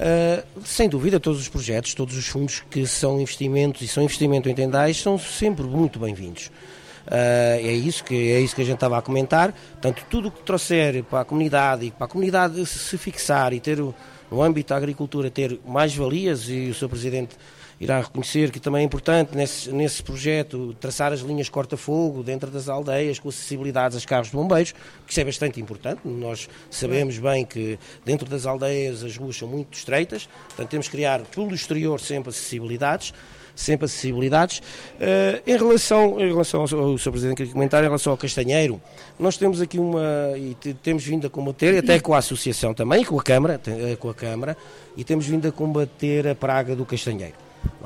[0.00, 4.48] Uh, sem dúvida, todos os projetos, todos os fundos que são investimentos e são investimento
[4.48, 6.50] em tendais são sempre muito bem-vindos.
[7.10, 9.52] Uh, é, isso que, é isso que a gente estava a comentar.
[9.52, 13.58] Portanto, tudo o que trouxer para a comunidade e para a comunidade se fixar e
[13.58, 16.88] ter, no âmbito da agricultura, ter mais valias, e o Sr.
[16.88, 17.36] Presidente
[17.80, 22.68] irá reconhecer que também é importante nesse, nesse projeto traçar as linhas corta-fogo dentro das
[22.68, 24.72] aldeias com acessibilidades aos carros de bombeiros,
[25.06, 26.02] que isso é bastante importante.
[26.04, 30.92] Nós sabemos bem que dentro das aldeias as ruas são muito estreitas, portanto temos que
[30.92, 33.14] criar pelo exterior sempre acessibilidades
[33.60, 34.58] sempre acessibilidades.
[34.58, 37.10] Uh, em, relação, em relação ao, Sr.
[37.10, 38.80] Presidente queria comentar, em relação ao Castanheiro,
[39.18, 40.02] nós temos aqui uma,
[40.36, 44.08] e temos vindo a combater, até com a Associação também, com a Câmara, eh, com
[44.08, 44.56] a Câmara,
[44.96, 47.34] e temos vindo a combater a praga do Castanheiro.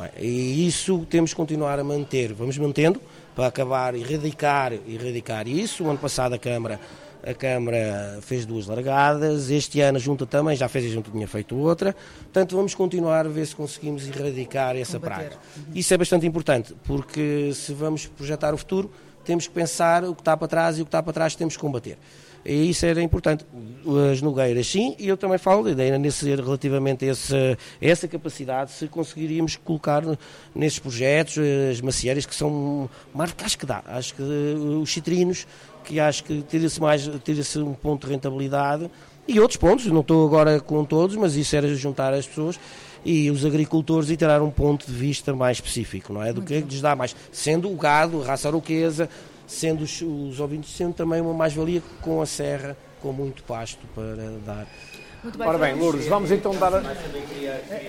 [0.01, 0.24] É?
[0.24, 3.01] E isso temos que continuar a manter, vamos mantendo
[3.34, 5.84] para acabar, erradicar, erradicar isso.
[5.84, 6.80] O ano passado a Câmara,
[7.26, 11.26] a Câmara fez duas largadas, este ano a Junta também já fez, a Junta tinha
[11.26, 11.94] feito outra.
[12.22, 15.30] Portanto, vamos continuar a ver se conseguimos erradicar essa Combater.
[15.30, 15.36] praga.
[15.56, 15.64] Uhum.
[15.74, 18.90] Isso é bastante importante, porque se vamos projetar o futuro,
[19.24, 21.56] temos que pensar o que está para trás e o que está para trás temos
[21.56, 21.96] que combater.
[22.44, 23.44] E isso era importante.
[24.12, 28.70] As nogueiras, sim, e eu também falo ainda nesse, relativamente a essa, a essa capacidade,
[28.70, 30.02] se conseguiríamos colocar
[30.55, 31.38] nesses projetos
[31.70, 33.82] as macieiras que são mais acho que dá.
[33.86, 35.46] Acho que os citrinos,
[35.85, 38.90] que acho que tira-se mais, tira-se um ponto de rentabilidade
[39.27, 42.59] e outros pontos, não estou agora com todos, mas isso era juntar as pessoas
[43.05, 46.32] e os agricultores e tirar um ponto de vista mais específico, não é?
[46.32, 49.09] Do que lhes dá mais, sendo o gado, a raça aroquesa,
[49.47, 54.15] sendo os, os ouvintes sendo também uma mais-valia com a serra, com muito pasto para
[54.44, 54.66] dar.
[55.23, 56.82] Muito bem, Ora bem, Lourdes, vamos então dar.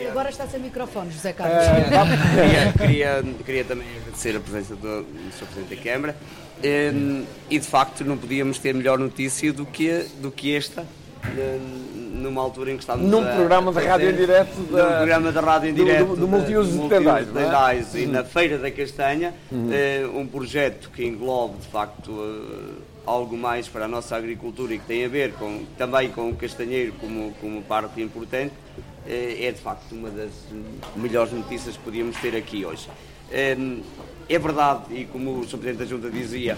[0.09, 1.65] Agora está sem microfone, José Carlos.
[2.33, 5.45] queria, queria, queria, também agradecer a presença do, do Sr.
[5.47, 6.15] Presidente da Câmara
[6.63, 10.85] e, de facto não podíamos ter melhor notícia do que, do que esta
[12.25, 15.31] numa altura em que estávamos num a, programa de rádio em direto da, num programa
[15.31, 17.99] de rádio em direto do, do, do multiuso de Tendais, é?
[17.99, 19.69] e na Feira da Castanha uhum.
[19.71, 24.79] eh, um projeto que englobe de facto eh, algo mais para a nossa agricultura e
[24.79, 28.53] que tem a ver com, também com o castanheiro como, como parte importante
[29.07, 30.31] eh, é de facto uma das
[30.95, 32.87] melhores notícias que podíamos ter aqui hoje
[34.27, 35.57] é verdade e como o Sr.
[35.57, 36.57] Presidente da Junta dizia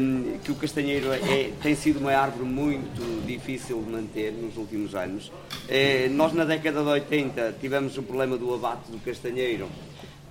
[0.00, 4.94] um, que o castanheiro é, tem sido uma árvore muito difícil de manter nos últimos
[4.94, 5.28] anos.
[5.28, 9.68] Uh, nós, na década de 80, tivemos o problema do abate do castanheiro,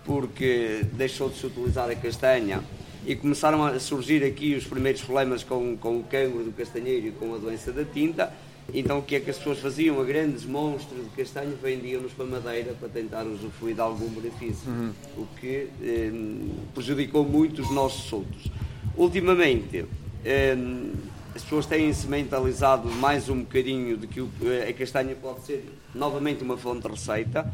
[0.05, 2.61] porque deixou de se utilizar a castanha
[3.05, 7.11] e começaram a surgir aqui os primeiros problemas com, com o cancro do castanheiro e
[7.11, 8.33] com a doença da tinta.
[8.73, 9.99] Então o que é que as pessoas faziam?
[9.99, 14.91] A grandes monstros de castanho vendiam-nos para madeira para tentar usufruir de algum benefício, uhum.
[15.17, 16.11] o que eh,
[16.73, 18.51] prejudicou muito os nossos soltos.
[18.97, 19.85] Ultimamente,
[20.57, 20.91] hum,
[21.35, 24.19] as pessoas têm-se mentalizado mais um bocadinho de que
[24.67, 25.63] a castanha pode ser
[25.93, 27.51] novamente uma fonte de receita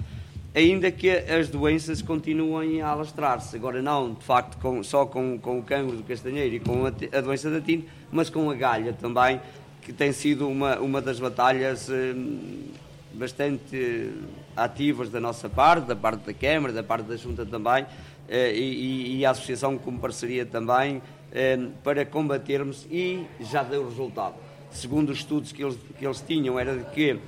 [0.56, 3.58] ainda que as doenças continuem a alastrar-se.
[3.58, 7.18] Agora não, de facto, com, só com, com o cancro do castanheiro e com a,
[7.18, 9.42] a, doença da tinta, mas com a galha também,
[9.86, 12.72] que tem sido uma, uma das batalhas hum,
[13.14, 14.12] bastante
[14.58, 17.86] ativas da nossa parte, da parte da Câmara, da parte da Junta também,
[18.28, 24.34] eh, e, e, a Associação como parceria também, eh, para combatermos e já deu resultado.
[24.72, 27.20] Segundo os estudos que eles, que eles tinham, era de que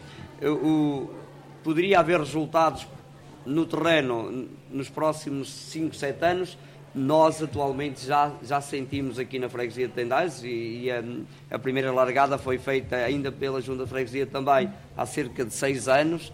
[0.44, 1.12] o,
[1.64, 2.88] poderia haver resultados
[3.46, 6.58] no terreno nos próximos 5, 7 anos,
[6.94, 10.48] nós atualmente já, já sentimos aqui na freguesia de Tendais e,
[10.84, 11.04] e a,
[11.52, 15.88] a, primeira largada foi feita ainda pela Junta de Freguesia também há cerca de 6
[15.88, 16.34] anos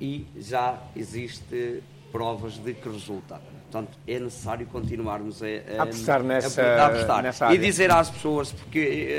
[0.00, 1.82] e já existe
[2.12, 3.40] provas de que resulta.
[3.70, 7.22] Portanto, é necessário continuarmos a, a, a apostar, nessa, a, apostar.
[7.24, 7.56] nessa área.
[7.56, 8.78] E dizer às pessoas, porque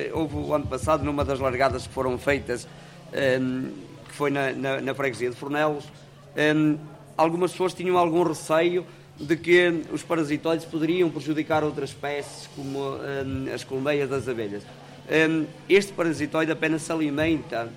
[0.10, 3.66] eh, houve o ano passado, numa das largadas que foram feitas, um, ehm,
[4.08, 5.90] que foi na, na, na freguesia de Fornelos, um,
[6.38, 6.78] ehm,
[7.18, 8.86] algumas pessoas tinham algum receio
[9.20, 14.64] de que os parasitoides poderiam prejudicar outras espécies, como um, as colmeias das abelhas.
[15.10, 17.72] Um, este parasitoide apenas se alimenta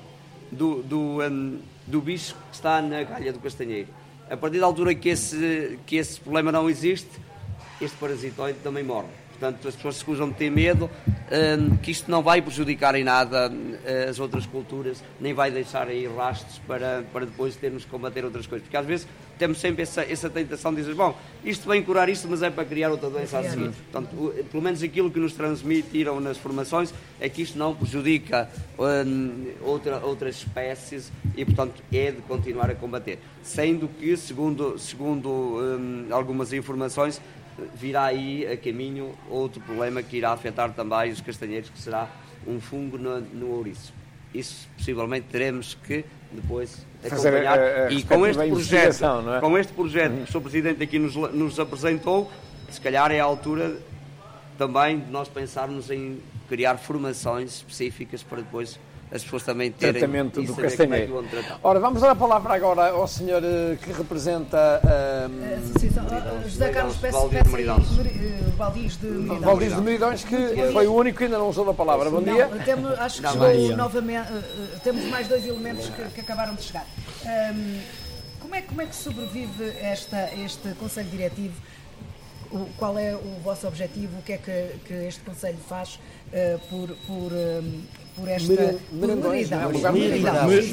[0.50, 3.88] do, do, um, do bicho que está na galha do castanheiro.
[4.30, 7.10] A partir da altura que esse, que esse problema não existe,
[7.80, 9.08] este parasitoide também morre.
[9.38, 13.04] Portanto, as pessoas se escusam de ter medo um, que isto não vai prejudicar em
[13.04, 17.90] nada uh, as outras culturas, nem vai deixar aí rastros para, para depois termos que
[17.90, 18.64] combater outras coisas.
[18.64, 19.06] Porque às vezes
[19.38, 22.64] temos sempre essa, essa tentação de dizer, bom, isto vem curar isto, mas é para
[22.64, 23.70] criar outra doença a seguir.
[23.70, 28.50] Portanto, o, pelo menos aquilo que nos transmitiram nas formações é que isto não prejudica
[28.76, 33.20] um, outra, outras espécies e, portanto, é de continuar a combater.
[33.44, 37.20] Sendo que, segundo, segundo um, algumas informações,
[37.74, 42.08] virá aí a caminho outro problema que irá afetar também os castanheiros, que será
[42.46, 43.92] um fungo no, no ouriço.
[44.34, 47.58] Isso possivelmente teremos que depois acompanhar.
[47.58, 49.04] A, a, a e com este, projeto,
[49.36, 49.40] é?
[49.40, 50.40] com este projeto que o Sr.
[50.40, 52.30] Presidente aqui nos, nos apresentou,
[52.70, 53.76] se calhar é a altura
[54.58, 58.78] também de nós pensarmos em criar formações específicas para depois
[59.10, 61.24] as pessoas também terem tratamento do castanheiro.
[61.32, 64.80] É Ora, vamos dar a palavra agora ao senhor eh, que representa
[65.30, 67.88] um, José Carlos Valdir de Meridões.
[68.56, 69.74] Valdir de Meridões.
[69.74, 72.10] De Meridões, que foi o único que ainda não usou a palavra.
[72.10, 72.48] Bom dia.
[72.48, 74.42] Não, temos, acho que chegou novamente, eh,
[74.74, 76.86] eh, temos mais dois elementos que, que acabaram de chegar.
[77.24, 77.80] Um,
[78.40, 81.54] como, é, como é que sobrevive esta, este Conselho Diretivo?
[82.50, 84.18] O, qual é o vosso objetivo?
[84.18, 85.98] O que é que, que este Conselho faz
[86.28, 87.82] uh, por, por um,
[88.18, 88.52] por esta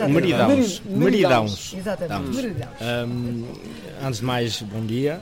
[0.07, 0.81] Meridãos.
[0.85, 1.73] Meridãos.
[1.77, 2.77] Exatamente, Meridãos.
[2.81, 3.45] Um,
[4.03, 5.21] antes de mais, bom dia.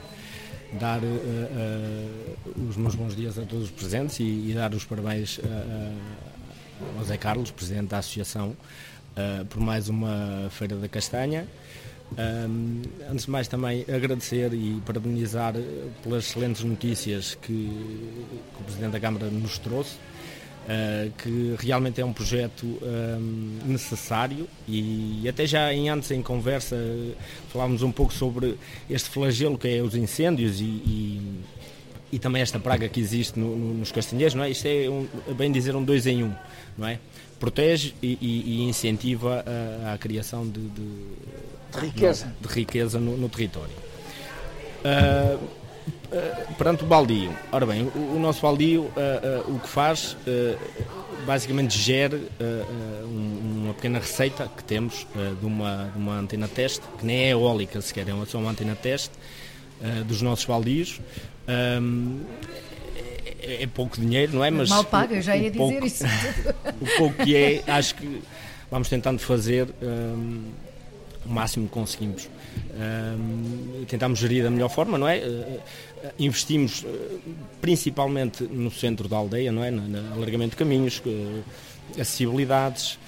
[0.80, 4.84] Dar uh, uh, os meus bons dias a todos os presentes e, e dar os
[4.84, 5.42] parabéns uh,
[6.98, 8.56] ao Zé Carlos, presidente da Associação,
[9.48, 11.46] por mais uma Feira da Castanha.
[12.18, 15.54] Um, antes de mais também agradecer e parabenizar
[16.02, 19.96] pelas excelentes notícias que, que o Presidente da Câmara nos trouxe
[20.64, 26.22] Uh, que realmente é um projeto um, ehm, necessário e até já em antes em
[26.22, 26.74] conversa
[27.50, 28.56] falávamos um pouco sobre
[28.88, 31.40] este flagelo que é os incêndios e, e,
[32.12, 34.48] e também esta praga que existe no, no, nos castanheiros, não é?
[34.48, 36.32] Isto é, um, bem dizer, um dois em um,
[36.78, 36.98] não é?
[37.38, 40.82] Protege e, e incentiva a, a criação de, de,
[41.72, 43.74] de riqueza, de riqueza no, no território.
[44.82, 45.63] Uh,
[46.56, 47.36] perante o baldio.
[47.50, 50.16] Ora bem, o, o nosso baldio uh, uh, o que faz
[51.26, 52.20] basicamente gera
[53.04, 55.06] um, uma pequena receita que temos
[55.40, 58.76] de, uma, de uma antena teste, que nem é eólica sequer, é só uma antena
[58.76, 59.12] teste
[60.06, 61.00] dos nossos baldios.
[61.48, 62.20] Um,
[63.44, 64.50] é, é pouco dinheiro, não é?
[64.50, 66.04] Mas Mal paga, já ia dizer pouco, isso.
[66.80, 68.22] o pouco que é, acho que
[68.70, 70.50] vamos tentando fazer um,
[71.24, 72.28] o máximo que conseguimos.
[73.88, 75.18] Tentamos gerir da melhor forma, não é?
[75.18, 75.60] Uh,
[76.18, 77.20] investimos uh,
[77.60, 79.70] principalmente no centro da aldeia, não é?
[79.70, 81.02] No, alargamento de caminhos,
[81.92, 82.98] acessibilidades.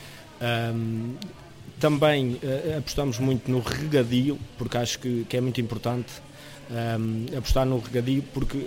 [1.81, 2.39] Também
[2.77, 6.13] apostamos muito no regadio, porque acho que, é muito importante
[7.37, 8.67] apostar no regadio, porque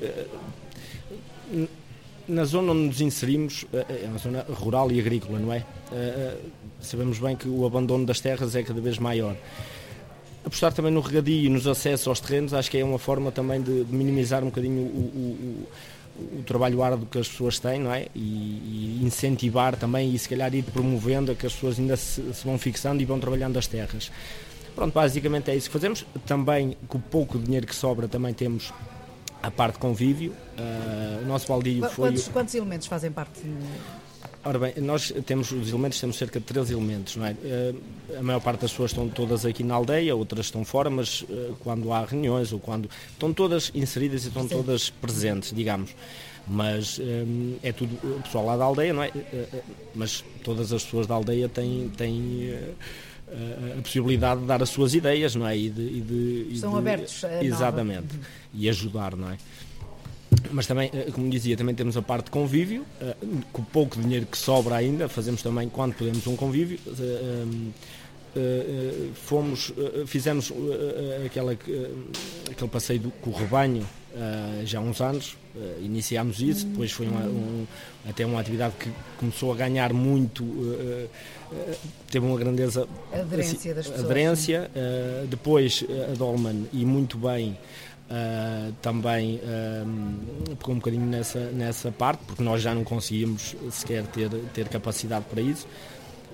[2.28, 5.64] na zona onde nos inserimos é uma zona rural e agrícola, não é?
[6.82, 9.36] Sabemos bem que o abandono das terras é cada vez maior
[10.50, 13.62] apostar também no regadio e nos acessos aos terrenos, acho que é uma forma também
[13.62, 15.68] de, de minimizar um bocadinho o, o,
[16.20, 18.08] o, o, trabalho árduo que as pessoas têm, não é?
[18.14, 22.22] E, e, incentivar também e se calhar ir promovendo a que as pessoas ainda se,
[22.34, 24.12] se, vão fixando e vão trabalhando as terras.
[24.76, 26.06] Pronto, basicamente é isso que fazemos.
[26.26, 28.74] Também, com o pouco dinheiro que sobra, também temos
[29.42, 30.32] a parte convívio.
[30.58, 32.34] Uh, o nosso baldio quantos, foi...
[32.34, 33.42] Quantos elementos fazem parte?
[34.44, 37.36] Ora bem, nós temos os elementos, temos cerca de três elementos, não é?
[38.18, 41.26] A maior parte das pessoas estão todas aqui na aldeia, outras estão fora, mas
[41.60, 42.90] quando há reuniões ou quando.
[43.12, 44.50] estão todas inseridas e estão Sim.
[44.50, 45.94] todas presentes, digamos
[46.52, 49.12] mas hum, é tudo o pessoal lá da aldeia, não é?
[49.94, 52.52] Mas todas as pessoas da aldeia têm, têm
[53.78, 55.56] a possibilidade de dar as suas ideias, não é?
[55.56, 58.16] E de, e de, Estão de, abertos Exatamente.
[58.16, 58.28] Nova.
[58.54, 59.38] E ajudar, não é?
[60.52, 63.16] Mas também, eh, como dizia, também temos a parte de convívio, eh,
[63.52, 66.80] com o pouco dinheiro que sobra ainda, fazemos também, quando podemos, um convívio.
[68.36, 69.74] Eh, fomos,
[70.06, 70.54] fizemos
[71.26, 73.84] aquela, aquele passeio com o rebanho
[74.66, 75.36] já há uns anos,
[75.82, 77.66] iniciámos isso, depois foi uma, um,
[78.08, 80.46] até uma atividade que começou a ganhar muito,
[82.12, 84.06] teve uma grandeza aderência das pessoas.
[84.06, 84.72] Aderência,
[85.28, 87.58] depois a Dolman, e muito bem,
[88.10, 94.04] Uh, também uh, pegou um bocadinho nessa, nessa parte, porque nós já não conseguíamos sequer
[94.08, 95.68] ter, ter capacidade para isso.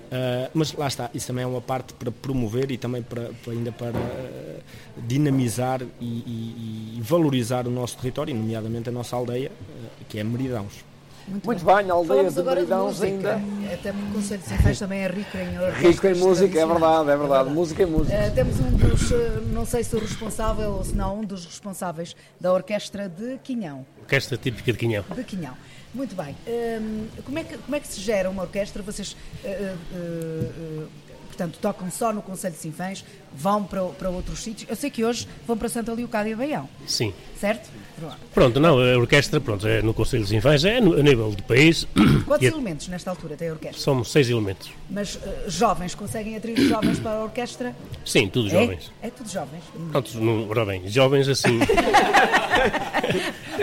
[0.06, 3.52] Uh, mas lá está, isso também é uma parte para promover e também para, para
[3.52, 3.92] ainda para
[5.06, 9.52] dinamizar e, e, e, valorizar o nosso território, nomeadamente a nossa aldeia,
[10.08, 10.95] que é Meridãos.
[11.28, 11.76] Muito, Muito bem.
[11.78, 13.42] bem, a aldeia de Meridãos ainda.
[13.74, 17.10] Até porque o Conselho de Sinfãs também é rico em Rico em música, é verdade,
[17.10, 17.50] é verdade.
[17.50, 18.16] Música e música.
[18.16, 21.46] Uh, temos um dos, uh, não sei se o responsável ou se não, um dos
[21.46, 23.86] responsáveis da Orquestra de Quinhão.
[24.02, 25.04] Orquestra típica de Quinhão.
[25.16, 25.56] De Quinhão.
[25.96, 26.36] Muito bem.
[26.48, 28.84] Um, como, é que, como é que se gera uma orquestra?
[28.84, 29.16] Vocês.
[29.44, 30.88] Uh,
[31.28, 33.04] portanto, tocam só no Conselho de Sinfãs,
[33.34, 34.70] vão para, para outros sítios.
[34.70, 36.70] Eu sei que hoje vão para Santa Leocádia e Baião.
[36.88, 37.14] Sim.
[37.40, 37.70] Certo?
[38.34, 41.42] Pronto, não, a orquestra pronto, é no Conselho de Sinfãs, é no, a nível do
[41.44, 41.88] país.
[42.26, 43.82] Quantos elementos nesta altura tem a orquestra?
[43.82, 44.70] Somos seis elementos.
[44.90, 47.74] Mas uh, jovens, conseguem atrair jovens para a orquestra?
[48.04, 48.52] Sim, tudo é?
[48.52, 48.92] jovens.
[49.02, 49.64] É tudo jovens?
[49.92, 51.60] Pronto, não, ora bem, jovens assim.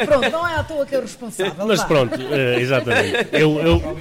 [0.07, 1.67] pronto, não é à toa que é o responsável.
[1.67, 3.29] Mas pronto, uh, exatamente.
[3.33, 3.99] Eu, eu,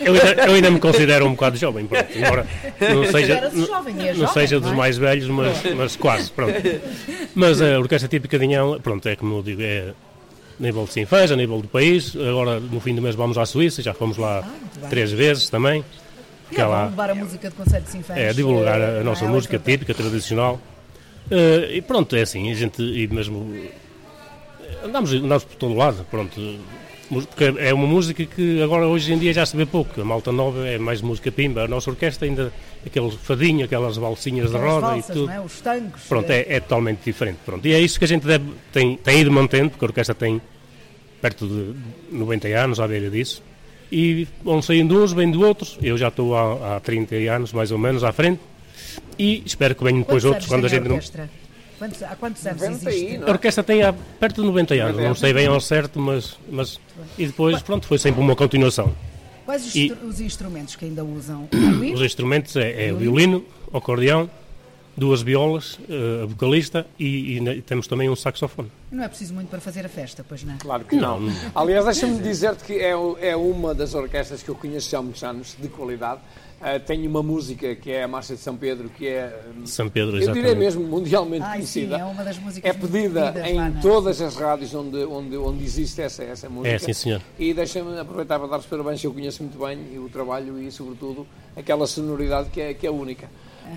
[0.00, 2.46] eu, ainda, eu ainda me considero um bocado jovem, pronto, embora
[2.80, 4.74] não seja, não, jovem, é não jovem, seja dos é?
[4.74, 6.54] mais velhos, mas, mas quase, pronto.
[7.34, 10.92] Mas a orquestra típica de Inhão, pronto, é como eu digo, é a nível de
[10.92, 12.14] Sinfãs, a nível do país.
[12.16, 15.84] Agora, no fim do mês, vamos à Suíça, já fomos lá ah, três vezes também.
[16.54, 18.16] É lá, levar a música do Conselho de Sinfãs.
[18.18, 20.60] É, divulgar a, a eh, nossa música típica, tradicional.
[21.30, 23.54] Uh, e pronto, é assim, a gente, e mesmo,
[24.84, 26.38] andamos, andamos por todo lado, pronto,
[27.12, 30.00] porque é uma música que agora hoje em dia já se vê pouco.
[30.00, 31.64] A malta nova é mais música pimba.
[31.64, 32.50] A nossa orquestra ainda
[32.86, 35.30] aquele fadinho, aquelas valsinhas de roda valsas, e tudo.
[35.30, 35.40] É?
[35.40, 36.02] Os tangos.
[36.08, 37.38] Pronto, é, é, totalmente diferente.
[37.44, 37.66] Pronto.
[37.66, 40.40] E é isso que a gente deve, tem, tem ido mantendo, porque a orquestra tem
[41.20, 41.74] perto de
[42.16, 43.42] 90 anos à beira disso.
[43.90, 45.78] E vão saindo uns, vêm de outros.
[45.82, 48.40] Eu já estou há, há 30 anos, mais ou menos, à frente.
[49.18, 50.98] E espero que venham depois outros quando a gente não.
[51.82, 53.24] Quantos, há quantos anos existe?
[53.26, 56.78] A orquestra tem há perto de 90 anos, não sei bem ao certo, mas, mas.
[57.18, 58.94] E depois, pronto, foi sempre uma continuação.
[59.44, 61.48] Quais os, e, os instrumentos que ainda usam?
[61.92, 64.30] Os instrumentos é, é o violino, o acordeão,
[64.96, 68.70] duas violas, uh, a vocalista e, e, temos também um saxofone.
[68.92, 70.58] Não é preciso muito para fazer a festa, pois não?
[70.58, 71.18] Claro que não.
[71.18, 71.34] não.
[71.52, 75.56] Aliás, deixa-me dizer-te que é, é uma das orquestras que eu conheço há muitos anos,
[75.60, 76.20] de qualidade.
[76.62, 80.22] Uh, tenho uma música que é a Marcha de São Pedro, que é, São Pedro,
[80.22, 81.96] eu diria mesmo mundialmente Ai, conhecida.
[81.96, 85.64] Sim, é uma das músicas É pedida em lá, todas as rádios onde, onde, onde
[85.64, 86.72] existe essa, essa música.
[86.72, 87.20] É, sim, senhor.
[87.36, 91.26] E deixa-me aproveitar para dar os parabéns, eu conheço muito bem o trabalho e, sobretudo,
[91.56, 93.28] aquela sonoridade que é, que é única.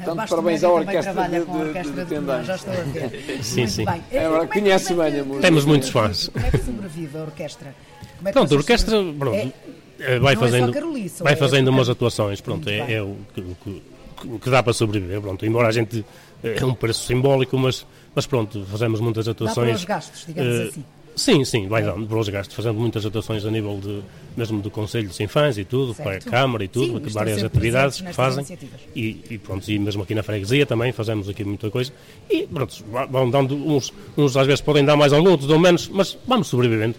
[0.03, 2.45] Portanto, parabéns à orquestra de, de, de, de.
[2.45, 3.23] Já estou a ver.
[3.43, 3.85] sim, muito sim.
[3.85, 4.03] Bem.
[4.11, 5.41] É, agora, conhece bem a música.
[5.41, 6.29] Temos muitos fãs.
[6.29, 7.75] Como é que sobrevive a orquestra?
[8.23, 9.51] É pronto, a orquestra, é,
[9.99, 13.81] eh, vai fazendo, Carolice, vai fazendo umas atuações, pronto, é, é, o que,
[14.39, 16.05] que, dá para sobreviver, pronto, embora a gente
[16.43, 19.55] eh, é um preço simbólico, mas, mas pronto, fazemos muitas atuações.
[19.55, 20.83] Dá para os gastos, digamos uh, assim.
[21.15, 24.01] Sim, sim, vai dando para os gastos, fazendo muitas atuações a nível de,
[24.35, 26.03] mesmo do Conselho de Infância e tudo, certo.
[26.03, 28.45] para a Câmara e tudo, sim, várias atividades que fazem.
[28.93, 31.93] E, e, pronto, e mesmo aqui na freguesia também fazemos aqui muita coisa.
[32.29, 35.87] E pronto, vão dando uns, uns às vezes podem dar mais alguns, outros dão menos,
[35.87, 36.95] mas vamos sobrevivendo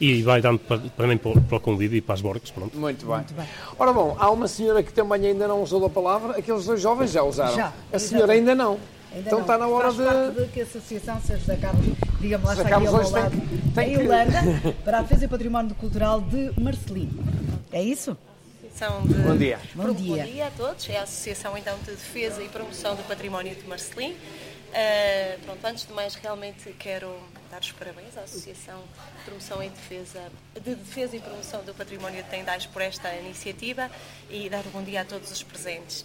[0.00, 2.76] e vai dando para, também para, para o convívio e para as borques, pronto.
[2.76, 3.16] Muito bem.
[3.16, 3.46] Muito bem.
[3.78, 7.10] Ora bom, há uma senhora que também ainda não usou a palavra, aqueles dois jovens
[7.10, 7.54] já usaram.
[7.54, 8.78] Já, a senhora ainda não.
[9.12, 9.40] Ainda então não.
[9.40, 10.42] está na hora Faz de...
[10.42, 11.86] de que a Associação Sérgio da Carlos,
[12.20, 13.42] digamos lá, está aqui ao meu lado,
[13.74, 14.40] tem, em Irlanda,
[14.84, 17.10] para a Defesa e Património Cultural de Marcelim.
[17.72, 18.16] É isso?
[19.04, 19.14] De...
[19.14, 19.58] Bom dia.
[19.74, 20.24] Bom dia.
[20.24, 20.88] Bom dia a todos.
[20.88, 24.12] É a Associação então de Defesa e Promoção do Património de Marcelim.
[24.12, 27.12] Uh, pronto, antes de mais, realmente quero
[27.50, 28.82] dar os parabéns à Associação
[29.18, 33.90] de Promoção e Defesa, de Defesa e Promoção do Património de Tendais por esta iniciativa
[34.28, 36.04] e dar um bom dia a todos os presentes.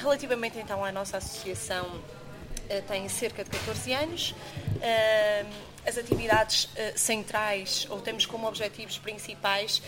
[0.00, 4.34] Relativamente então à nossa associação, uh, tem cerca de 14 anos.
[5.86, 9.82] as atividades uh, centrais, ou temos como objetivos principais,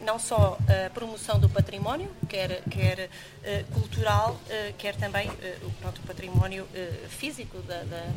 [0.00, 3.08] não só a promoção do património, quer, quer
[3.72, 4.36] cultural,
[4.76, 5.30] quer também
[5.80, 6.66] pronto, o património
[7.08, 8.12] físico da, da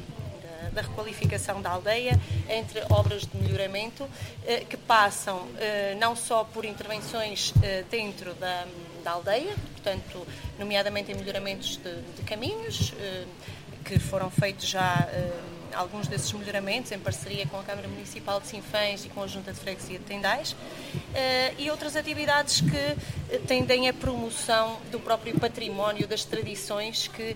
[0.73, 2.19] da requalificação da aldeia,
[2.49, 4.07] entre obras de melhoramento
[4.69, 5.47] que passam
[5.99, 7.53] não só por intervenções
[7.89, 8.65] dentro da,
[9.03, 10.25] da aldeia, portanto,
[10.59, 12.93] nomeadamente em melhoramentos de, de caminhos,
[13.83, 15.07] que foram feitos já
[15.75, 19.51] alguns desses melhoramentos em parceria com a Câmara Municipal de Sinfãs e com a Junta
[19.51, 20.55] de Freguesia de Tendais
[21.57, 27.35] e outras atividades que tendem à promoção do próprio património, das tradições que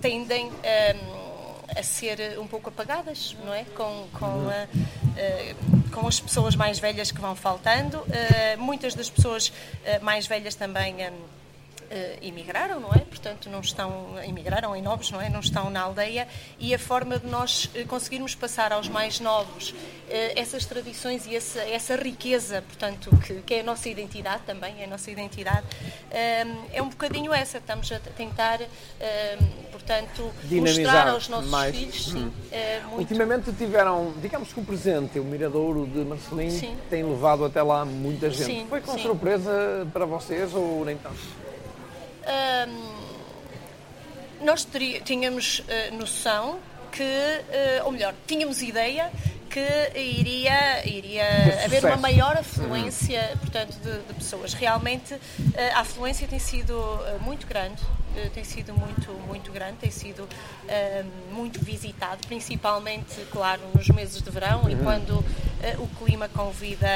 [0.00, 1.33] tendem a
[1.82, 3.64] ser um pouco apagadas, não é?
[3.76, 4.66] Com, com, a,
[5.92, 8.04] com as pessoas mais velhas que vão faltando.
[8.58, 9.52] muitas das pessoas
[10.02, 10.96] mais velhas também
[12.22, 12.98] emigraram, não é?
[12.98, 15.28] Portanto, não estão, emigraram em novos, não é?
[15.28, 16.26] Não estão na aldeia
[16.58, 19.74] e a forma de nós uh, conseguirmos passar aos mais novos uh,
[20.36, 24.84] essas tradições e essa, essa riqueza, portanto, que, que, é a nossa identidade também, é
[24.84, 25.66] a nossa identidade,
[26.72, 27.58] é um bocadinho essa.
[27.58, 28.60] Estamos a tentar,
[29.72, 31.74] portanto, Dinamizar mostrar aos nossos mais.
[31.74, 32.04] filhos.
[32.06, 32.98] Sim, hum.
[32.98, 38.30] Ultimamente tiveram, digamos que o presente, o Miradouro de Marcelinho, tem levado até lá muita
[38.30, 38.44] gente.
[38.44, 39.02] Sim, Foi com sim.
[39.02, 41.53] surpresa para vocês ou nem tanto?
[44.42, 46.58] Nós teria, tínhamos uh, noção
[46.92, 49.10] que, uh, ou melhor, tínhamos ideia
[49.50, 49.60] que
[49.94, 53.38] iria, iria haver uma maior afluência uhum.
[53.38, 54.52] portanto, de, de, pessoas.
[54.52, 55.14] Realmente
[55.74, 56.74] a afluência tem sido
[57.20, 57.80] muito grande,
[58.32, 60.28] tem sido muito, muito grande, tem sido
[61.32, 64.70] muito visitado, principalmente, claro, nos meses de verão uhum.
[64.70, 65.24] e quando
[65.78, 66.86] o clima convida,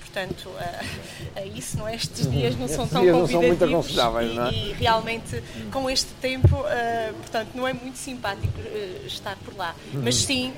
[0.00, 1.96] portanto, a, a, isso, não é?
[1.96, 4.52] Estes dias não são tão convidativos não são e, não é?
[4.52, 5.42] e realmente
[5.72, 6.64] com este tempo,
[7.20, 8.54] portanto, não é muito simpático
[9.06, 9.74] estar por lá.
[9.92, 10.02] Uhum.
[10.04, 10.52] Mas sim,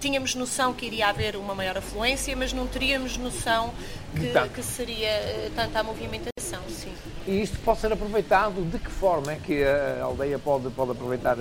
[0.00, 3.72] tínhamos noção que iria haver uma maior afluência, mas não teríamos noção
[4.10, 6.92] que, que seria eh, tanta a movimentação, sim.
[7.26, 8.62] E isto pode ser aproveitado?
[8.62, 11.36] De que forma é que a aldeia pode, pode aproveitar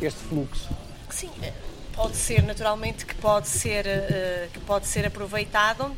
[0.00, 0.68] este fluxo?
[1.10, 1.52] Sim, eh,
[1.94, 5.92] pode ser naturalmente que pode ser, eh, que pode ser aproveitado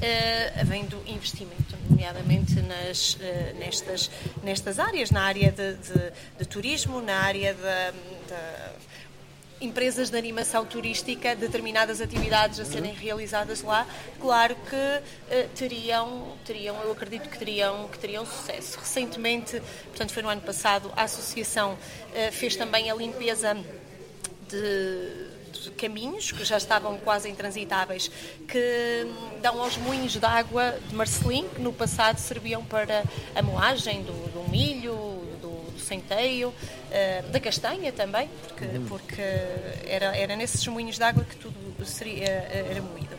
[0.00, 4.10] Uh, havendo investimento, nomeadamente nas, uh, nestas,
[4.42, 7.92] nestas áreas, na área de, de, de turismo, na área de
[9.60, 13.86] empresas de animação turística, determinadas atividades a serem realizadas lá,
[14.20, 18.78] claro que uh, teriam, teriam, eu acredito que teriam, que teriam sucesso.
[18.78, 23.54] Recentemente, portanto foi no ano passado, a associação uh, fez também a limpeza
[24.48, 25.30] de,
[25.76, 28.10] caminhos que já estavam quase intransitáveis,
[28.48, 29.06] que
[29.42, 33.04] dão aos moinhos de água de Marcelim, que no passado serviam para
[33.34, 34.94] a moagem do, do milho,
[35.40, 36.54] do, do centeio,
[37.30, 39.22] da castanha também, porque, porque
[39.86, 43.09] era, era nesses moinhos de água que tudo seria, era moído.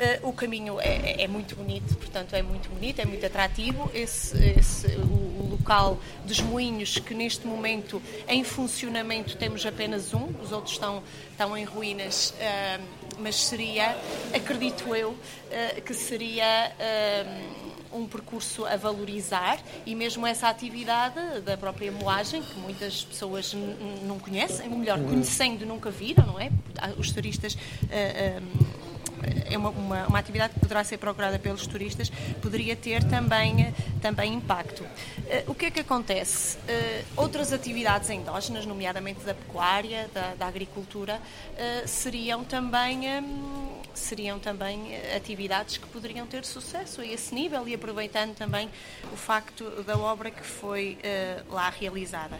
[0.00, 3.90] Uh, o caminho é, é, muito bonito, portanto é muito bonito, é muito atrativo.
[3.92, 10.28] Esse, esse o, o, local dos moinhos que neste momento em funcionamento temos apenas um,
[10.42, 12.82] os outros estão, estão em ruínas, uh,
[13.18, 13.94] mas seria,
[14.34, 16.72] acredito eu, uh, que seria
[17.92, 23.54] um percurso a valorizar e mesmo essa atividade da própria moagem, que muitas pessoas
[24.06, 26.50] não conhecem, ou melhor, conhecendo nunca viram, não é?
[26.96, 27.52] Os turistas.
[27.52, 28.79] Uh,
[29.50, 32.10] é uma, uma, uma, atividade que poderá ser procurada pelos turistas,
[32.40, 34.82] poderia ter também, também impacto.
[34.82, 36.56] Uh, o que é que acontece?
[36.58, 41.20] Uh, outras atividades endógenas, nomeadamente da pecuária, da, da agricultura,
[41.86, 43.08] seriam também.
[43.20, 48.70] Um, seriam também atividades que poderiam ter sucesso a esse nível e aproveitando também
[49.12, 50.96] o facto da obra que foi
[51.50, 52.38] lá realizada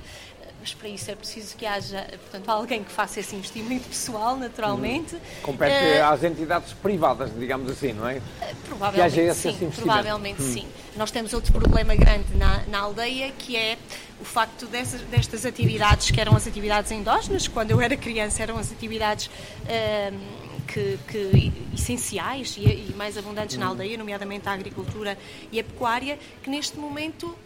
[0.61, 5.17] mas para isso é preciso que haja, portanto, alguém que faça esse investimento pessoal, naturalmente.
[5.17, 5.21] Hum.
[5.43, 8.21] Compete uh, às entidades privadas, digamos assim, não é?
[8.67, 10.53] Provavelmente que haja esse, sim, esse provavelmente hum.
[10.53, 10.69] sim.
[10.97, 13.79] Nós temos outro problema grande na, na aldeia, que é
[14.21, 18.59] o facto dessas, destas atividades, que eram as atividades endógenas, quando eu era criança eram
[18.59, 19.27] as atividades...
[19.65, 25.19] Uh, que, que, essenciais e, e, mais abundantes na aldeia, nomeadamente a agricultura
[25.51, 27.37] e a pecuária, que neste momento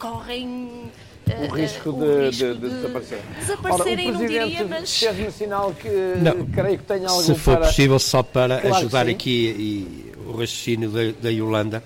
[0.00, 0.90] correm
[1.38, 3.18] o risco, de, o risco de, de, de, desaparecer.
[3.38, 4.98] Desaparecerem, Ora, o não diria, Presidente mas.
[4.98, 6.46] fez-me sinal que Não.
[6.46, 7.66] creio que tem algo Se for para...
[7.66, 9.12] possível, só para Claro ajudar sim.
[9.12, 11.82] aqui e, o raciocínio da, da Yolanda,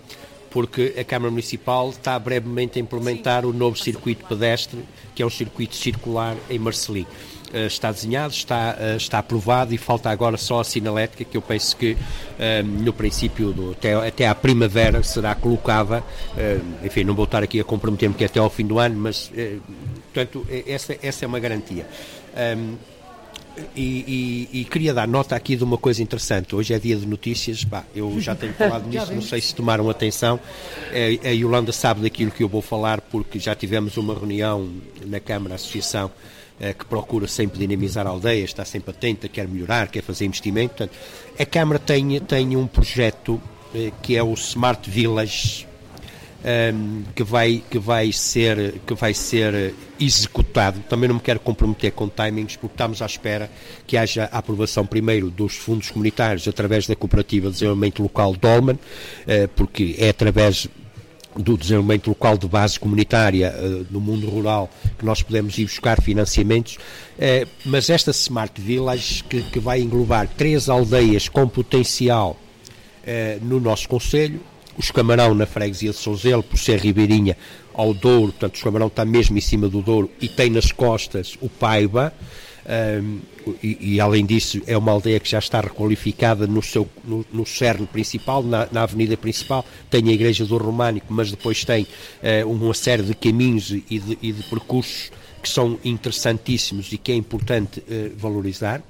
[0.51, 4.85] porque a Câmara Municipal está brevemente a implementar o novo circuito pedestre,
[5.15, 7.07] que é um circuito circular em Marcelim.
[7.55, 11.43] Eh, está desenhado, está, eh, está aprovado e falta agora só a sinalética que eu
[11.43, 11.97] penso que
[12.37, 16.03] eh, no princípio, do, até, até à primavera, será colocada.
[16.85, 19.31] enfim, não vou estar aqui a comprometer-me que é até ao fim do ano, mas,
[20.13, 21.87] portanto, essa, essa é uma garantia.
[23.77, 26.57] E, e, e, queria dar nota aqui de uma coisa interessante.
[26.57, 29.89] Hoje é dia de notícias, pá, eu já tenho falado nisso, não sei se tomaram
[29.89, 30.41] atenção.
[30.91, 34.69] A, a Yolanda sabe daquilo que eu vou falar, porque já tivemos uma reunião
[35.07, 36.11] na Câmara Associação
[36.73, 40.77] que procura sempre dinamizar a aldeia, está sempre atenta, quer melhorar, quer fazer investimento.
[40.77, 40.97] Portanto,
[41.39, 43.41] a Câmara tem, tem um projeto
[43.75, 45.67] eh, que é o Smart Village
[46.45, 50.81] ehm, que, vai, que, vai ser, que vai ser executado.
[50.89, 53.51] Também não me quero comprometer com timings, porque estamos à espera
[53.87, 58.75] que haja a aprovação primeiro dos fundos comunitários através da Cooperativa de Desenvolvimento Local Dolman,
[58.75, 60.69] uh, porque é através
[61.37, 66.01] do desenvolvimento local de base comunitária uh, no mundo rural que nós podemos ir buscar
[66.01, 72.37] financiamentos, uh, mas esta Smart Village que, vai englobar três aldeias com potencial
[73.03, 74.41] uh, no nosso Conselho,
[74.77, 77.37] os Camarão na freguesia de Souzelo, por ser ribeirinha
[77.73, 81.37] ao Douro, portanto, os Camarão está mesmo em cima do Douro e tem nas costas
[81.41, 82.13] o Paiva,
[82.67, 83.21] um,
[83.63, 87.45] e, e, além disso é uma aldeia que já está requalificada no seu no, no
[87.45, 92.51] cerne principal, na, na, avenida principal, tem a igreja do Românico, mas depois tem uh,
[92.51, 95.13] uma série de caminhos e de, e de, percursos
[95.43, 98.83] que são interessantíssimos e que é importante uh, valorizar.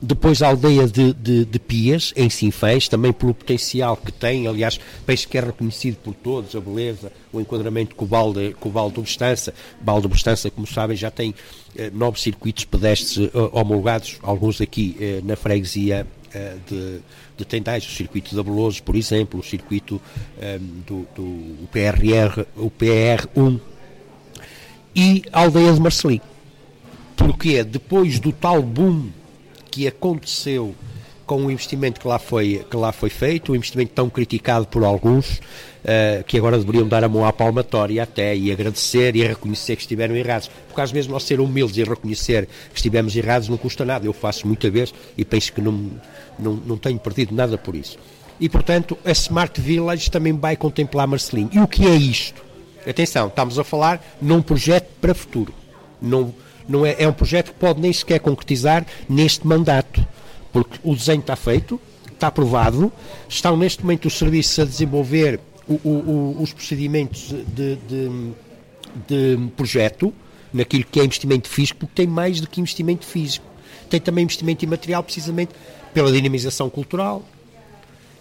[0.00, 4.78] Depois a aldeia de, de, de Pias, em Sinfãs, também pelo potencial que tem, aliás,
[5.06, 8.72] peixe que é reconhecido por todos, a beleza, o enquadramento com o Balde, com o
[8.72, 9.54] Balde de Bestança.
[9.80, 11.34] Balde de Bestança, como sabem, já tem
[11.76, 17.00] eh, nove circuitos pedestres eh, homologados, alguns aqui eh, na freguesia eh, de,
[17.36, 20.00] de Tendais, o circuito da Beloso, por exemplo, o circuito
[20.40, 23.60] eh, do, do PRR, o PR1
[24.94, 26.20] e a aldeia de Marcelim.
[27.16, 29.10] Porque depois do tal boom
[29.72, 30.74] que aconteceu
[31.24, 34.84] com o investimento que lá foi, que lá foi feito, um investimento tão criticado por
[34.84, 39.76] alguns, uh, que agora deveriam dar a mão à palmatória até e agradecer e reconhecer
[39.76, 40.48] que estiveram errados.
[40.68, 44.04] Por causa mesmo nós ser humildes e reconhecer que estivemos errados não custa nada.
[44.04, 45.90] Eu faço muita vez e penso que não,
[46.38, 47.98] não, não tenho perdido nada por isso.
[48.38, 51.48] E, portanto, a Smart Village também vai contemplar Marcelinho.
[51.50, 52.44] E o que é isto?
[52.86, 55.54] Atenção, estamos a falar num projeto para futuro.
[56.00, 56.34] Não,
[56.72, 60.04] não é, é um projeto que pode nem sequer concretizar neste mandato,
[60.52, 61.78] porque o desenho está feito,
[62.10, 62.90] está aprovado,
[63.28, 65.38] estão neste momento os serviços a desenvolver
[65.68, 68.32] o, o, o, os procedimentos de, de,
[69.06, 70.14] de, projeto,
[70.52, 73.46] naquilo que é investimento físico, porque tem mais do que investimento físico.
[73.90, 75.52] Tem também investimento imaterial, precisamente
[75.92, 77.22] pela dinamização cultural,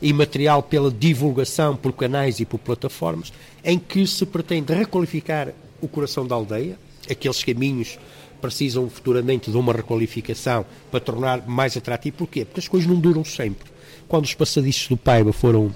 [0.01, 3.31] imaterial pela divulgação por canais e por plataformas,
[3.63, 6.77] em que se pretende requalificar o coração da aldeia,
[7.09, 7.97] aqueles caminhos
[8.41, 12.17] precisam futuramente de uma requalificação para tornar mais atrativo.
[12.17, 12.45] Porquê?
[12.45, 13.69] Porque as coisas não duram sempre.
[14.07, 15.71] Quando os passadiços do Paiva foram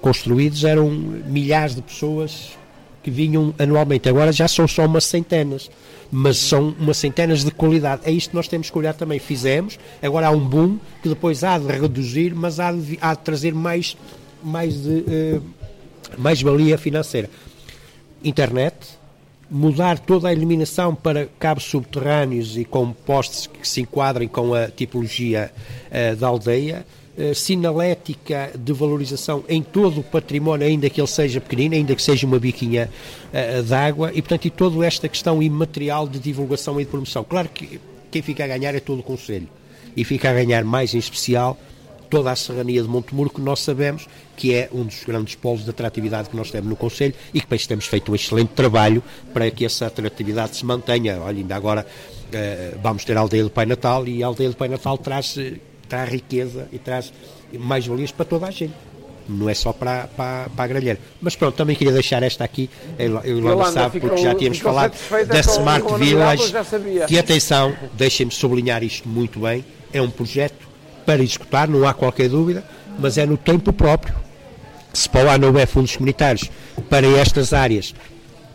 [0.00, 2.56] construídos, eram milhares de pessoas
[3.02, 4.08] que vinham anualmente.
[4.08, 5.70] Agora já são só umas centenas,
[6.10, 8.02] mas são umas centenas de qualidade.
[8.04, 9.18] É isto que nós temos que olhar também.
[9.18, 13.20] Fizemos, agora há um boom que depois há de reduzir, mas há de, há de
[13.20, 13.96] trazer mais,
[14.42, 15.42] mais, de, uh,
[16.18, 17.30] mais valia financeira.
[18.24, 18.74] Internet,
[19.50, 24.68] mudar toda a iluminação para cabos subterrâneos e com postes que se enquadrem com a
[24.68, 25.52] tipologia
[25.86, 26.84] uh, da aldeia,
[27.16, 32.02] uh, sinalética de valorização em todo o património, ainda que ele seja pequenino, ainda que
[32.02, 32.90] seja uma biquinha
[33.32, 37.22] uh, d'água, e portanto, e toda esta questão imaterial de divulgação e de promoção.
[37.22, 39.48] Claro que quem fica a ganhar é todo o Conselho,
[39.96, 41.56] e fica a ganhar mais em especial
[42.16, 45.68] toda a serrania de Montemuro, que nós sabemos que é um dos grandes polos de
[45.68, 49.02] atratividade que nós temos no Conselho e que penso temos feito um excelente trabalho
[49.34, 51.20] para que essa atratividade se mantenha.
[51.20, 54.56] Olha, ainda agora uh, vamos ter a aldeia do Pai Natal e a aldeia do
[54.56, 55.56] Pai Natal traz, eh,
[55.86, 57.12] traz riqueza e traz
[57.52, 58.72] mais valias para toda a gente.
[59.28, 60.98] Não é só para, para, para a gralheira.
[61.20, 65.40] Mas pronto, também queria deixar esta aqui, eu não sabe, porque já tínhamos falado da
[65.40, 66.54] Smart Village,
[67.08, 69.62] que atenção, deixem-me sublinhar isto muito bem,
[69.92, 70.66] é um projeto
[71.06, 72.64] para executar, não há qualquer dúvida,
[72.98, 74.14] mas é no tempo próprio.
[74.92, 76.50] Se para o ano houver fundos comunitários
[76.88, 77.94] para estas áreas,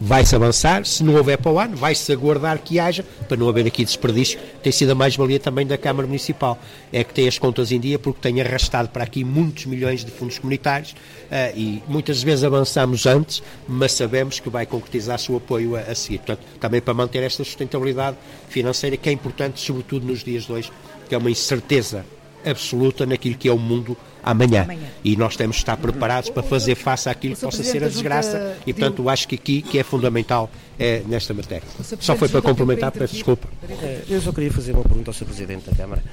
[0.02, 0.84] vai-se avançar.
[0.86, 4.40] Se não houver para o ano, vai-se aguardar que haja, para não haver aqui desperdício.
[4.64, 6.60] Tem sido a mais-valia também da Câmara Municipal.
[6.92, 10.10] É que tem as contas em dia, porque tem arrastado para aqui muitos milhões de
[10.10, 15.76] fundos comunitários uh, e muitas vezes avançamos antes, mas sabemos que vai concretizar o apoio
[15.76, 16.18] a, a seguir.
[16.18, 18.18] Portanto, também para manter esta sustentabilidade
[18.50, 20.72] financeira, que é importante, sobretudo nos dias de hoje,
[21.08, 22.04] que é uma incerteza
[22.46, 24.64] absoluta naquilo que é o mundo amanhã.
[24.64, 24.88] amanhã.
[25.04, 28.58] E nós temos de estar preparados para fazer face àquilo que possa ser a desgraça
[28.66, 30.50] e, portanto, acho que aqui que é fundamental
[30.80, 31.68] é, nesta matéria.
[32.00, 33.48] Só foi para complementar, peço desculpa.
[33.70, 35.26] Eh, eu só queria fazer uma pergunta ao Sr.
[35.26, 36.04] Presidente da Câmara.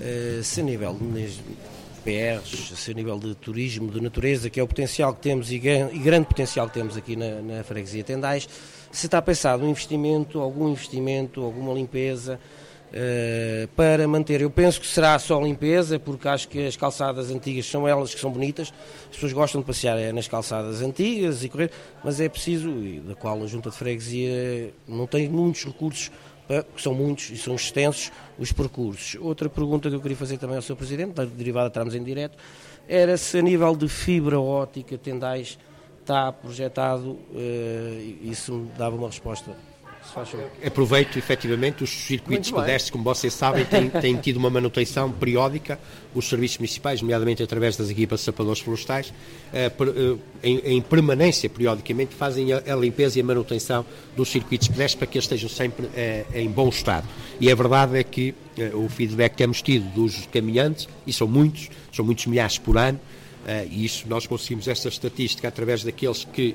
[0.00, 1.28] Eh, se a nível de
[2.04, 5.58] PRs, se a nível de turismo, de natureza, que é o potencial que temos e
[5.58, 8.48] grande potencial que temos aqui na, na freguesia Tendais,
[8.90, 12.38] se está pensado um investimento, algum investimento, alguma limpeza,
[12.92, 14.42] Uh, para manter.
[14.42, 18.20] Eu penso que será só limpeza, porque acho que as calçadas antigas são elas que
[18.20, 18.70] são bonitas.
[19.04, 21.70] As pessoas gostam de passear é, nas calçadas antigas e correr,
[22.04, 26.10] mas é preciso, e da qual a Junta de Freguesia não tem muitos recursos,
[26.74, 29.16] que são muitos e são extensos os percursos.
[29.20, 30.76] Outra pergunta que eu queria fazer também ao Sr.
[30.76, 32.36] Presidente, da derivada estamos em direto,
[32.86, 35.58] era se a nível de fibra ótica Tendais
[36.00, 39.56] está projetado, uh, isso me dava uma resposta
[40.64, 45.78] Aproveito, efetivamente, os circuitos pedestres, como vocês sabem, têm, têm, tido uma manutenção periódica,
[46.14, 49.12] os serviços municipais, nomeadamente através das equipas de sapadores florestais,
[49.52, 53.84] eh, eh, em, em, permanência, periodicamente, fazem a, a, limpeza e a manutenção
[54.16, 57.08] dos circuitos pedestres para que eles estejam sempre eh, em bom estado.
[57.40, 58.34] E a verdade é que
[58.74, 63.00] o feedback que temos tido dos caminhantes, e são muitos, são muitos milhares por ano,
[63.70, 66.54] e isso nós conseguimos esta estatística através daqueles que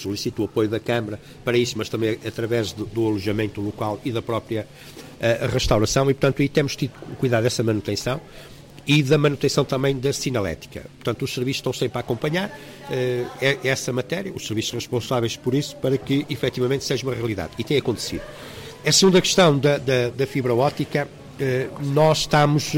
[0.00, 4.12] solicito o apoio da Câmara para isso, mas também através do, do alojamento local e
[4.12, 8.20] da própria uh, restauração, e portanto aí temos tido cuidado dessa manutenção
[8.86, 10.84] e da manutenção também da sinalética.
[10.96, 15.74] Portanto, os serviços estão sempre a acompanhar uh, essa matéria, os serviços responsáveis por isso,
[15.76, 17.52] para que efetivamente seja uma realidade.
[17.58, 18.22] E tem acontecido.
[18.84, 21.08] A segunda questão da, da, da fibra óptica,
[21.40, 22.72] uh, nós estamos.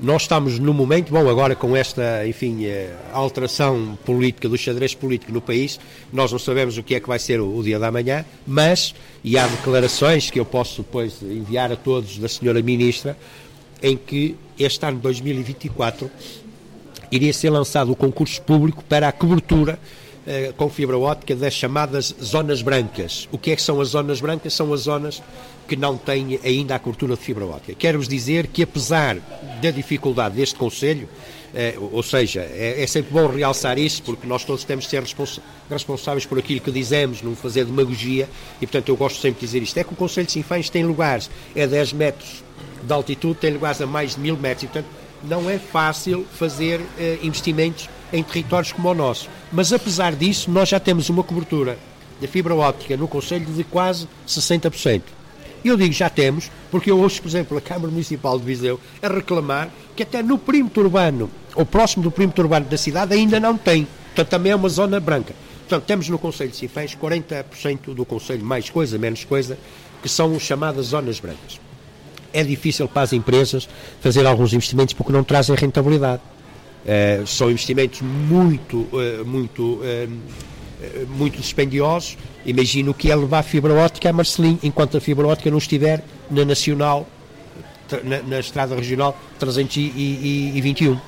[0.00, 5.32] Nós estamos no momento, bom, agora com esta, enfim, eh, alteração política, do xadrez político
[5.32, 5.78] no país,
[6.12, 8.92] nós não sabemos o que é que vai ser o, o dia da manhã, mas,
[9.22, 13.16] e há declarações que eu posso depois enviar a todos da senhora Ministra,
[13.80, 16.10] em que este ano 2024
[17.12, 19.78] iria ser lançado o concurso público para a cobertura
[20.26, 23.28] eh, com fibra óptica das chamadas zonas brancas.
[23.30, 24.54] O que é que são as zonas brancas?
[24.54, 25.22] São as zonas
[25.68, 27.74] que não têm ainda a cobertura de fibra óptica.
[27.74, 29.16] Quero-vos dizer que, apesar
[29.60, 31.08] da dificuldade deste Conselho,
[31.54, 35.04] eh, ou seja, é, é, sempre bom realçar isso, porque nós todos temos de ser
[35.70, 38.28] responsáveis por aquilo que dizemos, não fazer demagogia,
[38.60, 39.78] e portanto eu gosto sempre de dizer isto.
[39.78, 42.42] É que o Conselho de Sinfãs tem lugares a 10 metros
[42.82, 44.88] de altitude, tem lugares a mais de mil metros, e portanto
[45.22, 49.28] não é fácil fazer eh, investimentos em territórios como o nosso.
[49.52, 51.76] Mas apesar disso, nós já temos uma cobertura
[52.20, 55.02] de fibra óptica no Conselho de quase 60%.
[55.64, 59.08] Eu digo já temos, porque eu ouço, por exemplo, a Câmara Municipal de Viseu a
[59.08, 63.56] reclamar que até no perímetro urbano, ou próximo do perímetro urbano da cidade, ainda não
[63.56, 63.86] tem.
[64.06, 65.34] Portanto, também é uma zona branca.
[65.60, 69.58] Portanto, temos no Conselho de Sinfãs 40% do Conselho, mais coisa, menos coisa,
[70.02, 71.58] que são chamadas zonas brancas.
[72.32, 73.68] É difícil para as empresas
[74.00, 76.20] fazer alguns investimentos porque não trazem rentabilidade.
[76.84, 82.18] Uh, são investimentos muito, uh, muito, uh, muito dispendiosos.
[82.44, 86.44] Imagino que é levar fibra óptica a Marcelim, enquanto a fibra óptica não estiver na
[86.44, 87.08] Nacional,
[88.02, 90.98] na, na Estrada Regional 321.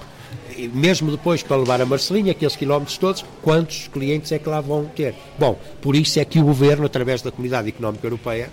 [0.57, 4.62] E mesmo depois para levar a Marcelinha, aqueles quilómetros todos, quantos clientes é que lá
[4.62, 5.15] vão ter?
[5.39, 8.48] Bom, por isso é que o Governo, através da Comunidade Económica Europeia,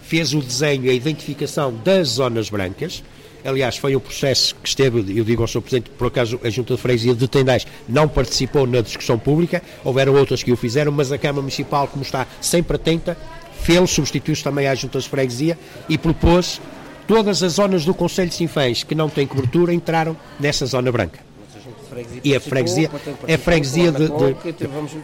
[0.00, 3.02] fez o desenho e a identificação das zonas brancas,
[3.44, 5.60] Aliás, foi um processo que esteve, eu digo ao Sr.
[5.60, 10.14] Presidente, por acaso a Junta de Freguesia de Tendais não participou na discussão pública, houveram
[10.14, 13.16] outras que o fizeram, mas a Câmara Municipal, como está sempre atenta,
[13.62, 15.58] fez, substituiu-se também à Junta de Freguesia
[15.88, 16.60] e propôs
[17.08, 21.31] todas as zonas do Conselho de Sinfãs que não têm cobertura entraram nessa zona branca
[22.24, 22.90] e a freguesia,
[23.26, 24.36] é freguesia de, de,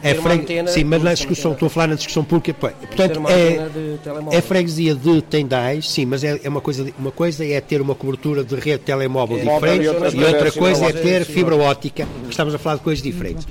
[0.02, 4.40] é freg, sim, mas na discussão, estou a falar na discussão pública, portanto, é, é
[4.40, 8.42] freguesia de Tendais, sim, mas é, é, uma coisa, uma coisa é ter uma cobertura
[8.42, 12.76] de rede de telemóvel diferente e outra coisa é ter fibra óptica, estamos a falar
[12.76, 13.46] de coisas diferentes.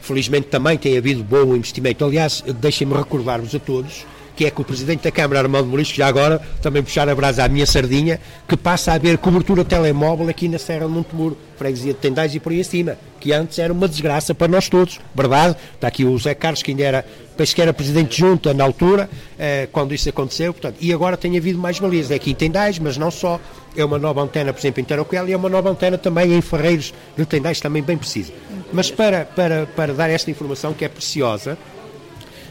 [0.00, 2.04] felizmente também tem havido bom investimento.
[2.04, 4.04] Aliás, deixem-me recordar-vos a todos
[4.36, 7.44] que é que o Presidente da Câmara, Armando Mourinho, já agora também puxar a brasa
[7.44, 11.92] à minha sardinha, que passa a haver cobertura telemóvel aqui na Serra de Montemuro, freguesia
[11.92, 15.56] de Tendais e por aí acima, que antes era uma desgraça para nós todos, verdade?
[15.74, 17.04] Está aqui o Zé Carlos, que ainda era,
[17.36, 19.08] penso que era Presidente de Junta na altura,
[19.38, 22.78] eh, quando isso aconteceu, portanto, e agora tem havido mais valias, é aqui em Tendais,
[22.78, 23.40] mas não só,
[23.76, 26.40] é uma nova antena, por exemplo, em Tarouquel, e é uma nova antena também em
[26.40, 28.32] Ferreiros de Tendais, também bem precisa.
[28.72, 31.56] Mas para, para, para dar esta informação que é preciosa,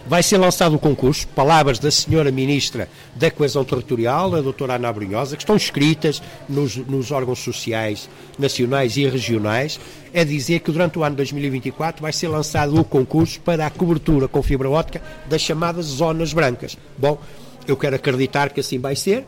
[0.06, 4.92] Vai ser lançado o concurso, palavras da senhora Ministra da Coesão Territorial, a doutora Ana
[4.92, 9.80] Brunhosa, que estão escritas nos, nos órgãos sociais nacionais e regionais,
[10.14, 14.28] é dizer que durante o ano 2024 vai ser lançado o concurso para a cobertura
[14.28, 16.78] com fibra óptica das chamadas zonas brancas.
[16.98, 17.18] Bom,
[17.66, 19.26] eu quero acreditar que assim vai ser,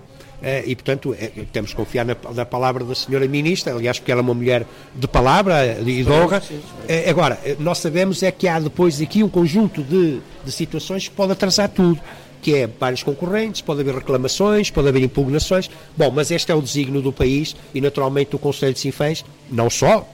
[0.66, 4.22] e, portanto, é, temos que confiar na, na, palavra da senhora Ministra, aliás, porque ela
[4.22, 6.41] é uma mulher de palavra e de honra.
[6.88, 11.16] Eh, agora, nós sabemos é que há depois aqui um conjunto de, de situações que
[11.16, 11.99] pode atrasar tudo
[12.45, 15.68] que é vários concorrentes, pode haver reclamações, pode haver impugnações.
[15.98, 19.68] Bom, mas este é o desígnio do país e, naturalmente, o Conselho de Sinfãs, não
[19.68, 20.07] só,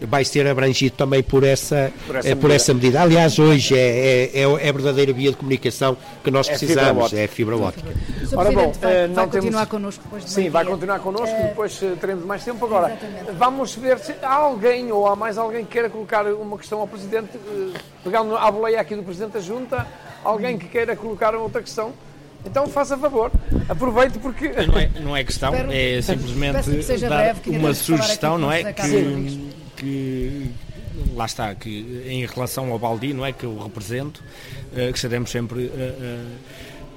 [0.00, 3.00] vai ser abrangido também por essa, por essa, por essa medida.
[3.02, 7.28] Aliás, hoje é, é, é, a verdadeira via de comunicação que nós precisamos, é a
[7.28, 7.88] fibra ótica.
[8.34, 11.42] Ora bom, vai, vai continuar connosco depois de Sim, vai continuar connosco, é...
[11.44, 12.64] depois teremos mais tempo.
[12.64, 13.32] Agora, Exatamente.
[13.38, 16.86] vamos ver se há alguém ou há mais alguém que queira colocar uma questão ao
[16.86, 17.30] Presidente,
[18.04, 19.86] pegando a boleia aqui do Presidente da Junta,
[20.22, 21.92] alguém que queira colocar outra questão.
[22.44, 23.32] Então faça favor,
[23.68, 24.48] aproveite porque.
[24.48, 28.72] Não é, não é questão, é simplesmente que dar breve, uma sugestão, não é?
[28.72, 30.50] Que, que
[31.14, 33.32] lá está, que em relação ao Baldi, não é?
[33.32, 34.22] Que eu represento,
[34.72, 35.70] uh, que estaremos sempre uh,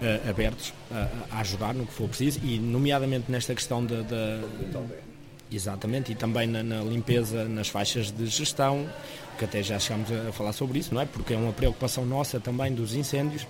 [0.01, 3.95] uh, abertos a, ajudar no que for preciso e, nomeadamente, nesta questão da.
[5.51, 8.87] Exatamente, e também na, na, limpeza nas faixas de gestão,
[9.37, 11.05] que até já chegámos a falar sobre isso, não é?
[11.05, 13.47] Porque é uma preocupação nossa também dos incêndios.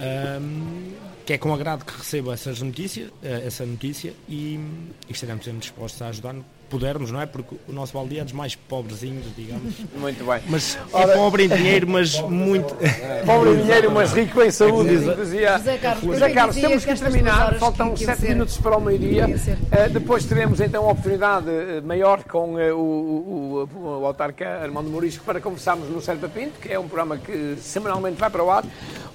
[0.00, 0.92] Um,
[1.24, 4.60] que é com agrado que recebo essas notícias, eh, essa notícia e,
[5.08, 6.44] e estaremos sempre dispostos a ajudar no
[6.74, 7.26] pudermos, não é?
[7.26, 9.74] Porque o nosso balde é dos mais pobrezinhos, digamos.
[9.96, 10.40] Muito bem.
[10.48, 11.12] Mas Ora...
[11.12, 12.74] é pobre em dinheiro, mas muito.
[13.24, 15.58] pobre em dinheiro, mas rico em saúde, dizia.
[15.58, 19.26] José Carlos, José Carlos temos que terminar, faltam sete minutos para o meio-dia.
[19.26, 24.90] Uh, depois teremos então a oportunidade eh, maior com uh, o, o, o, autarca Armando
[24.90, 28.50] Morisco para conversarmos no Serpa Pinto, que é um programa que semanalmente vai para o
[28.50, 28.64] ar.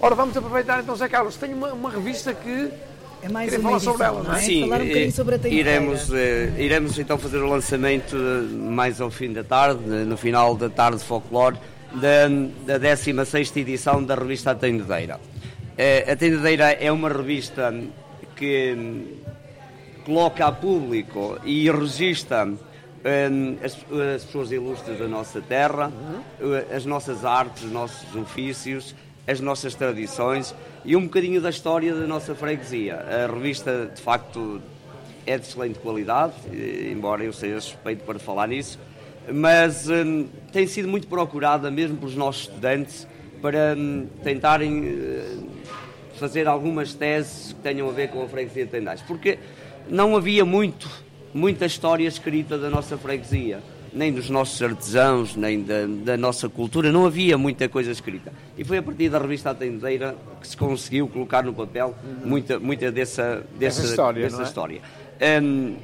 [0.02, 2.72] Ora, vamos aproveitar então, José Carlos, tenho uma, uma revista que
[3.22, 4.40] é mais Queria uma falar sobre ela, não é?
[4.40, 9.02] Sim, falar um bocadinho sobre a iremos, eh, iremos então fazer o lançamento eh, mais
[9.02, 11.58] ao fim da tarde, eh, no final da tarde de folclore,
[11.94, 12.30] da,
[12.66, 15.20] da 16 edição da revista A Tendedeira.
[16.10, 17.74] A Tendedeira é uma revista
[18.38, 19.06] que hum,
[20.06, 23.78] coloca a público e registra hum, as,
[24.16, 25.92] as, pessoas ilustres da nossa terra,
[26.40, 26.62] uhum.
[26.74, 28.96] as nossas artes, os nossos ofícios,
[29.30, 32.96] as nossas tradições e um bocadinho da história da nossa freguesia.
[32.96, 34.60] A revista, de facto,
[35.24, 36.34] é de excelente qualidade,
[36.92, 38.80] embora eu seja suspeito para falar nisso,
[39.32, 43.08] mas hum, tem sido muito procurada mesmo pelos nossos estudantes
[43.40, 45.48] para hum, tentarem hum,
[46.16, 49.38] fazer algumas teses que tenham a ver com a freguesia de Tendais, porque
[49.88, 50.90] não havia muito,
[51.32, 53.60] muita história escrita da nossa freguesia
[53.94, 58.32] nem dos nossos artesãos, nem da, da, nossa cultura, não havia muita coisa escrita.
[58.58, 62.92] E foi a partir da revista Atendeira que se conseguiu colocar no papel muita, muita
[62.92, 64.24] dessa, dessa, história.
[64.24, 64.46] Dessa é?
[64.46, 64.82] história.
[65.42, 65.76] Um,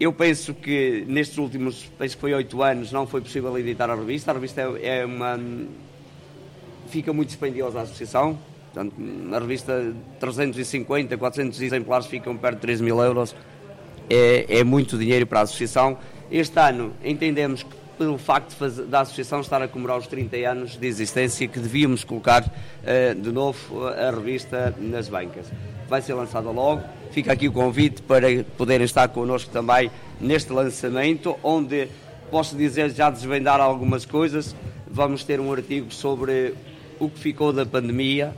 [0.00, 3.94] eu penso que nestes últimos, penso que foi oito anos, não foi possível editar a
[3.94, 4.30] revista.
[4.30, 5.38] A revista é, é uma.
[6.88, 8.38] fica muito dispendiosa à associação.
[8.72, 13.34] Portanto, na revista 350, 400 exemplares ficam perto de 3 mil euros.
[14.10, 15.96] É, é muito dinheiro para a associação
[16.32, 20.76] este ano entendemos que pelo facto fazer, da Associação estar a comemorar os 30 anos
[20.78, 25.46] de existência que devíamos colocar uh, de novo a revista nas bancas.
[25.88, 28.26] Vai ser lançada logo, fica aqui o convite para
[28.56, 31.88] poderem estar connosco também neste lançamento, onde
[32.30, 34.56] posso dizer, já desvendar algumas coisas,
[34.90, 36.54] vamos ter um artigo sobre
[36.98, 38.32] o que ficou da pandemia,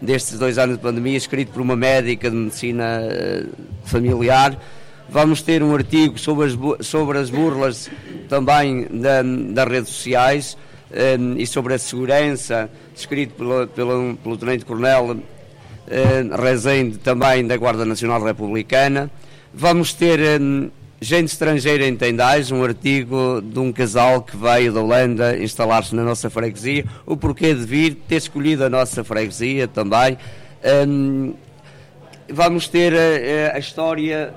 [0.00, 3.44] destes dois anos de pandemia, escrito por uma médica de medicina eh,
[3.84, 4.58] familiar,
[5.12, 7.90] Vamos ter um artigo sobre as, sobre as burlas
[8.28, 10.56] também da, das redes sociais
[10.88, 15.22] um, ehm, e sobre a segurança, escrito pelo, pelo, pelo Tenente Coronel um,
[15.90, 19.10] ehm, Rezende, também da Guarda Nacional Republicana.
[19.52, 20.70] Vamos ter um, ehm,
[21.00, 26.04] gente estrangeira em Tendais, um artigo de um casal que veio da Holanda instalar-se na
[26.04, 30.16] nossa freguesia, o porquê de vir, ter escolhido a nossa freguesia também.
[30.86, 31.34] Um,
[32.28, 34.32] vamos ter a, a história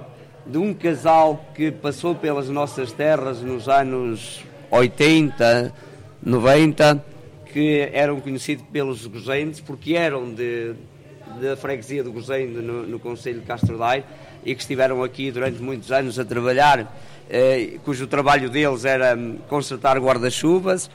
[0.45, 5.73] de um casal que passou pelas nossas terras nos anos 80,
[6.21, 7.05] 90,
[7.51, 10.73] que eram conhecidos pelos gozentes, porque eram de,
[11.39, 14.05] da freguesia do Gozende no, no Conselho de Castro Daire
[14.43, 16.93] e que estiveram aqui durante muitos anos a trabalhar,
[17.29, 20.89] eh, cujo trabalho deles era hum, consertar guarda-chuvas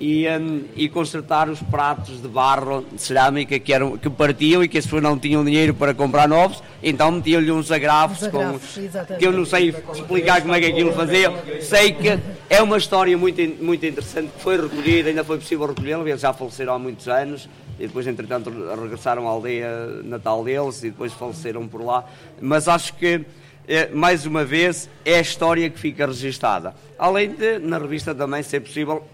[0.00, 4.68] e, um, e consertar os pratos de barro, de cerâmica que, eram, que partiam e
[4.68, 9.16] que as pessoas não tinham dinheiro para comprar novos, então metiam-lhe uns agrafos, agrafos com,
[9.16, 11.32] que eu não sei explicar como é que aquilo fazia.
[11.62, 12.18] Sei que
[12.50, 16.32] é uma história muito, muito interessante que foi recolhida, ainda foi possível recolhê-la, eles já
[16.32, 17.48] faleceram há muitos anos
[17.78, 19.68] e depois, entretanto, regressaram à aldeia
[20.04, 22.04] natal deles e depois faleceram por lá.
[22.40, 23.24] Mas acho que
[23.68, 26.74] é, mais uma vez, é a história que fica registada.
[26.98, 29.04] Além de, na revista também, ser possível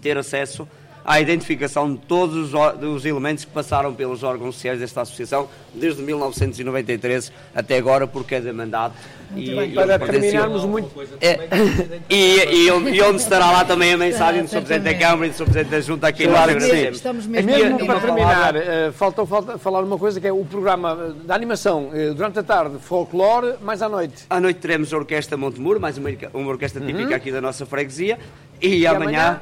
[0.00, 0.66] ter acesso
[1.04, 6.02] à identificação de todos os, os elementos que passaram pelos órgãos sociais desta associação desde
[6.02, 8.94] 1993 até agora por cada mandato.
[9.34, 10.90] E, bem, para terminarmos muito.
[11.20, 11.48] É,
[12.10, 14.62] e, e, onde, e, onde estará lá também a mensagem do Sr.
[14.62, 15.44] Presidente da Câmara e do Sr.
[15.44, 16.96] Presidente da Junta, a quem nós agradecemos.
[16.96, 21.14] Estamos mesmo, mesmo para terminar, uh, faltou, falta falar uma coisa que é o programa
[21.24, 24.24] da animação uh, durante a tarde, folclore, mais à noite.
[24.28, 27.14] À noite teremos a Orquestra Montemuro, mais uma, uma orquestra típica uhum.
[27.14, 28.18] aqui da nossa freguesia,
[28.60, 29.40] e, e amanhã, amanhã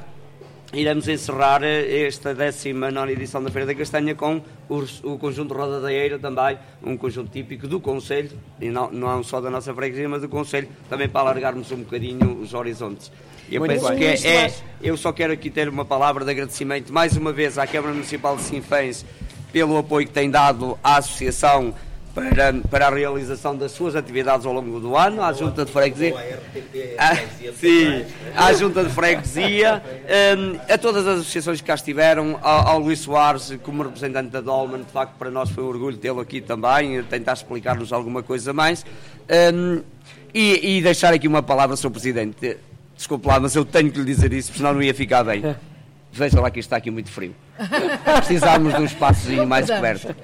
[0.72, 5.92] iremos encerrar eh, esta 19 edição da Feira da Castanha com o, conjunto Roda da
[5.92, 8.30] Eira também, um conjunto típico do Conselho,
[8.60, 12.40] e não, não só da nossa freguesia, mas do Conselho, também para alargarmos um bocadinho
[12.40, 13.10] os horizontes.
[13.50, 13.98] Eu Muito penso bem.
[13.98, 17.56] que é, é, eu só quero aqui ter uma palavra de agradecimento mais uma vez
[17.56, 19.06] à Câmara Municipal de Sinfãs
[19.50, 21.74] pelo apoio que tem dado à Associação
[22.20, 26.14] para, para a realização das suas atividades ao longo do ano, à Junta de Freguesia,
[26.98, 27.16] à, ah,
[27.58, 28.04] sim,
[28.36, 29.82] à Junta de Freguesia,
[30.36, 34.40] um, a todas as associações que cá estiveram, ao, ao Luís Soares como representante da
[34.40, 38.52] Dolman, de facto para nós foi um orgulho tê-lo aqui também, tentar explicar-nos alguma coisa
[38.52, 38.84] mais,
[39.54, 39.82] um,
[40.34, 41.90] e, e, deixar aqui uma palavra, Sr.
[41.90, 42.58] Presidente,
[42.96, 45.56] desculpe lá, mas eu tenho que lhe dizer isso, senão não ia ficar bem.
[46.12, 47.34] Veja lá que está aqui muito frio.
[48.18, 50.14] Precisávamos de um espaçozinho mais coberto.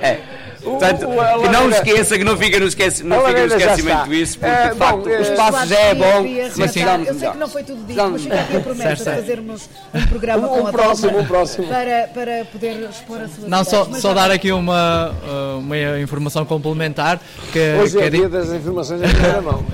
[0.00, 0.20] É.
[0.66, 1.06] Portanto,
[1.42, 4.76] que não esqueça, que não fica no, esquece, não fica no esquecimento isso, porque de
[4.76, 6.26] facto o espaço já é bom,
[6.56, 9.16] mas precisamos Eu sei que não foi tudo dito, mas fica aqui a promessa de
[9.16, 11.68] fazermos um programa com a próximo, um próximo.
[11.68, 16.44] Para, para poder expor a sua Não, só, só dar aqui uma, uh, uma informação
[16.44, 17.20] complementar
[17.52, 19.64] que, Hoje que é, é dia das informações em primeira mão.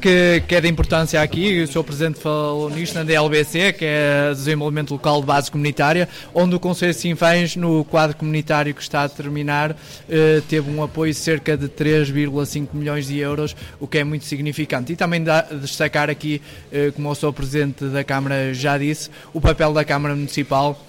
[0.00, 1.84] que, que é de importância aqui, o Sr.
[1.84, 6.60] Presidente falou nisto na DLBC, que é Desenvolvimento Local de Base Comunitária, onde onde o
[6.60, 9.76] Conselho de Sinfãs, no quadro comunitário que está a terminar,
[10.08, 14.24] eh, teve um apoio de cerca de 3,5 milhões de euros, o que é muito
[14.24, 14.92] significante.
[14.92, 17.32] E também dá, destacar aqui, eh, como o Sr.
[17.32, 20.84] Presidente da Câmara já disse, o papel da Câmara Municipal,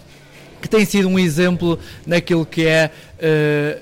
[0.60, 1.78] que tem sido um exemplo
[2.08, 2.90] naquilo que é
[3.20, 3.78] eh,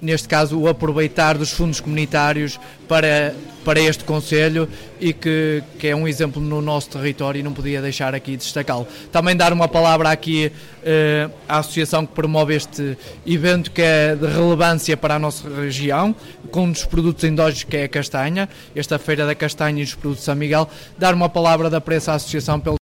[0.00, 2.58] neste caso, o aproveitar dos fundos comunitários
[2.88, 4.68] para, para este Conselho
[5.00, 8.86] e que, que é um exemplo no nosso território e não podia deixar aqui destacá-lo.
[9.12, 10.50] Também dar uma palavra aqui
[10.82, 12.96] eh, à associação que promove este
[13.26, 16.14] evento que é de relevância para a nossa região,
[16.50, 19.94] com um dos produtos endógenos que é a castanha, esta Feira da Castanha e dos
[19.94, 20.68] produtos de São Miguel.
[20.98, 22.79] Dar uma palavra da pressa à associação pelo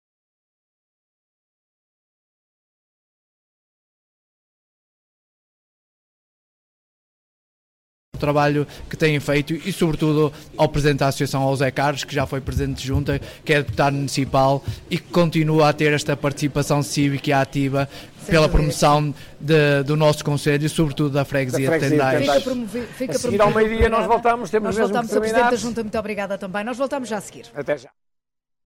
[8.16, 12.14] o trabalho que têm feito e, sobretudo, ao Presidente da Associação, ao Zé Carlos, que
[12.14, 16.16] já foi Presidente de Junta, que é deputado municipal e que continua a ter esta
[16.16, 17.88] participação cívica e ativa
[18.26, 22.26] pela promoção de, do nosso Conselho e, sobretudo, da freguesia, da freguesia de Tendais.
[22.26, 25.56] Fica, promovido, fica a seguir ao meio-dia nós voltamos, temos nós voltamos, a Presidente da
[25.56, 26.64] Junta, muito obrigada também.
[26.64, 27.46] Nós voltamos já a seguir.
[27.54, 27.90] Até já.